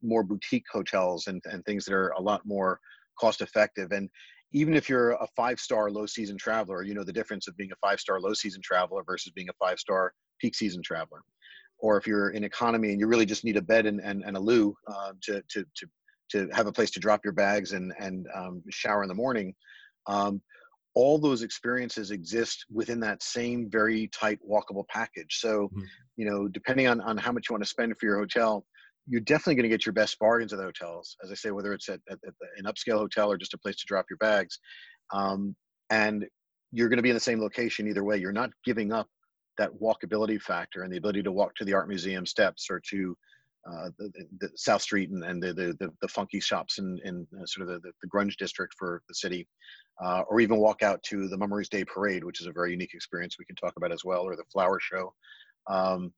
more 0.02 0.24
boutique 0.24 0.66
hotels 0.72 1.28
and 1.28 1.42
and 1.46 1.66
things 1.66 1.86
that 1.86 1.94
are 1.94 2.10
a 2.10 2.22
lot 2.22 2.46
more 2.46 2.80
cost 3.20 3.42
effective. 3.42 3.92
And 3.92 4.10
even 4.54 4.74
if 4.74 4.90
you're 4.90 5.12
a 5.12 5.28
five 5.36 5.60
star 5.60 5.90
low 5.90 6.06
season 6.06 6.38
traveler, 6.38 6.84
you 6.84 6.94
know 6.94 7.04
the 7.04 7.14
difference 7.14 7.48
of 7.48 7.58
being 7.58 7.72
a 7.72 7.88
five 7.88 8.00
star 8.00 8.20
low 8.20 8.34
season 8.34 8.62
traveler 8.64 9.04
versus 9.04 9.32
being 9.34 9.50
a 9.50 9.66
five 9.66 9.80
star 9.80 10.14
peak 10.40 10.56
season 10.56 10.82
traveler. 10.84 11.22
Or 11.80 11.98
if 11.98 12.06
you're 12.06 12.30
in 12.30 12.44
economy 12.44 12.92
and 12.92 13.00
you 13.00 13.08
really 13.08 13.26
just 13.26 13.44
need 13.44 13.58
a 13.58 13.62
bed 13.62 13.88
and, 13.88 14.00
and, 14.02 14.24
and 14.24 14.38
a 14.38 14.40
loo 14.40 14.76
uh, 14.88 15.14
to, 15.22 15.42
to, 15.50 15.66
to 15.76 15.88
to 16.32 16.48
have 16.54 16.68
a 16.68 16.72
place 16.72 16.92
to 16.92 17.00
drop 17.00 17.22
your 17.24 17.34
bags 17.34 17.74
and 17.74 17.94
and 18.00 18.28
um, 18.36 18.64
shower 18.70 19.04
in 19.04 19.10
the 19.10 19.16
morning. 19.16 19.54
Um, 20.08 20.42
all 20.94 21.18
those 21.18 21.42
experiences 21.42 22.12
exist 22.12 22.66
within 22.70 23.00
that 23.00 23.24
same 23.24 23.70
very 23.70 24.10
tight 24.10 24.40
walkable 24.48 24.86
package. 24.90 25.38
So, 25.40 25.68
mm-hmm. 25.68 25.82
you 26.18 26.30
know, 26.30 26.48
depending 26.48 26.88
on 26.88 27.02
on 27.02 27.18
how 27.18 27.32
much 27.32 27.50
you 27.50 27.54
want 27.54 27.64
to 27.64 27.70
spend 27.70 27.94
for 27.98 28.06
your 28.06 28.18
hotel, 28.18 28.66
you're 29.08 29.22
definitely 29.22 29.56
going 29.56 29.70
to 29.70 29.70
get 29.70 29.86
your 29.86 29.94
best 29.94 30.20
bargains 30.20 30.54
at 30.54 30.58
the 30.58 30.66
hotels. 30.66 31.16
As 31.24 31.32
I 31.32 31.36
say, 31.36 31.52
whether 31.52 31.74
it's 31.74 31.90
at, 31.90 32.00
at, 32.10 32.20
at 32.26 32.34
an 32.58 32.66
upscale 32.66 32.98
hotel 32.98 33.32
or 33.32 33.38
just 33.38 33.54
a 33.54 33.58
place 33.58 33.78
to 33.78 33.86
drop 33.88 34.06
your 34.10 34.18
bags, 34.18 34.60
um, 35.14 35.56
and 35.90 36.26
you're 36.72 36.90
going 36.90 36.98
to 36.98 37.04
be 37.04 37.10
in 37.10 37.16
the 37.16 37.20
same 37.20 37.42
location 37.42 37.88
either 37.88 38.04
way. 38.04 38.18
You're 38.18 38.32
not 38.32 38.52
giving 38.64 38.92
up 38.92 39.08
that 39.58 39.72
walkability 39.82 40.42
factor 40.42 40.84
and 40.84 40.92
the 40.92 40.98
ability 40.98 41.24
to 41.24 41.32
walk 41.32 41.56
to 41.56 41.66
the 41.66 41.74
art 41.74 41.88
museum 41.88 42.26
steps 42.26 42.68
or 42.70 42.82
to 42.90 43.16
uh, 43.70 43.90
the, 44.00 44.12
the, 44.40 44.50
South 44.56 44.82
Street 44.82 45.12
and, 45.12 45.24
and 45.24 45.42
the, 45.42 45.54
the, 45.54 45.92
the 46.02 46.08
funky 46.08 46.40
shops 46.40 46.80
in, 46.80 47.00
in 47.04 47.28
uh, 47.40 47.46
sort 47.46 47.70
of 47.70 47.82
the, 47.82 47.92
the, 48.02 48.08
grunge 48.08 48.36
district 48.38 48.74
for 48.78 49.04
the 49.08 49.14
city, 49.14 49.48
uh, 50.04 50.24
or 50.30 50.40
even 50.40 50.58
walk 50.58 50.82
out 50.82 51.02
to 51.04 51.28
the 51.28 51.38
Mummers 51.38 51.70
Day 51.70 51.86
Parade, 51.86 52.24
which 52.24 52.42
is 52.42 52.48
a 52.48 52.52
very 52.52 52.72
unique 52.72 52.94
experience 52.94 53.36
we 53.38 53.46
can 53.46 53.56
talk 53.56 53.74
about 53.78 53.92
as 53.92 54.04
well, 54.04 54.22
or 54.22 54.36
the 54.36 54.44
flower 54.52 54.80
show. 54.80 55.14
Um, 55.70 56.12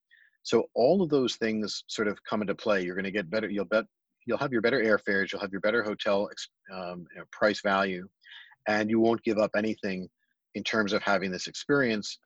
so 0.43 0.65
all 0.73 1.01
of 1.01 1.09
those 1.09 1.35
things 1.35 1.83
sort 1.87 2.07
of 2.07 2.17
come 2.23 2.41
into 2.41 2.55
play. 2.55 2.83
You're 2.83 2.95
going 2.95 3.03
to 3.05 3.11
get 3.11 3.29
better. 3.29 3.49
You'll 3.49 3.65
bet. 3.65 3.85
You'll 4.25 4.37
have 4.37 4.53
your 4.53 4.61
better 4.61 4.81
airfares. 4.81 5.31
You'll 5.31 5.41
have 5.41 5.51
your 5.51 5.61
better 5.61 5.83
hotel 5.83 6.29
um, 6.73 7.05
you 7.13 7.19
know, 7.19 7.25
price 7.31 7.61
value, 7.61 8.07
and 8.67 8.89
you 8.89 9.01
won't 9.01 9.23
give 9.23 9.37
up 9.37 9.51
anything 9.57 10.07
in 10.55 10.63
terms 10.63 10.93
of 10.93 11.01
having 11.01 11.31
this 11.31 11.47
experience 11.47 12.19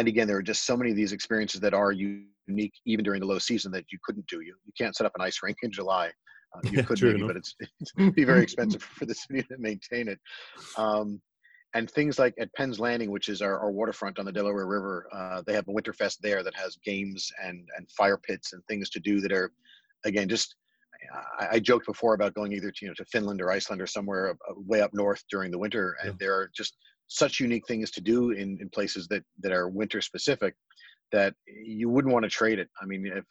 and 0.00 0.08
again 0.08 0.26
there 0.26 0.38
are 0.38 0.42
just 0.42 0.64
so 0.64 0.76
many 0.76 0.90
of 0.90 0.96
these 0.96 1.12
experiences 1.12 1.60
that 1.60 1.74
are 1.74 1.92
unique 1.92 2.72
even 2.86 3.04
during 3.04 3.20
the 3.20 3.26
low 3.26 3.38
season 3.38 3.70
that 3.70 3.84
you 3.92 3.98
couldn't 4.02 4.26
do. 4.26 4.40
You 4.40 4.54
you 4.64 4.72
can't 4.76 4.96
set 4.96 5.06
up 5.06 5.12
an 5.14 5.20
ice 5.20 5.40
rink 5.42 5.58
in 5.62 5.70
july. 5.70 6.10
Uh, 6.54 6.60
you 6.64 6.78
yeah, 6.78 6.82
could 6.82 7.02
maybe, 7.02 7.22
but 7.22 7.36
it's 7.36 7.54
it'd 7.98 8.14
be 8.14 8.24
very 8.24 8.42
expensive 8.48 8.82
for 8.82 9.04
the 9.04 9.14
city 9.14 9.42
to 9.42 9.58
maintain 9.58 10.08
it. 10.08 10.18
Um, 10.76 11.20
and 11.74 11.88
things 11.88 12.18
like 12.18 12.34
at 12.40 12.52
Penn's 12.54 12.80
Landing, 12.80 13.12
which 13.12 13.28
is 13.28 13.42
our, 13.42 13.60
our 13.60 13.70
waterfront 13.70 14.18
on 14.18 14.24
the 14.24 14.32
Delaware 14.32 14.66
River, 14.66 15.06
uh, 15.12 15.42
they 15.46 15.52
have 15.52 15.68
a 15.68 15.72
Winterfest 15.72 16.16
there 16.20 16.42
that 16.42 16.56
has 16.56 16.76
games 16.84 17.30
and 17.44 17.68
and 17.76 17.88
fire 17.90 18.16
pits 18.16 18.54
and 18.54 18.64
things 18.64 18.88
to 18.90 19.00
do 19.00 19.20
that 19.20 19.32
are, 19.32 19.52
again, 20.04 20.28
just 20.28 20.56
I, 21.38 21.48
I 21.52 21.58
joked 21.60 21.86
before 21.86 22.14
about 22.14 22.34
going 22.34 22.52
either 22.52 22.70
to 22.70 22.78
you 22.82 22.88
know 22.88 22.94
to 22.94 23.04
Finland 23.04 23.40
or 23.40 23.50
Iceland 23.50 23.82
or 23.82 23.86
somewhere 23.86 24.36
uh, 24.48 24.54
way 24.56 24.80
up 24.80 24.92
north 24.94 25.22
during 25.30 25.50
the 25.50 25.58
winter, 25.58 25.96
and 26.02 26.12
yeah. 26.12 26.16
there 26.18 26.34
are 26.34 26.50
just 26.56 26.76
such 27.10 27.40
unique 27.40 27.66
things 27.66 27.90
to 27.90 28.00
do 28.00 28.30
in, 28.30 28.56
in 28.60 28.70
places 28.70 29.08
that 29.08 29.22
that 29.40 29.52
are 29.52 29.68
winter 29.68 30.00
specific 30.00 30.54
that 31.12 31.34
you 31.46 31.88
wouldn't 31.88 32.14
want 32.14 32.22
to 32.22 32.30
trade 32.30 32.60
it. 32.60 32.68
I 32.80 32.86
mean, 32.86 33.04
if 33.06 33.24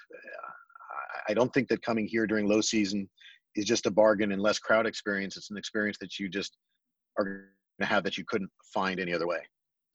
I 1.30 1.34
don't 1.34 1.54
think 1.54 1.70
that 1.70 1.82
coming 1.82 2.06
here 2.08 2.28
during 2.28 2.48
low 2.48 2.62
season 2.62 3.10
is 3.56 3.66
just 3.66 3.86
a 3.86 3.92
bargain 3.92 4.32
and 4.32 4.42
less 4.42 4.60
crowd 4.60 4.86
experience. 4.86 5.38
It's 5.38 5.50
an 5.50 5.58
experience 5.58 5.98
that 6.02 6.20
you 6.20 6.28
just 6.30 6.58
are 7.18 7.24
going 7.24 7.40
to 7.80 7.86
have 7.86 8.04
that 8.04 8.18
you 8.18 8.26
couldn't 8.28 8.50
find 8.74 9.00
any 9.00 9.14
other 9.14 9.28
way. 9.28 9.40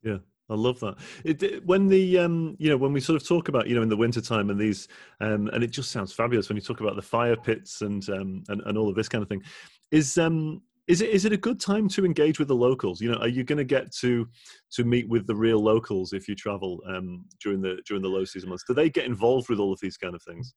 Yeah. 0.02 0.18
I 0.50 0.54
love 0.54 0.78
that. 0.80 0.96
It, 1.24 1.64
when 1.64 1.88
the 1.88 2.18
um, 2.18 2.54
you 2.58 2.68
know 2.68 2.76
when 2.76 2.92
we 2.92 3.00
sort 3.00 3.20
of 3.20 3.26
talk 3.26 3.48
about 3.48 3.66
you 3.66 3.74
know 3.74 3.80
in 3.80 3.88
the 3.88 3.96
wintertime 3.96 4.50
and 4.50 4.60
these 4.60 4.88
um, 5.22 5.48
and 5.54 5.64
it 5.64 5.68
just 5.68 5.90
sounds 5.90 6.12
fabulous 6.12 6.50
when 6.50 6.56
you 6.56 6.62
talk 6.62 6.80
about 6.80 6.96
the 6.96 7.02
fire 7.02 7.34
pits 7.34 7.80
and 7.80 8.06
um, 8.10 8.44
and, 8.48 8.60
and 8.66 8.76
all 8.76 8.90
of 8.90 8.94
this 8.94 9.08
kind 9.08 9.22
of 9.22 9.28
thing. 9.30 9.42
Is 9.90 10.18
um 10.18 10.60
is 10.86 11.00
it 11.00 11.10
is 11.10 11.24
it 11.24 11.32
a 11.32 11.36
good 11.36 11.60
time 11.60 11.88
to 11.88 12.04
engage 12.04 12.38
with 12.38 12.48
the 12.48 12.54
locals? 12.54 13.00
You 13.00 13.10
know, 13.10 13.18
are 13.18 13.28
you 13.28 13.44
going 13.44 13.58
to 13.58 13.64
get 13.64 13.92
to 13.96 14.28
to 14.72 14.84
meet 14.84 15.08
with 15.08 15.26
the 15.26 15.34
real 15.34 15.62
locals 15.62 16.12
if 16.12 16.28
you 16.28 16.34
travel 16.34 16.82
um, 16.86 17.24
during 17.42 17.62
the 17.62 17.82
during 17.86 18.02
the 18.02 18.08
low 18.08 18.24
season 18.24 18.50
months? 18.50 18.64
Do 18.66 18.74
they 18.74 18.90
get 18.90 19.06
involved 19.06 19.48
with 19.48 19.58
all 19.58 19.72
of 19.72 19.80
these 19.80 19.96
kind 19.96 20.14
of 20.14 20.22
things? 20.22 20.54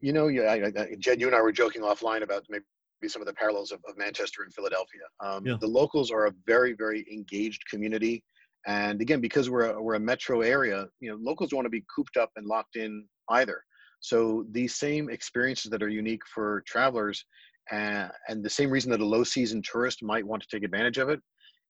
You 0.00 0.14
know, 0.14 0.28
yeah, 0.28 0.42
I, 0.44 0.72
I, 0.80 0.96
Jed, 0.98 1.20
you 1.20 1.26
and 1.26 1.36
I 1.36 1.42
were 1.42 1.52
joking 1.52 1.82
offline 1.82 2.22
about 2.22 2.44
maybe 2.48 2.64
some 3.06 3.20
of 3.20 3.26
the 3.26 3.34
parallels 3.34 3.70
of, 3.70 3.80
of 3.86 3.98
Manchester 3.98 4.44
and 4.44 4.54
Philadelphia. 4.54 5.02
Um, 5.22 5.46
yeah. 5.46 5.56
The 5.60 5.66
locals 5.66 6.10
are 6.10 6.26
a 6.26 6.32
very 6.46 6.72
very 6.72 7.06
engaged 7.12 7.62
community, 7.68 8.24
and 8.66 9.02
again, 9.02 9.20
because 9.20 9.50
we're 9.50 9.72
a, 9.72 9.82
we're 9.82 9.94
a 9.94 10.00
metro 10.00 10.40
area, 10.40 10.86
you 11.00 11.10
know, 11.10 11.18
locals 11.20 11.50
don't 11.50 11.58
want 11.58 11.66
to 11.66 11.70
be 11.70 11.84
cooped 11.94 12.16
up 12.16 12.30
and 12.36 12.46
locked 12.46 12.76
in 12.76 13.06
either. 13.28 13.62
So 14.00 14.46
these 14.50 14.76
same 14.76 15.10
experiences 15.10 15.70
that 15.70 15.82
are 15.82 15.88
unique 15.90 16.22
for 16.34 16.62
travelers 16.66 17.22
and, 17.70 18.10
and 18.28 18.44
the 18.44 18.50
same 18.50 18.70
reason 18.70 18.90
that 18.90 19.00
a 19.00 19.04
low 19.04 19.24
season 19.24 19.62
tourist 19.62 20.02
might 20.02 20.26
want 20.26 20.42
to 20.42 20.48
take 20.50 20.64
advantage 20.64 20.98
of 20.98 21.08
it 21.08 21.20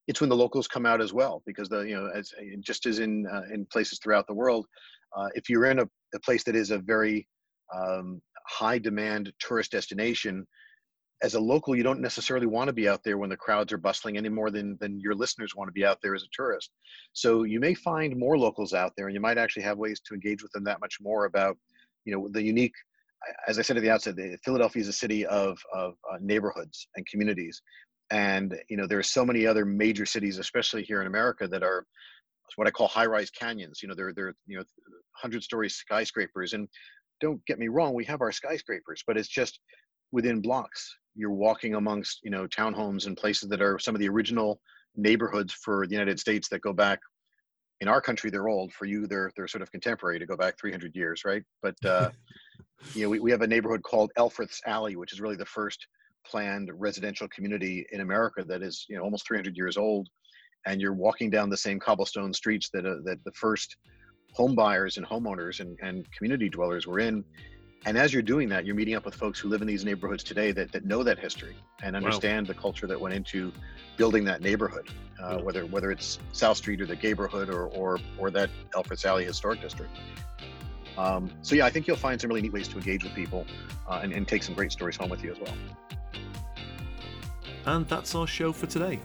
it's 0.09 0.21
when 0.21 0.31
the 0.31 0.37
locals 0.37 0.67
come 0.67 0.87
out 0.87 1.01
as 1.01 1.13
well 1.13 1.43
because 1.47 1.69
the 1.69 1.81
you 1.81 1.95
know 1.95 2.11
as 2.15 2.33
just 2.61 2.87
as 2.87 2.99
in 2.99 3.27
uh, 3.27 3.43
in 3.53 3.67
places 3.67 3.99
throughout 4.03 4.27
the 4.27 4.35
world 4.35 4.67
uh, 5.17 5.29
if 5.35 5.49
you're 5.49 5.67
in 5.67 5.81
a, 5.81 5.89
a, 6.15 6.21
place 6.21 6.45
that 6.45 6.57
is 6.57 6.71
a 6.71 6.79
very 6.79 7.27
um, 7.75 8.21
high 8.49 8.79
demand 8.79 9.33
tourist 9.39 9.73
destination 9.73 10.47
as 11.23 11.35
a 11.35 11.41
local 11.41 11.77
you 11.77 11.83
don't 11.83 12.01
necessarily 12.01 12.47
want 12.47 12.69
to 12.69 12.73
be 12.73 12.89
out 12.89 13.03
there 13.05 13.19
when 13.19 13.31
the 13.31 13.37
crowds 13.37 13.73
are 13.73 13.79
bustling 13.79 14.17
any 14.17 14.29
more 14.29 14.51
than 14.51 14.77
than 14.81 14.99
your 15.01 15.15
listeners 15.15 15.55
want 15.55 15.69
to 15.69 15.73
be 15.73 15.85
out 15.85 15.99
there 16.03 16.15
as 16.15 16.23
a 16.23 16.33
tourist. 16.33 16.71
So 17.13 17.45
you 17.45 17.61
may 17.61 17.75
find 17.75 18.17
more 18.17 18.39
locals 18.39 18.73
out 18.73 18.93
there 18.97 19.07
and 19.07 19.15
you 19.15 19.21
might 19.21 19.39
actually 19.39 19.65
have 19.65 19.79
ways 19.79 20.01
to 20.07 20.15
engage 20.15 20.43
with 20.43 20.53
them 20.53 20.65
that 20.65 20.81
much 20.81 20.97
more 21.01 21.27
about 21.27 21.57
you 22.05 22.15
know 22.15 22.29
the 22.33 22.43
unique 22.43 22.75
as 23.47 23.59
I 23.59 23.63
said 23.63 23.77
at 23.77 23.83
the 23.83 23.91
outset, 23.91 24.17
Philadelphia 24.45 24.83
is 24.83 24.89
a 24.89 24.93
city 24.93 25.27
of, 25.27 25.59
of 25.75 25.95
uh, 26.11 26.17
neighborhoods 26.21 26.89
and 26.97 27.07
communities. 27.07 27.61
And, 28.11 28.59
you 28.69 28.77
know, 28.77 28.87
there 28.87 28.99
are 28.99 29.05
so 29.05 29.25
many 29.25 29.47
other 29.47 29.65
major 29.65 30.05
cities, 30.05 30.39
especially 30.39 30.83
here 30.83 31.01
in 31.01 31.07
America, 31.07 31.47
that 31.49 31.63
are 31.63 31.87
what 32.57 32.67
I 32.67 32.71
call 32.71 32.89
high-rise 32.89 33.31
canyons. 33.31 33.81
You 33.83 33.89
know, 33.89 33.95
they're, 33.95 34.13
they're 34.13 34.35
you 34.47 34.59
know, 34.59 34.65
100-story 35.25 35.69
skyscrapers. 35.69 36.53
And 36.53 36.69
don't 37.21 37.45
get 37.47 37.59
me 37.59 37.69
wrong, 37.69 37.95
we 37.95 38.05
have 38.07 38.21
our 38.21 38.33
skyscrapers, 38.33 39.05
but 39.07 39.17
it's 39.17 39.29
just 39.29 39.61
within 40.11 40.41
blocks. 40.41 40.97
You're 41.15 41.31
walking 41.31 41.75
amongst, 41.75 42.21
you 42.23 42.31
know, 42.31 42.47
townhomes 42.49 43.07
and 43.07 43.17
places 43.17 43.49
that 43.51 43.63
are 43.63 43.79
some 43.79 43.95
of 43.95 44.01
the 44.01 44.09
original 44.09 44.61
neighborhoods 44.97 45.53
for 45.53 45.87
the 45.87 45.93
United 45.93 46.19
States 46.19 46.49
that 46.49 46.63
go 46.63 46.73
back 46.73 46.99
in 47.81 47.89
our 47.89 48.01
country 48.01 48.31
they're 48.31 48.49
old 48.49 48.73
for 48.73 48.85
you 48.85 49.07
they're 49.07 49.31
they're 49.37 49.49
sort 49.49 49.63
of 49.63 49.71
contemporary 49.73 50.19
to 50.19 50.27
go 50.27 50.37
back 50.37 50.59
300 50.59 50.95
years 50.95 51.23
right 51.25 51.43
but 51.63 51.75
uh, 51.85 52.11
you 52.95 53.03
know 53.03 53.09
we, 53.09 53.21
we 53.21 53.31
have 53.31 53.43
a 53.43 53.47
neighborhood 53.47 53.83
called 53.83 54.11
Elfreth's 54.17 54.61
alley 54.67 54.97
which 54.97 55.13
is 55.13 55.21
really 55.21 55.37
the 55.37 55.45
first 55.45 55.87
planned 56.27 56.71
residential 56.75 57.29
community 57.29 57.87
in 57.93 58.01
america 58.01 58.45
that 58.45 58.63
is 58.63 58.87
you 58.89 58.97
know 58.97 59.03
almost 59.03 59.27
300 59.27 59.57
years 59.57 59.77
old 59.77 60.09
and 60.67 60.81
you're 60.81 60.93
walking 60.93 61.31
down 61.31 61.49
the 61.49 61.57
same 61.57 61.79
cobblestone 61.79 62.33
streets 62.33 62.69
that 62.71 62.85
uh, 62.87 62.97
that 63.05 63.19
the 63.25 63.33
first 63.33 63.77
home 64.33 64.55
buyers 64.55 64.97
and 64.97 65.07
homeowners 65.07 65.61
and, 65.61 65.79
and 65.83 66.07
community 66.13 66.49
dwellers 66.49 66.87
were 66.87 67.01
in 67.01 67.25
and 67.87 67.97
as 67.97 68.13
you're 68.13 68.23
doing 68.23 68.49
that 68.49 68.65
you're 68.65 68.75
meeting 68.75 68.95
up 68.95 69.05
with 69.05 69.15
folks 69.15 69.39
who 69.39 69.49
live 69.49 69.63
in 69.63 69.67
these 69.67 69.85
neighborhoods 69.85 70.23
today 70.23 70.53
that, 70.53 70.71
that 70.73 70.85
know 70.85 71.03
that 71.03 71.19
history 71.19 71.57
and 71.83 71.97
understand 71.97 72.47
wow. 72.47 72.53
the 72.53 72.61
culture 72.61 72.87
that 72.87 73.01
went 73.01 73.15
into 73.15 73.53
building 73.97 74.25
that 74.25 74.41
neighborhood 74.43 74.89
uh, 75.23 75.37
yeah. 75.37 75.43
whether 75.43 75.67
whether 75.67 75.91
it's 75.91 76.19
south 76.33 76.57
street 76.57 76.81
or 76.81 76.87
the 76.87 76.97
gayborhood 76.97 77.49
or 77.49 77.67
or, 77.69 77.99
or 78.19 78.31
that 78.31 78.51
elfreth's 78.75 79.05
alley 79.05 79.25
historic 79.25 79.61
district 79.61 79.97
um, 81.01 81.31
so 81.43 81.55
yeah 81.55 81.67
i 81.67 81.71
think 81.71 81.87
you'll 81.87 81.97
find 81.97 82.21
some 82.21 82.29
really 82.29 82.43
neat 82.43 82.53
ways 82.53 82.69
to 82.69 82.77
engage 82.77 83.03
with 83.05 83.15
people 83.15 83.47
uh, 83.91 84.01
and, 84.03 84.13
and 84.13 84.27
take 84.27 84.43
some 84.43 84.55
great 84.55 84.73
stories 84.73 84.97
home 84.97 85.11
with 85.11 85.23
you 85.23 85.33
as 85.33 85.41
well. 85.41 85.55
And 87.67 87.87
that's 87.89 88.15
our 88.15 88.27
show 88.27 88.53
for 88.53 88.67
today. 88.67 89.01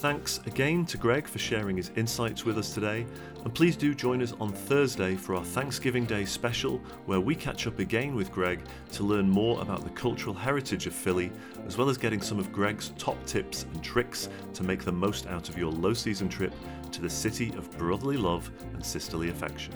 Thanks 0.00 0.40
again 0.46 0.84
to 0.86 0.98
Gregg 0.98 1.28
for 1.28 1.38
sharing 1.38 1.76
his 1.76 1.92
insights 1.94 2.44
with 2.44 2.58
us 2.58 2.74
today, 2.74 3.06
and 3.44 3.54
please 3.54 3.76
do 3.76 3.94
join 3.94 4.20
us 4.20 4.32
on 4.40 4.52
Thursday 4.52 5.14
for 5.14 5.36
our 5.36 5.44
Thanksgiving 5.44 6.06
Day 6.06 6.24
special, 6.24 6.78
where 7.06 7.20
we 7.20 7.36
catch 7.36 7.68
up 7.68 7.78
again 7.78 8.16
with 8.16 8.32
Gregg 8.32 8.64
to 8.92 9.04
learn 9.04 9.30
more 9.30 9.60
about 9.62 9.84
the 9.84 9.90
cultural 9.90 10.34
heritage 10.34 10.88
of 10.88 10.92
Philly, 10.94 11.30
as 11.68 11.78
well 11.78 11.88
as 11.88 11.96
getting 11.98 12.20
some 12.20 12.40
of 12.40 12.50
Gregg's 12.50 12.92
top 12.98 13.24
tips 13.26 13.62
and 13.62 13.84
tricks 13.84 14.28
to 14.54 14.64
make 14.64 14.84
the 14.84 14.90
most 14.90 15.28
out 15.28 15.48
of 15.48 15.56
your 15.56 15.70
low 15.70 15.94
season 15.94 16.28
trip 16.28 16.52
to 16.90 17.00
the 17.00 17.10
city 17.10 17.50
of 17.56 17.70
brotherly 17.78 18.16
love 18.16 18.50
and 18.74 18.84
sisterly 18.84 19.28
affection. 19.28 19.72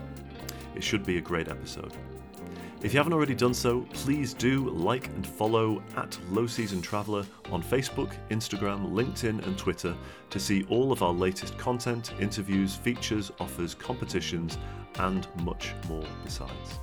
It 0.77 0.85
should 0.85 1.05
be 1.05 1.17
a 1.17 1.21
great 1.21 1.49
episode. 1.49 1.93
If 2.83 2.93
you 2.93 2.99
haven't 2.99 3.15
already 3.15 3.35
done 3.35 3.55
so, 3.55 3.81
please 3.95 4.35
do 4.35 4.69
like 4.69 5.09
and 5.09 5.27
follow 5.27 5.83
at 5.97 6.19
Low 6.31 6.47
Season 6.47 6.83
Traveller 6.83 7.25
on 7.51 7.63
Facebook, 7.63 8.15
Instagram, 8.31 8.93
LinkedIn, 8.93 9.45
and 9.47 9.57
Twitter 9.57 9.97
to 10.29 10.39
see 10.39 10.65
all 10.65 10.93
of 10.93 11.03
our 11.03 11.13
latest 11.13 11.57
content, 11.57 12.13
interviews, 12.21 12.75
features, 12.75 13.33
offers, 13.41 13.75
competitions, 13.75 14.59
and 14.99 15.27
much 15.43 15.73
more 15.89 16.05
besides. 16.23 16.79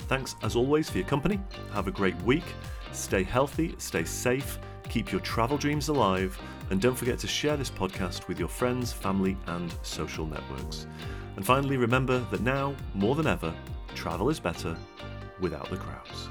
Thanks 0.00 0.36
as 0.42 0.54
always 0.54 0.90
for 0.90 0.98
your 0.98 1.06
company. 1.08 1.40
Have 1.72 1.88
a 1.88 1.92
great 1.92 2.20
week. 2.22 2.44
Stay 2.92 3.22
healthy, 3.22 3.74
stay 3.78 4.04
safe, 4.04 4.58
keep 4.88 5.10
your 5.10 5.22
travel 5.22 5.56
dreams 5.56 5.88
alive, 5.88 6.38
and 6.70 6.80
don't 6.80 6.94
forget 6.94 7.18
to 7.20 7.26
share 7.26 7.56
this 7.56 7.70
podcast 7.70 8.28
with 8.28 8.38
your 8.38 8.48
friends, 8.48 8.92
family, 8.92 9.36
and 9.46 9.74
social 9.82 10.26
networks. 10.26 10.86
And 11.36 11.44
finally, 11.44 11.76
remember 11.76 12.18
that 12.30 12.40
now, 12.40 12.74
more 12.94 13.14
than 13.14 13.26
ever, 13.26 13.54
travel 13.94 14.30
is 14.30 14.40
better 14.40 14.76
without 15.40 15.68
the 15.70 15.76
crowds. 15.76 16.28